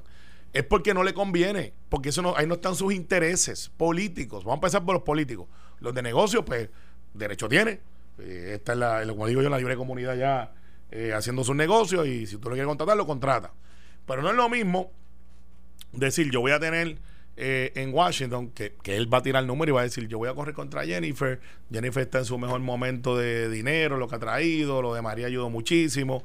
Es 0.53 0.63
porque 0.63 0.93
no 0.93 1.03
le 1.03 1.13
conviene, 1.13 1.73
porque 1.89 2.09
eso 2.09 2.21
no, 2.21 2.35
ahí 2.35 2.47
no 2.47 2.55
están 2.55 2.75
sus 2.75 2.93
intereses 2.93 3.69
políticos. 3.69 4.43
Vamos 4.43 4.55
a 4.55 4.59
empezar 4.59 4.85
por 4.85 4.95
los 4.95 5.03
políticos. 5.03 5.47
Los 5.79 5.93
de 5.93 6.01
negocios, 6.01 6.43
pues, 6.45 6.69
derecho 7.13 7.47
tiene. 7.47 7.79
Eh, 8.19 8.53
esta 8.55 8.73
es 8.73 8.79
la, 8.79 9.05
como 9.07 9.27
digo 9.27 9.41
yo, 9.41 9.49
la 9.49 9.57
libre 9.57 9.75
comunidad 9.75 10.15
ya 10.15 10.53
eh, 10.91 11.13
haciendo 11.13 11.43
sus 11.43 11.55
negocios 11.55 12.07
y 12.07 12.25
si 12.25 12.37
tú 12.37 12.49
lo 12.49 12.55
quieres 12.55 12.67
contratar, 12.67 12.97
lo 12.97 13.05
contrata. 13.05 13.51
Pero 14.05 14.21
no 14.21 14.29
es 14.29 14.35
lo 14.35 14.49
mismo 14.49 14.91
decir, 15.91 16.31
yo 16.31 16.39
voy 16.39 16.51
a 16.51 16.59
tener 16.59 16.97
eh, 17.35 17.71
en 17.75 17.93
Washington, 17.93 18.49
que, 18.49 18.73
que 18.81 18.97
él 18.97 19.13
va 19.13 19.19
a 19.19 19.21
tirar 19.21 19.43
el 19.43 19.47
número 19.47 19.71
y 19.71 19.73
va 19.73 19.81
a 19.81 19.83
decir, 19.83 20.07
yo 20.07 20.17
voy 20.17 20.29
a 20.29 20.33
correr 20.33 20.55
contra 20.55 20.85
Jennifer. 20.85 21.39
Jennifer 21.71 22.01
está 22.01 22.19
en 22.19 22.25
su 22.25 22.37
mejor 22.37 22.59
momento 22.61 23.15
de 23.15 23.49
dinero, 23.49 23.97
lo 23.97 24.07
que 24.07 24.15
ha 24.15 24.19
traído, 24.19 24.81
lo 24.81 24.93
de 24.93 25.01
María 25.01 25.27
ayudó 25.27 25.49
muchísimo. 25.49 26.23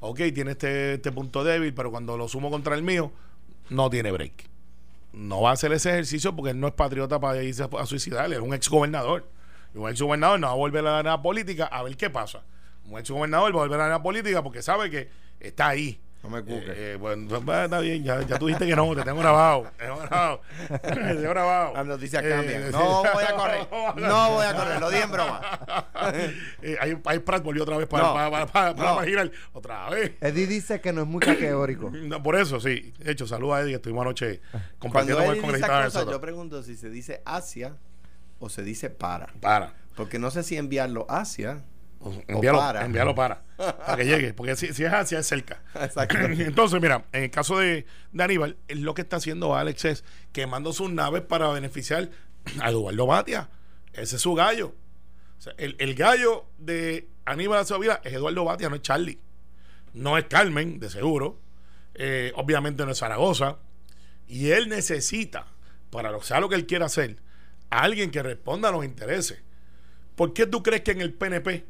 Ok, 0.00 0.20
tiene 0.34 0.52
este, 0.52 0.94
este 0.94 1.12
punto 1.12 1.44
débil, 1.44 1.74
pero 1.74 1.90
cuando 1.90 2.16
lo 2.16 2.26
sumo 2.26 2.50
contra 2.50 2.74
el 2.74 2.82
mío, 2.82 3.12
no 3.68 3.90
tiene 3.90 4.10
break. 4.10 4.48
No 5.12 5.42
va 5.42 5.50
a 5.50 5.52
hacer 5.52 5.72
ese 5.72 5.90
ejercicio 5.90 6.34
porque 6.34 6.50
él 6.50 6.60
no 6.60 6.68
es 6.68 6.74
patriota 6.74 7.20
para 7.20 7.42
irse 7.42 7.62
a, 7.62 7.68
a 7.78 7.86
suicidar, 7.86 8.32
es 8.32 8.38
un 8.38 8.54
ex 8.54 8.68
gobernador. 8.68 9.28
Y 9.74 9.78
un 9.78 9.88
ex 9.88 10.00
gobernador 10.00 10.40
no 10.40 10.46
va 10.46 10.52
a 10.52 10.56
volver 10.56 10.86
a 10.86 10.90
la 10.90 10.98
arena 11.00 11.22
política 11.22 11.66
a 11.66 11.82
ver 11.82 11.96
qué 11.96 12.10
pasa. 12.10 12.42
Un 12.86 12.98
ex 12.98 13.10
gobernador 13.10 13.54
va 13.54 13.60
a 13.60 13.62
volver 13.62 13.76
a 13.76 13.78
la 13.78 13.84
arena 13.86 14.02
política 14.02 14.42
porque 14.42 14.62
sabe 14.62 14.90
que 14.90 15.10
está 15.38 15.68
ahí. 15.68 16.00
No 16.22 16.28
me 16.28 16.42
cuques. 16.42 16.68
Eh, 16.68 16.92
eh, 16.92 16.96
bueno, 17.00 17.40
pues, 17.44 17.64
está 17.64 17.78
bien, 17.80 18.04
ya, 18.04 18.20
ya 18.22 18.38
tú 18.38 18.46
dijiste 18.46 18.66
que 18.66 18.76
no, 18.76 18.94
te 18.94 19.02
tengo 19.02 19.18
grabado. 19.20 19.62
Te 19.76 19.84
tengo 19.84 19.96
grabado. 19.98 20.40
te 20.68 20.78
tengo 20.78 21.30
grabado. 21.30 21.74
Las 21.74 21.86
noticias 21.86 22.22
Eh, 22.24 22.28
cambian. 22.28 22.62
sí. 22.64 22.68
No 22.72 23.02
voy 23.02 23.24
a 23.24 23.34
correr. 23.34 23.68
No 23.96 24.30
voy 24.32 24.46
a 24.46 24.54
correr. 24.54 24.80
Lo 24.80 24.90
dije 24.90 25.02
en 25.04 25.12
broma. 25.12 25.40
Eh, 26.62 26.76
ahí, 26.80 26.98
ahí 27.06 27.18
Pratt 27.20 27.42
volvió 27.42 27.62
otra 27.62 27.78
vez 27.78 27.86
para, 27.88 28.04
No. 28.04 28.14
para, 28.14 28.30
para, 28.30 28.46
para, 28.46 28.74
para 28.76 28.88
No. 28.90 28.96
marginar. 28.96 29.30
Otra 29.52 29.88
vez. 29.90 30.12
Eddie 30.20 30.46
dice 30.46 30.80
que 30.80 30.92
no 30.92 31.02
es 31.02 31.06
muy 31.06 31.20
categórico. 31.20 31.90
No, 31.90 32.22
por 32.22 32.36
eso, 32.36 32.60
sí. 32.60 32.92
De 32.98 33.12
hecho, 33.12 33.26
saluda 33.26 33.56
a 33.56 33.60
Eddie, 33.62 33.76
estuvimos 33.76 34.02
anoche 34.02 34.40
Cuando 34.50 34.68
compartiendo 34.78 35.24
con 35.24 35.30
él 35.32 35.36
el 35.36 35.42
congresista 35.42 36.04
yo 36.10 36.20
pregunto 36.20 36.62
si 36.62 36.76
se 36.76 36.90
dice 36.90 37.22
hacia 37.24 37.76
o 38.38 38.48
se 38.48 38.62
dice 38.62 38.90
para. 38.90 39.28
Para. 39.40 39.74
Porque 39.96 40.18
no 40.18 40.30
sé 40.30 40.42
si 40.42 40.56
enviarlo 40.56 41.06
hacia 41.08 41.64
envíalo 42.28 42.58
para. 42.58 42.84
envíalo 42.84 43.14
para. 43.14 43.42
Para 43.56 43.96
que 43.96 44.04
llegue. 44.04 44.32
Porque 44.32 44.56
si, 44.56 44.72
si 44.72 44.84
es 44.84 44.92
hacia, 44.92 45.18
es 45.18 45.26
cerca. 45.26 45.62
Exacto. 45.74 46.16
Entonces, 46.18 46.80
mira, 46.80 47.04
en 47.12 47.24
el 47.24 47.30
caso 47.30 47.58
de, 47.58 47.86
de 48.12 48.24
Aníbal, 48.24 48.56
lo 48.68 48.94
que 48.94 49.02
está 49.02 49.16
haciendo 49.16 49.54
Alex 49.54 49.84
es 49.84 50.04
quemando 50.32 50.72
sus 50.72 50.90
naves 50.90 51.22
para 51.22 51.48
beneficiar 51.48 52.10
a 52.60 52.70
Eduardo 52.70 53.06
Batia. 53.06 53.50
Ese 53.92 54.16
es 54.16 54.22
su 54.22 54.34
gallo. 54.34 54.74
O 55.38 55.42
sea, 55.42 55.54
el, 55.58 55.76
el 55.78 55.94
gallo 55.94 56.46
de 56.58 57.08
Aníbal 57.24 57.60
Acevedo 57.60 57.98
es 58.04 58.12
Eduardo 58.12 58.44
Batia, 58.44 58.68
no 58.68 58.76
es 58.76 58.82
Charlie. 58.82 59.18
No 59.92 60.16
es 60.16 60.24
Carmen, 60.24 60.78
de 60.78 60.88
seguro. 60.90 61.40
Eh, 61.94 62.32
obviamente 62.36 62.84
no 62.84 62.92
es 62.92 62.98
Zaragoza. 62.98 63.58
Y 64.26 64.50
él 64.50 64.68
necesita, 64.68 65.46
para 65.90 66.10
lo 66.10 66.22
sea 66.22 66.40
lo 66.40 66.48
que 66.48 66.54
él 66.54 66.66
quiera 66.66 66.86
hacer, 66.86 67.18
a 67.68 67.82
alguien 67.82 68.10
que 68.10 68.22
responda 68.22 68.68
a 68.68 68.72
los 68.72 68.84
intereses. 68.84 69.42
¿Por 70.14 70.32
qué 70.32 70.46
tú 70.46 70.62
crees 70.62 70.82
que 70.82 70.92
en 70.92 71.00
el 71.00 71.12
PNP 71.12 71.66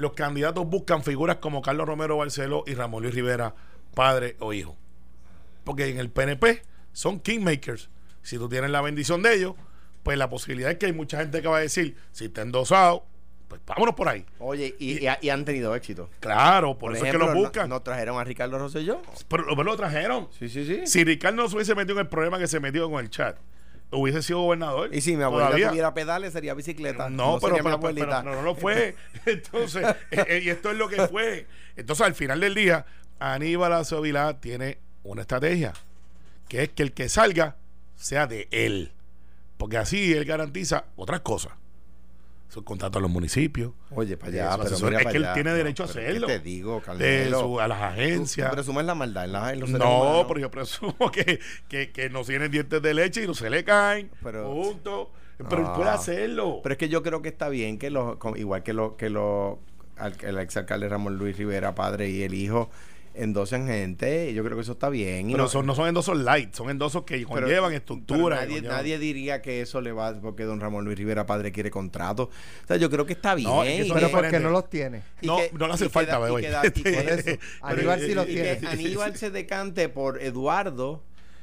los 0.00 0.12
candidatos 0.14 0.66
buscan 0.66 1.02
figuras 1.02 1.36
como 1.36 1.62
Carlos 1.62 1.86
Romero 1.86 2.16
Barceló 2.16 2.64
y 2.66 2.74
Ramón 2.74 3.02
Luis 3.02 3.14
Rivera, 3.14 3.54
padre 3.94 4.36
o 4.40 4.52
hijo? 4.52 4.76
Porque 5.64 5.86
en 5.88 5.98
el 5.98 6.10
PNP 6.10 6.62
son 6.92 7.20
kingmakers. 7.20 7.90
Si 8.22 8.36
tú 8.38 8.48
tienes 8.48 8.70
la 8.70 8.80
bendición 8.80 9.22
de 9.22 9.34
ellos, 9.34 9.54
pues 10.02 10.18
la 10.18 10.28
posibilidad 10.28 10.70
es 10.70 10.78
que 10.78 10.86
hay 10.86 10.92
mucha 10.92 11.18
gente 11.18 11.42
que 11.42 11.48
va 11.48 11.58
a 11.58 11.60
decir, 11.60 11.96
si 12.12 12.26
está 12.26 12.42
endosado, 12.42 13.04
pues 13.48 13.60
vámonos 13.66 13.94
por 13.94 14.08
ahí. 14.08 14.24
Oye, 14.38 14.74
y, 14.78 15.04
y- 15.06 15.08
y 15.20 15.28
han 15.28 15.44
tenido 15.44 15.74
éxito. 15.74 16.08
Claro, 16.20 16.78
por, 16.78 16.94
eso 16.94 17.04
es 17.04 17.12
que 17.12 17.18
lo 17.18 17.26
no- 17.28 17.34
buscan. 17.34 17.68
Nos 17.68 17.82
trajeron 17.82 18.18
a 18.18 18.24
Ricardo 18.24 18.58
Rosselló. 18.58 19.02
pero, 19.28 19.44
pero 19.48 19.64
lo 19.64 19.76
trajeron. 19.76 20.28
Sí, 20.38 20.48
sí, 20.48 20.64
sí. 20.64 20.86
Si 20.86 21.04
Ricardo 21.04 21.36
no 21.42 21.48
se 21.48 21.56
hubiese 21.56 21.74
metido 21.74 21.94
en 21.98 22.06
el 22.06 22.08
problema 22.08 22.38
que 22.38 22.46
se 22.46 22.60
metió 22.60 22.90
con 22.90 23.00
el 23.04 23.10
chat, 23.10 23.36
hubiese 23.90 24.22
sido 24.22 24.40
gobernador. 24.42 24.94
Y 24.94 25.00
si 25.00 25.16
mi 25.16 25.22
abuelita 25.22 25.48
todavía. 25.48 25.68
tuviera 25.70 25.94
pedales, 25.94 26.32
sería 26.32 26.54
bicicleta. 26.54 27.10
No, 27.10 27.38
pero, 27.40 27.54
mi 27.54 27.58
pero- 27.58 27.64
pero- 27.64 27.74
abuelita. 27.76 28.22
pero 28.22 28.30
no, 28.30 28.36
no 28.36 28.42
lo 28.42 28.54
fue. 28.54 28.94
Entonces, 29.26 29.84
eh, 30.10 30.24
eh, 30.28 30.40
y 30.44 30.48
esto 30.50 30.70
es 30.70 30.76
lo 30.76 30.88
que 30.88 31.06
fue. 31.08 31.46
Entonces, 31.76 32.06
al 32.06 32.14
final 32.14 32.40
del 32.40 32.54
día, 32.54 32.86
Aníbal 33.18 33.72
Acevedo 33.72 34.02
Vilá 34.02 34.40
tiene 34.40 34.78
una 35.02 35.22
estrategia, 35.22 35.72
que 36.48 36.62
es 36.64 36.68
que 36.70 36.82
el 36.82 36.92
que 36.92 37.08
salga 37.08 37.56
sea 37.96 38.26
de 38.26 38.48
él. 38.50 38.92
Porque 39.56 39.76
así 39.76 40.12
él 40.14 40.24
garantiza 40.24 40.84
otras 40.96 41.20
cosas. 41.20 41.52
Su 42.50 42.64
contrato 42.64 42.98
a 42.98 43.00
los 43.02 43.10
municipios. 43.10 43.72
Oye, 43.90 44.16
para 44.16 44.32
de 44.32 44.40
allá, 44.42 44.58
pero 44.64 44.76
mira 44.80 44.98
es 44.98 45.04
para 45.04 45.10
que 45.12 45.16
él 45.18 45.26
tiene 45.34 45.50
No, 45.50 45.56
derecho 45.56 45.84
a 45.84 45.86
pero 45.86 46.00
¿qué 46.00 46.06
hacerlo. 46.08 46.26
te 46.26 46.38
digo, 46.40 46.82
de 46.98 47.30
su- 47.30 47.60
a 47.60 47.68
las 47.68 47.78
Tú- 47.78 47.84
agencias. 47.84 48.48
tú 48.50 48.54
presumes 48.56 48.84
la 48.86 48.94
maldad 48.96 49.24
en, 49.24 49.32
la- 49.32 49.52
en 49.52 49.60
los 49.60 49.70
seres 49.70 49.86
No, 49.86 50.24
pero 50.26 50.40
yo 50.40 50.50
presumo 50.50 50.96
que, 51.12 51.38
que, 51.68 51.92
que 51.92 52.10
no 52.10 52.22
tienen 52.24 52.50
dientes 52.50 52.82
de 52.82 52.92
leche 52.92 53.22
y 53.22 53.26
no 53.28 53.34
se 53.34 53.48
le 53.50 53.62
caen. 53.64 54.10
Pero- 54.22 54.50
punto. 54.52 55.12
Pero 55.38 55.62
él 55.62 55.68
Ah. 55.68 55.74
puede 55.76 55.90
hacerlo. 55.90 56.60
Pero 56.62 56.72
es 56.74 56.78
que 56.78 56.88
yo 56.90 57.02
creo 57.02 57.22
que 57.22 57.28
está 57.30 57.48
bien 57.48 57.78
que 57.78 57.88
los, 57.88 58.18
igual 58.36 58.62
que 58.62 58.72
lo, 58.74 58.96
que 58.96 59.08
lo, 59.10 59.60
al- 59.96 60.16
el 60.22 60.38
exalcalde 60.38 60.88
Ramón 60.88 61.16
Luis 61.18 61.36
Rivera, 61.38 61.74
padre 61.74 62.10
y 62.10 62.22
el 62.24 62.34
hijo, 62.34 62.68
endosen 63.22 63.66
gente. 63.66 64.32
Yo 64.34 64.42
creo 64.44 64.56
que 64.56 64.62
eso 64.62 64.72
está 64.72 64.88
bien. 64.88 65.28
Y 65.30 65.32
Pero 65.32 65.44
no, 65.44 65.48
son, 65.50 65.66
no 65.66 65.74
son 65.74 65.88
endosos 65.88 66.16
light, 66.18 66.54
son 66.54 66.70
endosos 66.70 67.04
que 67.04 67.16
pero- 67.16 67.28
conllevan 67.28 67.70
pero 67.70 67.78
estructura. 67.78 68.36
nadie, 68.36 68.62
conllevan- 68.62 68.68
nadie 68.68 68.98
diría 68.98 69.42
que 69.42 69.60
eso 69.60 69.80
le 69.80 69.92
va 69.92 70.20
porque 70.20 70.44
don 70.44 70.60
Ramón 70.60 70.84
Luis 70.84 70.96
Rivera, 70.98 71.26
padre, 71.26 71.52
quiere 71.52 71.70
contrato. 71.70 72.24
O 72.24 72.66
sea, 72.66 72.76
yo 72.76 72.88
creo 72.90 73.04
que 73.06 73.12
está 73.14 73.34
bien. 73.34 73.48
No, 73.50 73.62
es 73.62 73.68
que 73.76 73.84
y 73.84 73.88
son 73.88 73.94
Pero 73.96 74.08
que- 74.08 74.14
porque 74.16 74.40
no 74.40 74.50
los 74.50 74.68
tiene. 74.70 75.02
y 75.20 75.26
No, 75.26 75.36
que- 75.36 75.50
no 75.52 75.66
le 75.66 75.74
hace 75.74 75.88
falta, 75.88 76.12
da- 76.12 76.18
bebé. 76.20 76.40
y 76.40 76.44
que 76.44 76.50
da- 76.50 76.62
y 76.66 76.70
que- 76.70 76.82
Por 76.92 77.08
eso, 77.18 77.38
Aníbal 77.62 78.00
sí 78.00 78.14
lo 78.14 78.22
y 78.22 78.26
tiene. 78.26 78.58
que 78.58 78.66
Aníbal 78.66 79.16
se 79.16 79.30
decante 79.30 79.88
por 79.88 80.20
Eduardo, 80.22 81.02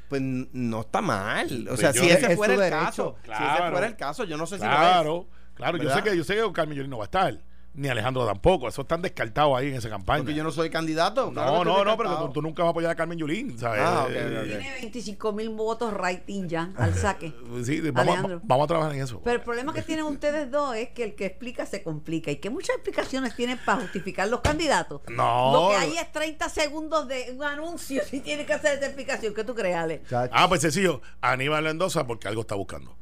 pues 0.10 0.22
no 0.22 0.82
está 0.82 1.02
mal. 1.02 1.68
O 1.70 1.78
sea, 1.78 1.92
yo- 1.92 2.02
si 2.02 2.10
ese 2.10 2.32
Es 2.32 2.36
fuera 2.36 2.54
el 2.54 2.60
derecho. 2.60 2.80
caso, 2.86 3.16
si 3.24 3.32
ese 3.32 3.38
Claro. 3.42 3.72
fuera 3.72 3.88
el 3.88 3.96
caso, 3.96 4.24
yo 4.24 4.38
no 4.38 4.46
sé 4.48 4.58
si 4.58 4.64
lo 4.66 4.72
es. 4.72 4.76
Claro, 4.78 5.28
claro. 5.54 5.78
Yo 5.78 5.94
sé 5.94 6.02
que 6.02 6.16
yo 6.18 6.24
sé 6.24 6.36
que 6.36 6.52
Carmen 6.54 6.90
no 6.90 6.98
va 6.98 7.04
a 7.04 7.06
estar, 7.06 7.40
ni 7.78 7.88
Alejandro 7.88 8.26
tampoco. 8.26 8.68
Eso 8.68 8.82
están 8.82 9.02
descartados 9.02 9.58
ahí 9.58 9.70
en 9.70 9.76
esa 9.76 9.88
campaña. 9.88 10.24
Porque 10.24 10.34
yo 10.34 10.44
no 10.44 10.52
soy 10.52 10.70
candidato. 10.70 11.32
claro 11.32 11.64
no, 11.64 11.64
no, 11.64 11.86
no, 11.86 11.98
pero 11.98 12.18
tú, 12.18 12.30
tú 12.34 12.42
nunca 12.42 12.64
vas 12.64 12.70
a 12.70 12.72
apoyar 12.72 12.92
a 12.92 12.96
Carmen 12.96 13.18
Yulín, 13.18 13.58
¿sabes? 13.58 13.82
Ah. 13.84 14.08
Tiene 14.10 14.72
25 14.82 15.32
mil 15.32 15.50
votos 15.50 15.94
rating 15.94 16.48
ya 16.48 16.72
al 16.76 16.94
saque. 16.96 17.34
Sí, 17.64 17.80
vamos, 17.92 18.42
vamos 18.44 18.64
a 18.66 18.68
trabajar 18.68 18.96
en 18.96 19.04
eso. 19.04 19.22
Pero 19.24 19.38
el 19.38 19.44
problema 19.44 19.74
que 19.74 19.84
tienen 19.84 20.06
ustedes 20.06 20.50
dos 20.50 20.76
es 20.76 20.90
que 20.90 21.04
el 21.04 21.16
que 21.16 21.28
explica 21.28 21.66
se 21.66 21.84
complica 21.84 22.32
y 22.32 22.38
que 22.38 22.50
muchas 22.50 22.76
explicaciones 22.76 23.36
tienen 23.36 23.60
para 23.64 23.82
justificar 23.82 24.28
los 24.28 24.42
candidatos. 24.42 25.02
No. 25.10 25.54
Lo 25.54 25.70
que 25.70 25.76
hay 25.76 25.98
es 25.98 26.12
30 26.12 26.50
segundos 26.50 27.08
de 27.08 27.32
un 27.36 27.44
anuncio 27.44 28.04
si 28.04 28.22
tiene 28.22 28.46
que 28.46 28.54
hacer 28.54 28.78
esa 28.78 28.88
explicación. 28.88 29.36
¿Qué 29.36 29.44
tú 29.44 29.54
crees, 29.54 29.76
Ale? 29.76 30.02
Ah, 30.32 30.48
pues 30.50 30.62
sencillo. 30.62 31.02
Aníbal 31.22 31.64
lo 31.64 31.70
endosa 31.70 32.08
porque 32.08 32.28
algo 32.28 32.42
está 32.42 32.56
buscando. 32.56 32.97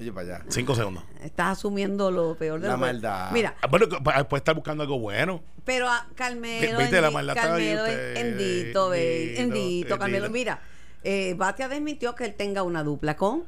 Oye, 0.00 0.12
para 0.12 0.36
allá. 0.36 0.44
Cinco 0.48 0.74
segundos. 0.74 1.04
Estás 1.22 1.58
asumiendo 1.58 2.10
lo 2.10 2.34
peor 2.34 2.58
de 2.60 2.68
La 2.68 2.72
lo 2.74 2.78
peor. 2.80 2.88
maldad. 2.94 3.30
Mira, 3.32 3.54
Ah, 3.60 3.66
Bueno, 3.66 3.86
puede 3.88 4.38
estar 4.38 4.54
buscando 4.54 4.82
algo 4.82 4.98
bueno. 4.98 5.42
pero 5.64 5.88
a 5.88 6.06
Carmelo, 6.14 6.78
Ve- 6.78 6.82
viste, 6.84 7.00
la 7.02 7.10
maldad 7.10 7.34
Carmelo. 7.34 7.84
Endito, 7.86 8.88
ve, 8.88 9.34
Endito, 9.38 9.42
Endito, 9.42 9.98
Carmelo, 9.98 10.26
Endito. 10.26 10.32
mira, 10.32 10.62
eh, 11.04 11.34
Batia 11.36 11.68
desmintió 11.68 12.14
que 12.14 12.24
él 12.24 12.34
tenga 12.34 12.62
una 12.62 12.82
dupla 12.82 13.16
con, 13.16 13.44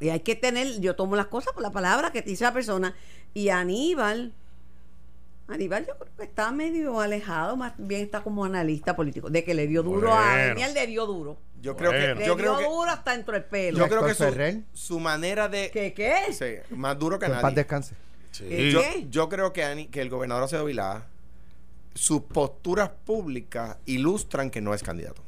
y 0.00 0.08
hay 0.08 0.20
que 0.20 0.34
tener, 0.34 0.80
yo 0.80 0.96
tomo 0.96 1.14
las 1.14 1.26
cosas 1.26 1.52
por 1.52 1.62
la 1.62 1.70
palabra 1.70 2.10
que 2.10 2.22
te 2.22 2.30
dice 2.30 2.44
la 2.44 2.54
persona, 2.54 2.94
y 3.34 3.50
Aníbal, 3.50 4.32
Aníbal 5.52 5.86
yo 5.86 5.96
creo 5.98 6.12
que 6.16 6.24
está 6.24 6.50
medio 6.50 7.00
alejado, 7.00 7.56
más 7.56 7.72
bien 7.78 8.02
está 8.02 8.22
como 8.22 8.44
analista 8.44 8.94
político, 8.96 9.30
de 9.30 9.44
que 9.44 9.54
le 9.54 9.66
dio 9.66 9.82
duro 9.82 10.12
a. 10.12 10.36
Daniel, 10.48 10.74
le 10.74 10.86
dio 10.86 11.06
duro, 11.06 11.38
Yo 11.60 11.76
creo 11.76 11.90
Bueno. 11.92 12.14
que. 12.14 12.20
le 12.20 12.26
Yo 12.26 12.34
dio 12.34 12.36
creo 12.36 12.58
que. 12.58 12.64
duro 12.64 12.90
hasta 12.90 13.12
dentro 13.12 13.34
del 13.34 13.44
pelo. 13.44 13.78
Yo 13.78 13.88
creo 13.88 14.04
que 14.06 14.14
su, 14.14 14.62
su 14.72 15.00
manera 15.00 15.48
de. 15.48 15.70
¿Qué 15.70 15.92
qué? 15.94 16.32
Sí, 16.32 16.74
más 16.76 16.98
duro 16.98 17.18
que 17.18 17.26
Que 17.26 17.32
en 17.32 17.36
paz 17.36 17.42
nadie. 17.44 17.56
descanse. 17.56 17.94
Sí. 18.32 18.44
¿Qué? 18.48 18.70
Yo, 18.72 18.80
yo 19.10 19.28
creo 19.28 19.52
que, 19.52 19.62
Ani- 19.64 19.86
que 19.88 20.00
el 20.00 20.08
gobernador 20.10 20.44
Acevedo 20.44 20.64
Vilá, 20.66 21.06
sus 21.94 22.22
posturas 22.22 22.90
públicas 23.04 23.76
ilustran 23.86 24.50
que 24.50 24.60
no 24.60 24.72
es 24.74 24.82
candidato. 24.82 25.22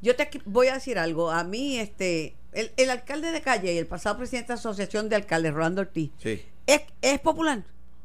Yo 0.00 0.16
te 0.16 0.28
voy 0.44 0.66
a 0.66 0.74
decir 0.74 0.98
algo. 0.98 1.30
A 1.30 1.44
mí, 1.44 1.78
este, 1.78 2.34
el, 2.52 2.72
el 2.76 2.90
alcalde 2.90 3.30
de 3.30 3.40
Calle 3.40 3.72
y 3.72 3.78
el 3.78 3.86
pasado 3.86 4.16
presidente 4.18 4.48
de 4.48 4.54
la 4.56 4.58
Asociación 4.60 5.08
de 5.08 5.14
Alcaldes, 5.16 5.54
Rolando 5.54 5.80
Ortiz, 5.82 6.10
Sí, 6.18 6.44
es, 6.66 6.82
es 7.00 7.20
popular. 7.20 7.62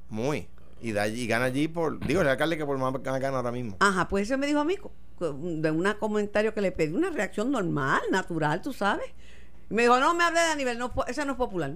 muy. 0.10 0.48
Y, 0.82 0.92
da, 0.92 1.08
y 1.08 1.26
gana 1.28 1.46
allí 1.46 1.68
por. 1.68 2.00
Digo, 2.06 2.22
el 2.22 2.28
alcalde 2.28 2.58
que 2.58 2.66
por 2.66 2.78
más 2.78 2.94
gana 3.02 3.38
ahora 3.38 3.52
mismo. 3.52 3.78
Ajá, 3.80 4.08
pues 4.08 4.28
eso 4.30 4.38
me 4.38 4.46
dijo 4.48 4.60
a 4.60 4.63
mí, 4.66 4.78
de 5.20 5.72
un 5.72 5.94
comentario 6.00 6.54
que 6.54 6.62
le 6.62 6.72
pedí, 6.72 6.94
una 6.94 7.10
reacción 7.10 7.52
normal, 7.52 8.02
natural, 8.12 8.62
tú 8.62 8.74
sabes. 8.74 9.08
Y 9.70 9.74
me 9.74 9.82
dijo, 9.84 10.00
no 10.00 10.13
me 10.13 10.24
hable 10.24 10.40
de 10.40 10.46
Aníbal, 10.48 10.78
no, 10.78 10.94
po- 10.94 11.06
ese 11.08 11.26
no 11.26 11.32
es 11.34 11.38
popular. 11.38 11.74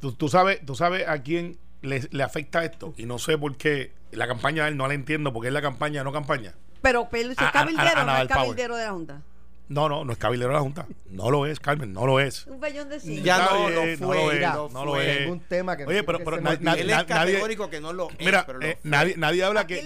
Tú, 0.00 0.12
tú 0.12 0.28
sabes, 0.28 0.64
tú 0.66 0.74
sabes 0.74 1.08
a 1.08 1.22
quién 1.22 1.58
le, 1.80 2.06
le 2.10 2.22
afecta 2.22 2.62
esto. 2.64 2.92
Y 2.98 3.06
no 3.06 3.18
sé 3.18 3.38
por 3.38 3.56
qué 3.56 3.92
la 4.12 4.26
campaña 4.28 4.64
de 4.64 4.70
él 4.70 4.76
no 4.76 4.86
la 4.86 4.94
entiendo, 4.94 5.32
porque 5.32 5.48
es 5.48 5.54
la 5.54 5.62
campaña, 5.62 6.04
no 6.04 6.12
campaña. 6.12 6.52
Pero, 6.82 7.08
pero 7.10 7.30
si 7.30 7.36
A- 7.38 7.44
es 7.44 7.48
a- 7.48 7.52
cabildero, 7.52 7.88
a- 7.98 8.02
a 8.02 8.04
no 8.04 8.12
es 8.12 8.28
Power. 8.28 8.28
cabildero 8.28 8.76
de 8.76 8.84
la 8.84 8.90
Junta. 8.92 9.22
No, 9.68 9.88
no, 9.88 10.04
no 10.04 10.12
es 10.12 10.18
cabildero 10.18 10.50
de 10.50 10.54
la 10.54 10.60
Junta. 10.60 10.86
No 11.10 11.30
lo 11.30 11.44
es, 11.46 11.58
Carmen, 11.58 11.92
no 11.92 12.06
lo 12.06 12.20
es. 12.20 12.46
Un 12.46 12.60
bellón 12.60 12.88
de 12.88 13.00
sí. 13.00 13.20
Ya 13.22 13.38
no 13.38 13.68
lo 13.68 13.84
no 13.84 13.96
fue, 14.06 14.16
lo 14.16 14.32
es, 14.32 14.40
lo 14.40 14.68
no 14.68 14.84
lo 14.84 15.00
es. 15.00 15.28
Un 15.28 15.40
tema 15.40 15.76
que 15.76 15.82
no 15.84 15.88
Oye, 15.88 16.04
pero, 16.04 16.18
pero. 16.20 16.36
Él 16.36 16.46
es 16.46 16.60
nadie- 16.60 17.06
categórico 17.06 17.68
que 17.68 17.80
no 17.80 17.92
lo 17.92 18.10
es. 18.10 18.18
Mira, 18.20 18.46
pero 18.46 18.58
lo 18.60 18.66
eh, 18.66 18.78
nadie, 18.84 19.16
nadie 19.16 19.42
habla 19.42 19.62
¿A 19.62 19.66
que, 19.66 19.84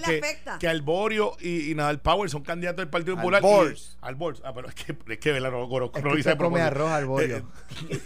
que, 0.59 0.67
Alborio 0.67 1.35
y, 1.39 1.71
y 1.71 1.75
Nadal 1.75 1.99
Power 1.99 2.29
son 2.29 2.43
candidatos 2.43 2.77
del 2.77 2.89
Partido 2.89 3.15
Popular. 3.15 3.41
y- 3.41 3.45
Bors. 3.45 3.97
Al 4.01 4.15
Bors. 4.15 4.41
Ah, 4.45 4.53
pero 4.53 4.67
es 4.69 4.75
que, 4.75 4.95
es 5.07 5.17
que 5.19 5.39
no, 5.39 5.49
no, 5.51 5.67
no, 5.67 5.67
no 5.67 5.89
lo 6.01 6.11
hice 6.17 6.19
usted 6.19 6.31
a 6.31 6.37
come 6.37 6.61
arroz 6.61 6.91
al 6.91 7.05
bollo. 7.05 7.37
Eh, 7.37 7.43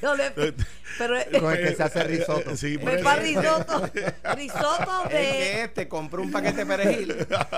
le- 0.02 0.54
pero 0.98 1.16
Con 1.42 1.52
el 1.52 1.62
que 1.68 1.76
se 1.76 1.84
hace 1.84 2.04
risotto. 2.04 2.56
Sí, 2.56 2.78
risotto, 2.78 3.90
risotto 4.36 5.10
Es 5.10 5.12
de 5.12 5.20
que 5.20 5.64
este 5.64 5.88
compró 5.88 6.22
un 6.22 6.32
paquete 6.32 6.58
de 6.58 6.66
perejil 6.66 7.16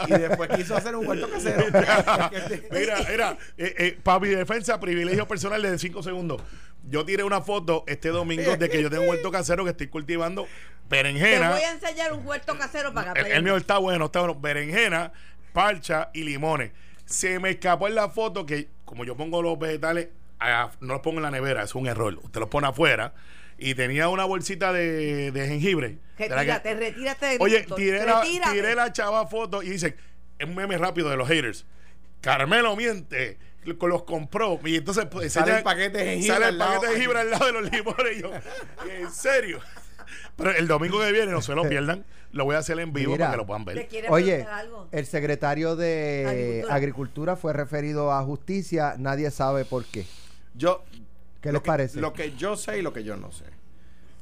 y 0.08 0.12
después 0.12 0.50
quiso 0.56 0.76
hacer 0.76 0.96
un 0.96 1.06
huerto 1.08 1.30
casero. 1.30 1.66
Mira, 2.72 2.98
mira, 3.10 3.38
eh, 3.58 3.76
eh, 3.78 3.98
para 4.08 4.20
mi 4.22 4.30
defensa, 4.30 4.80
privilegio 4.80 5.28
personal 5.28 5.62
de 5.62 5.78
5 5.78 6.02
segundos. 6.02 6.42
Yo 6.90 7.04
tiré 7.04 7.24
una 7.26 7.42
foto 7.42 7.84
este 7.88 8.08
domingo 8.08 8.56
de 8.56 8.70
que 8.70 8.82
yo 8.82 8.90
tengo 8.90 9.04
un 9.04 9.10
huerto 9.10 9.30
casero 9.32 9.66
que 9.66 9.72
estoy 9.72 9.88
cultivando 9.88 10.44
te 10.46 10.50
berenjena. 10.96 11.52
voy 11.52 11.60
a 11.62 11.72
enseñar 11.74 12.14
un 12.14 12.26
huerto 12.26 12.58
casero 12.58 12.94
para 12.94 13.12
que 13.14 13.20
El, 13.20 13.28
el 13.28 13.44
mío 13.44 13.58
está 13.58 13.78
bueno, 13.80 14.06
está 14.06 14.22
bueno. 14.22 14.40
Berenjena, 14.40 15.12
parcha 15.52 16.10
y 16.14 16.24
limones. 16.24 16.72
Se 17.06 17.38
me 17.40 17.50
escapó 17.50 17.90
en 17.90 17.96
la 17.96 18.08
foto 18.08 18.46
que, 18.46 18.70
como 18.86 19.04
yo 19.04 19.18
pongo 19.18 19.42
los 19.42 19.60
vegetales, 19.60 20.08
ah, 20.40 20.72
no 20.80 20.94
los 20.94 21.02
pongo 21.02 21.18
en 21.18 21.24
la 21.24 21.32
nevera, 21.32 21.64
es 21.64 21.76
un 21.76 21.88
error. 21.88 22.18
Usted 22.24 22.40
los 22.40 22.48
pone 22.48 22.68
afuera. 22.68 23.14
Y 23.58 23.76
tenía 23.76 24.08
una 24.08 24.24
bolsita 24.24 24.72
de, 24.72 25.34
de 25.34 25.48
jengibre. 25.50 25.98
de 26.18 26.30
la 26.30 26.46
que- 26.46 26.54
Retírate, 26.54 26.76
retírate 26.76 27.26
de 27.26 27.38
Oye, 27.42 27.66
tiré 27.76 28.06
la, 28.06 28.22
retírate. 28.22 28.52
tiré 28.54 28.74
la 28.76 28.94
chava 28.94 29.28
foto 29.28 29.62
y 29.62 29.72
dice, 29.72 29.98
es 30.40 30.48
un 30.48 30.56
meme 30.56 30.78
rápido 30.78 31.10
de 31.10 31.18
los 31.18 31.28
haters. 31.28 31.66
Carmelo 32.22 32.76
miente, 32.78 33.38
los 33.68 34.04
compró. 34.04 34.60
Y 34.66 34.76
entonces 34.78 35.06
pues, 35.06 35.34
Sale 35.34 35.58
el 35.58 35.64
paquete 35.64 35.98
de 35.98 36.06
jengibre 36.06 36.28
Sale 36.34 36.46
el 36.46 36.52
al 36.54 36.58
lado. 36.58 36.72
paquete 36.76 36.88
de 36.88 36.94
jengibre 37.00 37.20
al 37.20 37.32
lado 37.32 37.46
de 37.48 37.52
los 37.54 37.72
limones. 37.72 38.18
Y 38.18 38.22
yo, 38.22 38.32
en 38.92 39.12
serio. 39.12 39.60
Pero 40.36 40.52
el 40.52 40.68
domingo 40.68 41.00
que 41.00 41.12
viene, 41.12 41.32
no 41.32 41.42
se 41.42 41.54
lo 41.56 41.64
pierdan. 41.70 42.06
Lo 42.32 42.44
voy 42.46 42.56
a 42.56 42.60
hacer 42.60 42.78
en 42.80 42.92
vivo 42.94 43.14
Mira. 43.14 43.26
para 43.28 43.32
que 43.32 43.38
lo 43.38 43.46
puedan 43.48 43.66
¿Te 43.66 43.74
ver. 43.74 44.06
Oye, 44.10 44.44
algo? 44.44 44.88
el 44.92 45.06
secretario 45.06 45.76
de 45.76 46.26
Agricultura. 46.28 46.76
Agricultura. 46.76 47.36
fue 47.38 47.54
referido 47.54 48.12
a 48.12 48.22
justicia, 48.24 48.96
nadie 49.00 49.32
sabe 49.32 49.64
por 49.66 49.86
qué. 49.86 50.06
Yo, 50.54 50.84
¿Qué 51.42 51.52
les 51.52 51.62
que- 51.62 51.66
parece? 51.68 52.00
Lo 52.02 52.14
que 52.14 52.36
yo 52.36 52.58
sé 52.58 52.80
y 52.80 52.82
lo 52.82 52.92
que 52.94 53.04
yo 53.04 53.16
no 53.16 53.32
sé. 53.32 53.46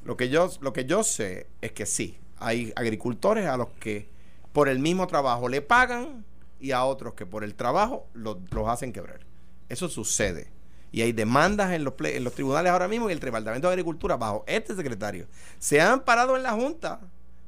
Lo 0.04 0.16
que 0.18 0.30
yo, 0.30 0.52
lo 0.62 0.72
que 0.72 0.86
yo 0.86 1.04
sé 1.04 1.48
es 1.62 1.72
que 1.72 1.88
sí, 1.88 2.18
hay 2.38 2.72
agricultores 2.76 3.48
a 3.48 3.58
los 3.58 3.70
que 3.80 4.08
por 4.54 4.70
el 4.70 4.78
mismo 4.80 5.08
trabajo 5.08 5.50
le 5.50 5.62
pagan 5.64 6.24
y 6.60 6.72
a 6.72 6.84
otros 6.86 7.16
que 7.16 7.26
por 7.26 7.44
el 7.44 7.56
trabajo 7.56 8.08
los, 8.14 8.38
los 8.52 8.68
hacen 8.70 8.94
quebrar. 8.94 9.20
Eso 9.70 9.90
sucede. 9.90 10.48
Y 10.92 11.02
hay 11.02 11.12
demandas 11.12 11.72
en 11.74 11.84
los, 11.84 11.94
ple- 11.96 12.16
en 12.16 12.24
los 12.24 12.34
tribunales 12.34 12.72
ahora 12.72 12.88
mismo 12.88 13.10
y 13.10 13.14
el 13.14 13.20
Departamento 13.20 13.68
de 13.68 13.74
Agricultura, 13.74 14.16
bajo 14.18 14.44
este 14.48 14.76
secretario, 14.76 15.28
se 15.60 15.82
han 15.82 16.02
parado 16.06 16.38
en 16.38 16.44
la 16.44 16.52
Junta 16.54 17.02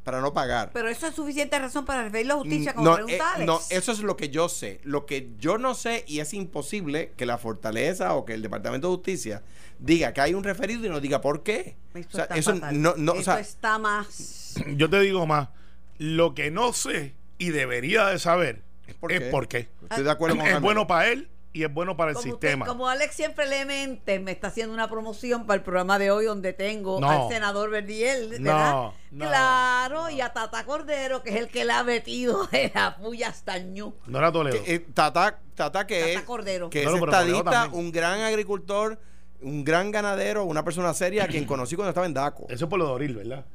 para 0.04 0.20
no 0.22 0.34
pagar. 0.34 0.72
Pero 0.74 0.90
eso 0.90 1.06
es 1.08 1.16
suficiente 1.16 1.58
razón 1.60 1.86
para 1.86 2.04
referirlo 2.04 2.36
a 2.36 2.38
justicia, 2.38 2.72
Mm, 2.72 2.76
como 2.76 2.90
no, 2.90 2.96
pregunta 2.96 3.34
eh, 3.40 3.46
no, 3.46 3.60
eso 3.70 3.92
es 3.92 4.00
lo 4.00 4.18
que 4.18 4.30
yo 4.30 4.50
sé. 4.50 4.80
Lo 4.84 5.06
que 5.06 5.30
yo 5.40 5.58
no 5.58 5.76
sé 5.76 6.04
y 6.08 6.20
es 6.20 6.34
imposible 6.34 7.12
que 7.18 7.26
la 7.26 7.38
Fortaleza 7.38 8.14
o 8.16 8.26
que 8.26 8.34
el 8.34 8.42
Departamento 8.42 8.90
de 8.90 8.96
Justicia 8.96 9.44
diga 9.80 10.14
que 10.14 10.22
hay 10.22 10.34
un 10.34 10.44
referido 10.44 10.86
y 10.86 10.90
no 10.90 11.00
diga 11.00 11.22
por 11.22 11.44
qué. 11.44 11.76
Eso 11.94 12.08
O 12.10 12.12
sea, 12.16 12.24
está 12.24 12.38
eso 12.38 12.54
fatal. 12.54 12.82
no, 12.82 12.96
no, 12.98 13.12
o 13.14 13.16
Eso 13.16 13.24
sea, 13.26 13.40
está 13.40 13.78
más... 13.80 14.56
Yo 14.76 14.90
te 14.90 15.00
digo 15.02 15.26
más, 15.26 15.50
lo 16.00 16.34
que 16.34 16.52
no 16.52 16.74
sé 16.74 17.14
y 17.38 17.50
debería 17.50 18.08
de 18.08 18.18
saber 18.20 18.64
¿Es 18.88 18.94
es 18.94 18.96
por 18.96 19.30
por 19.30 19.48
qué? 19.48 19.70
estoy 19.84 20.04
de 20.04 20.12
acuerdo 20.12 20.38
con 20.38 20.48
Es 20.48 20.60
bueno 20.62 20.88
para 20.88 21.10
él 21.10 21.30
y 21.58 21.64
es 21.64 21.74
bueno 21.74 21.98
para 21.98 22.12
el 22.12 22.16
Como, 22.18 22.34
usted- 22.34 22.48
sistema. 22.48 22.66
como 22.66 22.88
Alex 22.88 23.16
siempre 23.16 23.48
le 23.48 23.66
mente, 23.66 24.20
me 24.20 24.32
está 24.32 24.48
haciendo 24.50 24.74
una 24.74 24.88
promoción 24.90 25.46
para 25.48 25.58
el 25.58 25.64
programa 25.64 25.98
de 25.98 26.12
hoy 26.12 26.26
donde 26.26 26.54
tengo 26.54 27.00
No. 27.02 27.10
al 27.10 27.30
senador 27.30 27.70
Verdiel, 27.72 28.30
¿verdad? 28.30 28.72
No, 28.74 28.94
no, 29.12 29.26
claro, 29.28 30.10
y 30.10 30.22
a 30.22 30.34
Tata 30.34 30.64
Cordero, 30.66 31.24
que 31.24 31.32
es 31.32 31.36
el 31.38 31.48
que 31.50 31.66
le 31.66 31.74
ha 31.74 31.84
metido 31.84 32.48
en 32.52 32.72
la 32.76 32.96
puya 32.98 33.30
hasta 33.30 33.58
ñu. 33.58 33.94
No 34.06 34.20
era 34.20 34.32
Toledo. 34.32 34.64
Que, 34.64 34.76
eh, 34.76 34.80
Tata, 34.94 35.40
Tata 35.56 35.88
que 35.88 36.00
Tata 36.00 36.12
es, 36.12 36.22
Cordero. 36.22 36.70
que 36.70 36.86
No, 36.86 36.96
es 36.96 37.02
estadista, 37.02 37.70
un 37.72 37.92
gran 37.92 38.22
agricultor, 38.22 39.00
un 39.42 39.64
gran 39.64 39.92
ganadero, 39.92 40.46
una 40.46 40.64
persona 40.64 40.94
seria 40.94 41.24
a 41.24 41.28
quien 41.28 41.46
conocí 41.46 41.76
cuando 41.76 41.90
estaba 41.90 42.06
en 42.06 42.14
DACO. 42.14 42.46
Eso 42.50 42.66
es 42.66 42.70
por 42.70 42.78
lo 42.80 42.86
de 42.86 42.92
Oril, 42.92 43.16
¿verdad? 43.16 43.46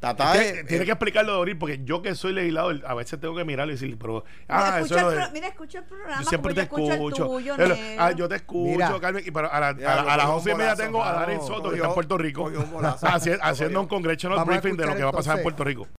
Tata 0.00 0.32
Tiene- 0.32 0.46
es- 0.46 0.66
tiene 0.66 0.76
es- 0.82 0.84
que 0.86 0.92
explicarlo 0.92 1.32
de 1.34 1.38
Oril 1.38 1.58
porque 1.58 1.80
yo 1.84 2.00
que 2.00 2.14
soy 2.14 2.32
legislador, 2.32 2.80
a 2.86 2.94
veces 2.94 3.20
tengo 3.20 3.36
que 3.36 3.44
mirarlo 3.44 3.70
y 3.72 3.76
decir, 3.76 3.98
pero. 3.98 4.24
Ah, 4.48 4.80
mira, 4.80 4.80
eso 4.80 5.10
es 5.10 5.26
el 5.26 5.32
mira, 5.32 5.48
escucha 5.48 5.78
el 5.80 5.84
programa. 5.84 6.22
Yo 6.22 6.28
siempre 6.28 6.54
te 6.54 6.62
escucho. 6.62 6.92
escucho 6.92 7.24
el 7.24 7.28
tuyo, 7.42 7.56
ah, 7.98 8.10
yo 8.12 8.26
te 8.28 8.36
escucho, 8.36 8.70
Mira. 8.70 8.98
Carmen. 8.98 9.22
y 9.26 9.30
pero 9.30 9.52
a, 9.52 9.60
la- 9.60 9.76
Ya, 9.76 9.92
a 9.92 9.96
la- 9.96 10.12
a 10.14 10.16
las 10.16 10.26
cogió 10.26 10.30
un 10.30 10.36
once 10.38 10.50
y 10.50 10.54
media 10.54 10.74
tengo 10.76 11.04
a 11.04 11.12
Darren 11.12 11.36
vamos, 11.38 11.46
Soto, 11.54 11.68
que 11.70 11.76
está 11.76 11.88
en 11.88 11.94
Puerto 11.94 12.18
Rico, 12.18 12.42
cogió 12.44 12.60
haciendo 13.42 13.80
un 13.82 13.86
congressional 13.88 14.44
briefing 14.46 14.76
de 14.76 14.86
lo 14.86 14.96
que 14.96 15.02
va 15.02 15.10
a 15.10 15.12
pasar 15.12 15.36
en 15.36 15.42
Puerto 15.42 15.64
Rico. 15.64 15.86